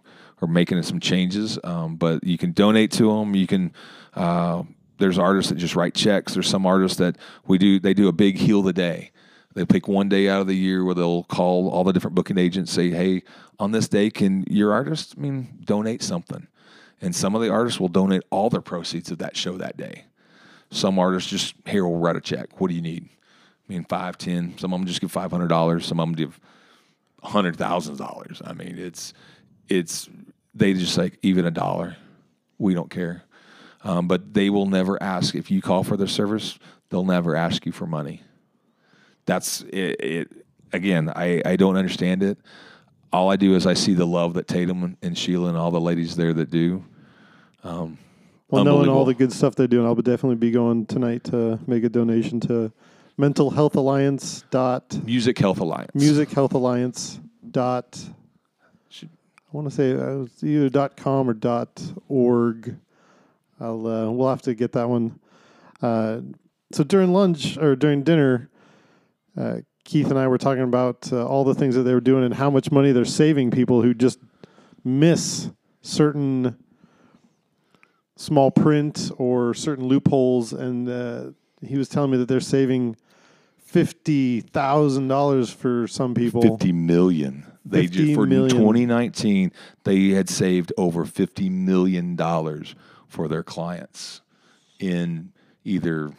are 0.42 0.48
making 0.48 0.82
some 0.82 1.00
changes. 1.00 1.58
Um, 1.64 1.96
but 1.96 2.22
you 2.24 2.38
can 2.38 2.52
donate 2.52 2.92
to 2.92 3.12
them. 3.12 3.34
You 3.34 3.46
can. 3.46 3.72
Uh, 4.14 4.64
there's 4.98 5.18
artists 5.18 5.50
that 5.50 5.56
just 5.56 5.74
write 5.74 5.94
checks. 5.94 6.34
There's 6.34 6.48
some 6.48 6.66
artists 6.66 6.98
that 6.98 7.16
we 7.46 7.58
do. 7.58 7.80
They 7.80 7.94
do 7.94 8.08
a 8.08 8.12
big 8.12 8.36
heal 8.36 8.62
the 8.62 8.72
day. 8.72 9.12
They 9.54 9.64
pick 9.64 9.88
one 9.88 10.08
day 10.08 10.28
out 10.28 10.40
of 10.40 10.46
the 10.46 10.54
year 10.54 10.84
where 10.84 10.94
they'll 10.94 11.24
call 11.24 11.68
all 11.70 11.82
the 11.82 11.92
different 11.92 12.14
booking 12.14 12.38
agents, 12.38 12.70
say, 12.70 12.90
"Hey, 12.90 13.22
on 13.58 13.72
this 13.72 13.88
day, 13.88 14.10
can 14.10 14.44
your 14.48 14.72
artist, 14.72 15.14
I 15.16 15.20
mean, 15.20 15.58
donate 15.64 16.02
something?" 16.02 16.46
And 17.00 17.16
some 17.16 17.34
of 17.34 17.40
the 17.40 17.48
artists 17.48 17.80
will 17.80 17.88
donate 17.88 18.22
all 18.30 18.50
their 18.50 18.60
proceeds 18.60 19.10
of 19.10 19.18
that 19.18 19.36
show 19.36 19.56
that 19.56 19.76
day. 19.76 20.04
Some 20.70 20.98
artists 20.98 21.30
just 21.30 21.54
here 21.66 21.84
will 21.84 21.98
write 21.98 22.16
a 22.16 22.20
check. 22.20 22.60
What 22.60 22.68
do 22.68 22.74
you 22.74 22.82
need? 22.82 23.08
I 23.08 23.72
mean, 23.72 23.84
five, 23.84 24.18
ten. 24.18 24.56
Some 24.58 24.72
of 24.72 24.80
them 24.80 24.86
just 24.86 25.00
give 25.00 25.10
five 25.10 25.30
hundred 25.30 25.48
dollars. 25.48 25.86
Some 25.86 26.00
of 26.00 26.08
them 26.08 26.14
give 26.14 26.40
hundred 27.22 27.56
thousand 27.56 27.98
dollars. 27.98 28.40
I 28.44 28.52
mean, 28.52 28.78
it's 28.78 29.12
it's 29.68 30.08
they 30.54 30.74
just 30.74 30.96
like 30.96 31.18
even 31.22 31.44
a 31.44 31.50
dollar. 31.50 31.96
We 32.58 32.74
don't 32.74 32.90
care, 32.90 33.24
um, 33.82 34.06
but 34.06 34.34
they 34.34 34.50
will 34.50 34.66
never 34.66 35.02
ask 35.02 35.34
if 35.34 35.50
you 35.50 35.62
call 35.62 35.82
for 35.82 35.96
their 35.96 36.06
service. 36.06 36.58
They'll 36.90 37.04
never 37.04 37.34
ask 37.36 37.64
you 37.66 37.72
for 37.72 37.86
money. 37.86 38.22
That's 39.26 39.62
it. 39.62 40.00
it 40.00 40.32
again, 40.72 41.10
I 41.14 41.42
I 41.44 41.56
don't 41.56 41.76
understand 41.76 42.22
it. 42.22 42.38
All 43.12 43.30
I 43.30 43.36
do 43.36 43.56
is 43.56 43.66
I 43.66 43.74
see 43.74 43.94
the 43.94 44.06
love 44.06 44.34
that 44.34 44.46
Tatum 44.46 44.96
and 45.02 45.18
Sheila 45.18 45.48
and 45.48 45.56
all 45.56 45.72
the 45.72 45.80
ladies 45.80 46.14
there 46.14 46.32
that 46.34 46.50
do. 46.50 46.84
Well, 48.50 48.64
knowing 48.64 48.88
all 48.88 49.04
the 49.04 49.14
good 49.14 49.32
stuff 49.32 49.54
they're 49.54 49.66
doing, 49.66 49.86
I'll 49.86 49.94
definitely 49.94 50.36
be 50.36 50.50
going 50.50 50.86
tonight 50.86 51.24
to 51.24 51.58
make 51.66 51.84
a 51.84 51.88
donation 51.88 52.40
to 52.40 52.72
Mental 53.16 53.50
Health 53.50 53.76
Alliance 53.76 54.44
dot 54.50 54.98
Music 55.04 55.38
Health 55.38 55.60
Alliance. 55.60 55.94
Music 55.94 56.30
Health 56.30 56.54
Alliance 56.54 57.20
dot. 57.50 57.98
I 59.02 59.56
want 59.56 59.68
to 59.68 59.74
say 59.74 59.92
uh, 59.92 60.22
it 60.22 60.44
either 60.44 60.68
dot 60.68 60.96
com 60.96 61.28
or 61.28 61.34
dot 61.34 61.82
org. 62.08 62.76
I'll 63.60 63.86
uh, 63.86 64.10
we'll 64.10 64.28
have 64.28 64.42
to 64.42 64.54
get 64.54 64.72
that 64.72 64.88
one. 64.88 65.18
Uh, 65.82 66.20
so 66.72 66.84
during 66.84 67.12
lunch 67.12 67.58
or 67.58 67.74
during 67.74 68.02
dinner, 68.02 68.48
uh, 69.36 69.58
Keith 69.84 70.08
and 70.08 70.18
I 70.18 70.28
were 70.28 70.38
talking 70.38 70.62
about 70.62 71.12
uh, 71.12 71.26
all 71.26 71.42
the 71.42 71.54
things 71.54 71.74
that 71.74 71.82
they 71.82 71.94
were 71.94 72.00
doing 72.00 72.24
and 72.24 72.34
how 72.34 72.48
much 72.48 72.70
money 72.70 72.92
they're 72.92 73.04
saving 73.04 73.50
people 73.50 73.82
who 73.82 73.92
just 73.92 74.18
miss 74.84 75.50
certain 75.82 76.56
small 78.20 78.50
print 78.50 79.10
or 79.16 79.54
certain 79.54 79.86
loopholes. 79.86 80.52
And 80.52 80.86
uh, 80.88 81.30
he 81.66 81.78
was 81.78 81.88
telling 81.88 82.10
me 82.10 82.18
that 82.18 82.28
they're 82.28 82.40
saving 82.40 82.96
fifty 83.58 84.42
thousand 84.42 85.08
dollars 85.08 85.50
for 85.50 85.86
some 85.86 86.12
people. 86.14 86.42
50 86.42 86.72
million. 86.72 87.46
They 87.64 87.86
50 87.86 87.98
just 87.98 88.14
for 88.14 88.26
million. 88.26 88.56
2019, 88.56 89.52
they 89.84 90.10
had 90.10 90.28
saved 90.28 90.72
over 90.76 91.04
50 91.04 91.48
million 91.50 92.16
dollars 92.16 92.74
for 93.06 93.28
their 93.28 93.42
clients 93.42 94.20
in 94.78 95.32
either 95.64 96.12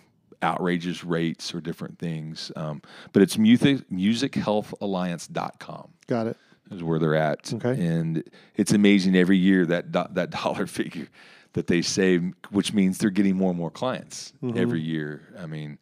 outrageous 0.44 1.04
rates 1.04 1.54
or 1.54 1.62
different 1.62 2.00
things. 2.00 2.52
Um, 2.56 2.82
but 3.14 3.22
it's 3.22 3.38
music 3.38 3.88
musichealthalliance.com 3.90 5.90
Got 6.08 6.28
it. 6.28 6.38
is 6.72 6.84
where 6.84 7.00
they're 7.00 7.16
at. 7.16 7.54
Okay. 7.54 7.86
And 7.86 8.24
it's 8.56 8.72
amazing 8.72 9.16
every 9.16 9.38
year 9.38 9.66
that 9.68 9.92
do- 9.92 10.08
that 10.12 10.30
dollar 10.32 10.68
figure 10.68 11.08
that 11.54 11.68
they 11.68 11.82
save, 11.82 12.34
which 12.52 12.74
means 12.74 12.98
they're 12.98 13.10
getting 13.10 13.36
more 13.36 13.50
and 13.50 13.58
more 13.58 13.72
clients 13.72 14.34
every 14.56 14.82
year. 14.82 15.34
I 15.38 15.46
mean, 15.46 15.80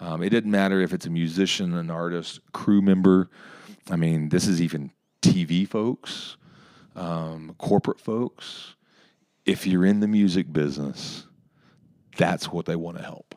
um, 0.00 0.22
it 0.22 0.30
doesn't 0.30 0.50
matter 0.50 0.80
if 0.80 0.92
it's 0.92 1.06
a 1.06 1.10
musician, 1.10 1.74
an 1.74 1.90
artist, 1.90 2.40
crew 2.52 2.80
member. 2.80 3.30
I 3.90 3.96
mean, 3.96 4.30
this 4.30 4.46
is 4.46 4.60
even 4.62 4.90
TV 5.20 5.68
folks, 5.68 6.36
um, 6.96 7.54
corporate 7.58 8.00
folks. 8.00 8.74
If 9.44 9.66
you're 9.66 9.84
in 9.84 10.00
the 10.00 10.08
music 10.08 10.52
business, 10.52 11.26
that's 12.16 12.50
what 12.50 12.66
they 12.66 12.76
want 12.76 12.96
to 12.98 13.02
help. 13.02 13.34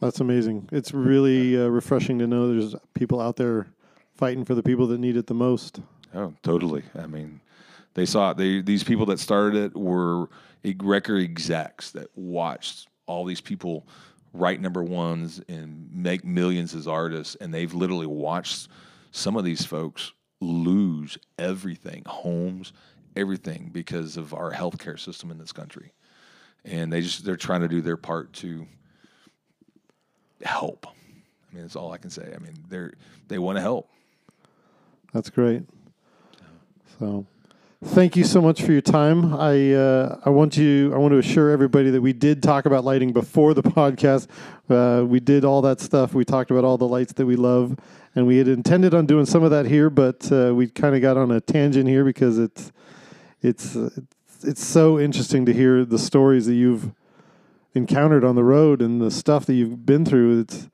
That's 0.00 0.20
amazing. 0.20 0.68
It's 0.70 0.92
really 0.92 1.60
uh, 1.60 1.66
refreshing 1.66 2.18
to 2.18 2.26
know 2.26 2.48
there's 2.48 2.74
people 2.94 3.20
out 3.20 3.36
there 3.36 3.66
fighting 4.16 4.44
for 4.44 4.54
the 4.54 4.62
people 4.62 4.86
that 4.88 4.98
need 4.98 5.16
it 5.16 5.26
the 5.26 5.34
most. 5.34 5.80
Oh, 6.14 6.34
totally. 6.42 6.82
I 6.98 7.06
mean, 7.06 7.40
they 7.94 8.06
saw 8.06 8.32
it. 8.32 8.36
They 8.36 8.60
these 8.60 8.84
people 8.84 9.06
that 9.06 9.20
started 9.20 9.64
it 9.64 9.76
were 9.76 10.28
record 10.80 11.22
execs 11.22 11.90
that 11.92 12.08
watched 12.16 12.88
all 13.06 13.24
these 13.24 13.40
people 13.40 13.86
write 14.32 14.60
number 14.60 14.82
ones 14.82 15.40
and 15.48 15.88
make 15.92 16.24
millions 16.24 16.74
as 16.74 16.88
artists, 16.88 17.36
and 17.36 17.54
they've 17.54 17.72
literally 17.72 18.06
watched 18.06 18.68
some 19.12 19.36
of 19.36 19.44
these 19.44 19.64
folks 19.64 20.12
lose 20.40 21.16
everything, 21.38 22.02
homes, 22.06 22.72
everything, 23.14 23.70
because 23.72 24.16
of 24.16 24.34
our 24.34 24.52
healthcare 24.52 24.98
system 24.98 25.30
in 25.30 25.38
this 25.38 25.52
country, 25.52 25.92
and 26.64 26.92
they 26.92 27.00
just 27.00 27.24
they're 27.24 27.36
trying 27.36 27.60
to 27.60 27.68
do 27.68 27.80
their 27.80 27.96
part 27.96 28.32
to 28.34 28.66
help. 30.42 30.86
I 30.86 31.54
mean, 31.54 31.62
that's 31.62 31.76
all 31.76 31.92
I 31.92 31.98
can 31.98 32.10
say. 32.10 32.32
I 32.34 32.38
mean, 32.38 32.54
they're 32.68 32.92
they 33.28 33.38
want 33.38 33.56
to 33.56 33.62
help. 33.62 33.88
That's 35.12 35.30
great. 35.30 35.62
So, 36.98 37.24
thank 37.84 38.16
you 38.16 38.24
so 38.24 38.40
much 38.40 38.62
for 38.62 38.72
your 38.72 38.80
time. 38.80 39.34
I 39.34 39.72
uh, 39.72 40.20
I 40.24 40.30
want 40.30 40.56
you 40.56 40.92
I 40.94 40.98
want 40.98 41.12
to 41.12 41.18
assure 41.18 41.50
everybody 41.50 41.90
that 41.90 42.00
we 42.00 42.12
did 42.12 42.42
talk 42.42 42.66
about 42.66 42.84
lighting 42.84 43.12
before 43.12 43.54
the 43.54 43.62
podcast. 43.62 44.28
Uh, 44.68 45.04
we 45.04 45.20
did 45.20 45.44
all 45.44 45.62
that 45.62 45.80
stuff. 45.80 46.14
We 46.14 46.24
talked 46.24 46.50
about 46.50 46.64
all 46.64 46.78
the 46.78 46.88
lights 46.88 47.12
that 47.14 47.26
we 47.26 47.36
love, 47.36 47.76
and 48.14 48.26
we 48.26 48.38
had 48.38 48.48
intended 48.48 48.94
on 48.94 49.06
doing 49.06 49.26
some 49.26 49.42
of 49.42 49.50
that 49.50 49.66
here, 49.66 49.90
but 49.90 50.30
uh, 50.32 50.54
we 50.54 50.68
kind 50.68 50.94
of 50.94 51.02
got 51.02 51.16
on 51.16 51.30
a 51.30 51.40
tangent 51.40 51.88
here 51.88 52.04
because 52.04 52.38
it's 52.38 52.72
it's 53.42 53.76
it's 54.42 54.64
so 54.64 54.98
interesting 54.98 55.46
to 55.46 55.52
hear 55.52 55.84
the 55.84 55.98
stories 55.98 56.46
that 56.46 56.54
you've 56.54 56.92
encountered 57.74 58.24
on 58.24 58.34
the 58.34 58.44
road 58.44 58.80
and 58.80 59.00
the 59.00 59.10
stuff 59.10 59.46
that 59.46 59.54
you've 59.54 59.84
been 59.84 60.04
through. 60.04 60.40
It's 60.40 60.68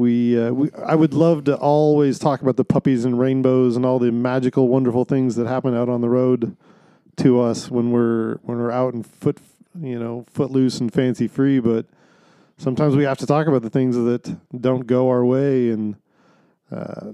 we, 0.00 0.40
uh, 0.42 0.50
we 0.50 0.70
I 0.84 0.94
would 0.94 1.12
love 1.12 1.44
to 1.44 1.56
always 1.56 2.18
talk 2.18 2.40
about 2.40 2.56
the 2.56 2.64
puppies 2.64 3.04
and 3.04 3.18
rainbows 3.20 3.76
and 3.76 3.84
all 3.84 3.98
the 3.98 4.10
magical, 4.10 4.66
wonderful 4.68 5.04
things 5.04 5.36
that 5.36 5.46
happen 5.46 5.74
out 5.76 5.90
on 5.90 6.00
the 6.00 6.08
road 6.08 6.56
to 7.16 7.38
us 7.40 7.70
when 7.70 7.90
we're 7.90 8.36
when 8.42 8.56
we're 8.58 8.70
out 8.70 8.94
and 8.94 9.06
foot 9.06 9.36
you 9.78 9.98
know 9.98 10.24
footloose 10.32 10.80
and 10.80 10.90
fancy 10.90 11.28
free. 11.28 11.60
But 11.60 11.84
sometimes 12.56 12.96
we 12.96 13.04
have 13.04 13.18
to 13.18 13.26
talk 13.26 13.46
about 13.46 13.60
the 13.60 13.68
things 13.68 13.94
that 13.94 14.36
don't 14.58 14.86
go 14.86 15.10
our 15.10 15.22
way, 15.24 15.68
and 15.68 15.96
uh, 16.72 17.12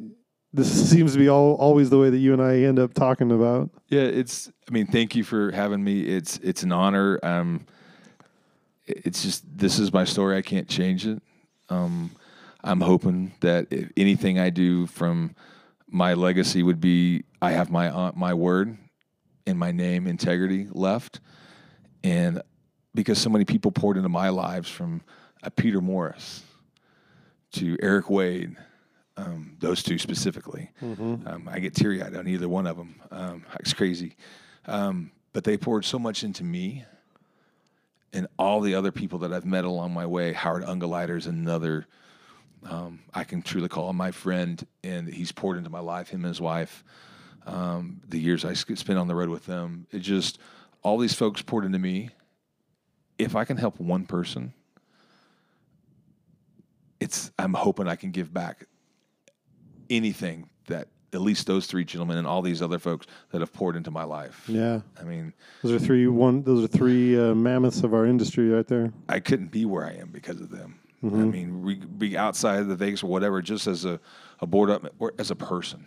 this 0.53 0.91
seems 0.91 1.14
to 1.14 1.18
be 1.18 1.28
all, 1.28 1.55
always 1.57 1.91
the 1.91 1.99
way 1.99 2.09
that 2.11 2.18
you 2.18 2.32
and 2.32 2.41
I 2.41 2.59
end 2.59 2.78
up 2.78 2.95
talking 2.95 3.32
about. 3.32 3.68
Yeah, 3.89 4.03
it's. 4.03 4.49
I 4.68 4.72
mean, 4.72 4.87
thank 4.87 5.16
you 5.16 5.24
for 5.24 5.51
having 5.51 5.82
me. 5.82 6.03
It's 6.03 6.39
it's 6.39 6.62
an 6.62 6.70
honor. 6.70 7.18
Um, 7.24 7.66
it- 8.87 9.03
it's 9.07 9.24
just 9.24 9.43
this 9.59 9.80
is 9.80 9.93
my 9.93 10.05
story. 10.05 10.37
I 10.37 10.43
can't 10.43 10.68
change 10.68 11.05
it. 11.05 11.20
Um, 11.68 12.12
I'm 12.66 12.80
hoping 12.80 13.32
that 13.40 13.68
if 13.70 13.90
anything 13.96 14.38
I 14.38 14.50
do 14.50 14.86
from 14.86 15.34
my 15.88 16.14
legacy 16.14 16.62
would 16.62 16.80
be 16.80 17.24
I 17.40 17.52
have 17.52 17.70
my 17.70 17.88
uh, 17.88 18.12
my 18.14 18.34
word 18.34 18.76
and 19.46 19.58
my 19.58 19.70
name 19.72 20.06
integrity 20.06 20.68
left, 20.72 21.20
and 22.02 22.42
because 22.94 23.18
so 23.18 23.30
many 23.30 23.44
people 23.44 23.70
poured 23.70 23.96
into 23.96 24.08
my 24.08 24.28
lives 24.30 24.68
from 24.68 25.02
uh, 25.42 25.50
Peter 25.50 25.80
Morris 25.80 26.42
to 27.52 27.76
Eric 27.80 28.10
Wade, 28.10 28.56
um, 29.16 29.56
those 29.60 29.82
two 29.82 29.98
specifically. 29.98 30.70
Um, 31.26 31.48
I 31.50 31.60
get 31.60 31.74
teary 31.74 32.02
eyed 32.02 32.16
on 32.16 32.26
either 32.26 32.48
one 32.48 32.66
of 32.66 32.76
them. 32.76 33.00
Um, 33.10 33.44
it's 33.60 33.72
crazy. 33.72 34.16
Um, 34.66 35.12
but 35.32 35.44
they 35.44 35.56
poured 35.56 35.84
so 35.84 35.98
much 35.98 36.24
into 36.24 36.42
me 36.42 36.84
and 38.12 38.26
all 38.38 38.60
the 38.60 38.74
other 38.74 38.90
people 38.90 39.18
that 39.20 39.32
I've 39.32 39.44
met 39.44 39.64
along 39.64 39.92
my 39.92 40.06
way. 40.06 40.32
Howard 40.32 40.64
Ungerleider 40.64 41.16
is 41.16 41.26
another, 41.26 41.86
um, 42.68 43.00
I 43.14 43.24
can 43.24 43.42
truly 43.42 43.68
call 43.68 43.88
him 43.90 43.96
my 43.96 44.10
friend, 44.10 44.64
and 44.82 45.08
he's 45.08 45.32
poured 45.32 45.58
into 45.58 45.70
my 45.70 45.80
life, 45.80 46.08
him 46.08 46.20
and 46.20 46.28
his 46.28 46.40
wife. 46.40 46.84
Um, 47.46 48.00
the 48.08 48.18
years 48.18 48.44
I 48.44 48.54
sp- 48.58 48.76
spent 48.76 48.98
on 48.98 49.06
the 49.06 49.14
road 49.14 49.28
with 49.28 49.46
them, 49.46 49.86
it 49.92 50.00
just, 50.00 50.38
all 50.82 50.98
these 50.98 51.14
folks 51.14 51.42
poured 51.42 51.64
into 51.64 51.78
me. 51.78 52.10
If 53.18 53.36
I 53.36 53.44
can 53.44 53.56
help 53.56 53.78
one 53.80 54.04
person, 54.04 54.52
it's 57.00 57.30
I'm 57.38 57.54
hoping 57.54 57.88
I 57.88 57.96
can 57.96 58.10
give 58.10 58.32
back 58.32 58.64
anything 59.88 60.48
that 60.66 60.88
at 61.12 61.20
least 61.20 61.46
those 61.46 61.66
three 61.66 61.84
gentlemen 61.84 62.18
and 62.18 62.26
all 62.26 62.42
these 62.42 62.60
other 62.60 62.78
folks 62.78 63.06
that 63.30 63.40
have 63.40 63.52
poured 63.52 63.76
into 63.76 63.90
my 63.90 64.04
life. 64.04 64.44
Yeah. 64.48 64.80
I 65.00 65.04
mean, 65.04 65.32
Those 65.62 65.72
are 65.72 65.78
three 65.78 66.06
one. 66.08 66.42
Those 66.42 66.64
are 66.64 66.68
three 66.68 67.18
uh, 67.18 67.34
mammoths 67.34 67.82
of 67.82 67.94
our 67.94 68.04
industry 68.06 68.50
right 68.50 68.66
there. 68.66 68.92
I 69.08 69.20
couldn't 69.20 69.50
be 69.50 69.64
where 69.64 69.84
I 69.86 69.92
am 69.92 70.08
because 70.10 70.40
of 70.40 70.50
them. 70.50 70.78
I 71.03 71.07
Mm-hmm. 71.07 71.30
mean, 71.30 71.62
we 71.62 71.74
be 71.74 72.16
outside 72.16 72.61
of 72.61 72.68
the 72.68 72.74
Vegas 72.76 73.03
or 73.03 73.09
whatever, 73.09 73.42
just 73.42 73.66
as 73.66 73.84
a, 73.84 74.01
a 74.40 74.47
board 74.47 74.70
up 74.70 74.86
or 74.99 75.12
as 75.18 75.30
a 75.30 75.36
person. 75.36 75.84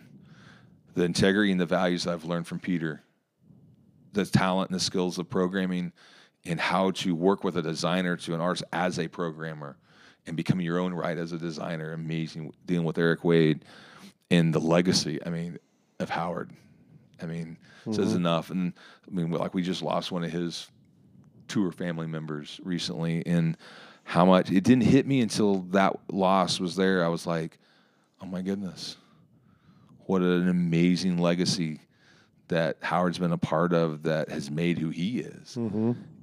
The 0.94 1.02
integrity 1.04 1.50
and 1.52 1.60
the 1.60 1.66
values 1.66 2.06
I've 2.06 2.24
learned 2.24 2.46
from 2.46 2.60
Peter, 2.60 3.02
the 4.12 4.24
talent 4.24 4.70
and 4.70 4.78
the 4.78 4.82
skills 4.82 5.18
of 5.18 5.28
programming, 5.28 5.92
and 6.44 6.60
how 6.60 6.92
to 6.92 7.14
work 7.14 7.44
with 7.44 7.56
a 7.56 7.62
designer 7.62 8.16
to 8.18 8.34
an 8.34 8.40
artist 8.40 8.64
as 8.72 8.98
a 8.98 9.08
programmer, 9.08 9.76
and 10.26 10.36
become 10.36 10.60
your 10.60 10.78
own 10.78 10.94
right 10.94 11.18
as 11.18 11.32
a 11.32 11.38
designer. 11.38 11.92
Amazing 11.92 12.52
dealing 12.66 12.86
with 12.86 12.98
Eric 12.98 13.24
Wade, 13.24 13.64
and 14.30 14.54
the 14.54 14.60
legacy. 14.60 15.18
I 15.26 15.30
mean, 15.30 15.58
of 15.98 16.08
Howard. 16.08 16.50
I 17.22 17.26
mean, 17.26 17.58
says 17.90 18.14
enough. 18.14 18.50
And 18.50 18.72
I 19.06 19.14
mean, 19.14 19.30
like 19.32 19.54
we 19.54 19.62
just 19.62 19.82
lost 19.82 20.12
one 20.12 20.24
of 20.24 20.30
his 20.30 20.68
tour 21.48 21.72
family 21.72 22.06
members 22.06 22.60
recently 22.62 23.26
and 23.26 23.56
how 24.10 24.24
much 24.24 24.50
it 24.50 24.64
didn't 24.64 24.82
hit 24.82 25.06
me 25.06 25.20
until 25.20 25.60
that 25.70 25.96
loss 26.10 26.58
was 26.58 26.74
there. 26.74 27.04
I 27.04 27.08
was 27.08 27.28
like, 27.28 27.56
oh 28.20 28.26
my 28.26 28.42
goodness, 28.42 28.96
what 30.06 30.20
an 30.20 30.48
amazing 30.48 31.18
legacy 31.18 31.78
that 32.48 32.76
Howard's 32.80 33.18
been 33.18 33.30
a 33.30 33.38
part 33.38 33.72
of 33.72 34.02
that 34.02 34.28
has 34.28 34.50
made 34.50 34.78
who 34.78 34.90
he 34.90 35.20
is. 35.20 35.54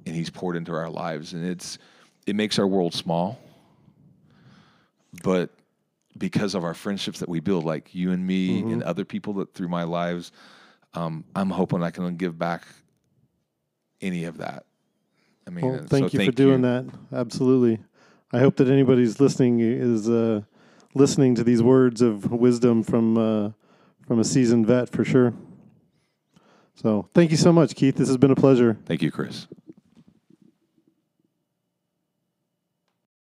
And 0.04 0.14
he's 0.14 0.28
poured 0.28 0.56
into 0.56 0.74
our 0.74 0.90
lives. 0.90 1.32
And 1.32 1.46
it's, 1.46 1.78
it 2.26 2.36
makes 2.36 2.58
our 2.58 2.66
world 2.66 2.92
small. 2.92 3.40
But 5.22 5.48
because 6.18 6.54
of 6.54 6.64
our 6.64 6.74
friendships 6.74 7.20
that 7.20 7.28
we 7.30 7.40
build, 7.40 7.64
like 7.64 7.94
you 7.94 8.12
and 8.12 8.26
me 8.26 8.60
and 8.74 8.82
other 8.82 9.06
people 9.06 9.32
that 9.34 9.54
through 9.54 9.68
my 9.68 9.84
lives, 9.84 10.30
um, 10.92 11.24
I'm 11.34 11.48
hoping 11.48 11.82
I 11.82 11.90
can 11.90 12.16
give 12.16 12.38
back 12.38 12.66
any 14.02 14.24
of 14.24 14.36
that. 14.36 14.66
I 15.48 15.50
mean, 15.50 15.64
Well, 15.64 15.76
uh, 15.76 15.86
thank 15.86 16.10
so 16.10 16.18
you 16.18 16.26
for 16.26 16.32
doing 16.32 16.60
that. 16.62 16.84
Absolutely. 17.10 17.80
I 18.32 18.40
hope 18.40 18.56
that 18.56 18.68
anybody's 18.68 19.18
listening 19.18 19.60
is 19.60 20.06
uh, 20.06 20.42
listening 20.94 21.34
to 21.36 21.44
these 21.44 21.62
words 21.62 22.02
of 22.02 22.30
wisdom 22.30 22.82
from 22.82 23.16
uh, 23.16 23.50
from 24.06 24.20
a 24.20 24.24
seasoned 24.24 24.66
vet 24.66 24.90
for 24.90 25.06
sure. 25.06 25.32
So, 26.74 27.08
thank 27.14 27.30
you 27.30 27.38
so 27.38 27.50
much, 27.50 27.74
Keith. 27.74 27.96
This 27.96 28.08
has 28.08 28.18
been 28.18 28.30
a 28.30 28.36
pleasure. 28.36 28.76
Thank 28.84 29.00
you, 29.02 29.10
Chris. 29.10 29.48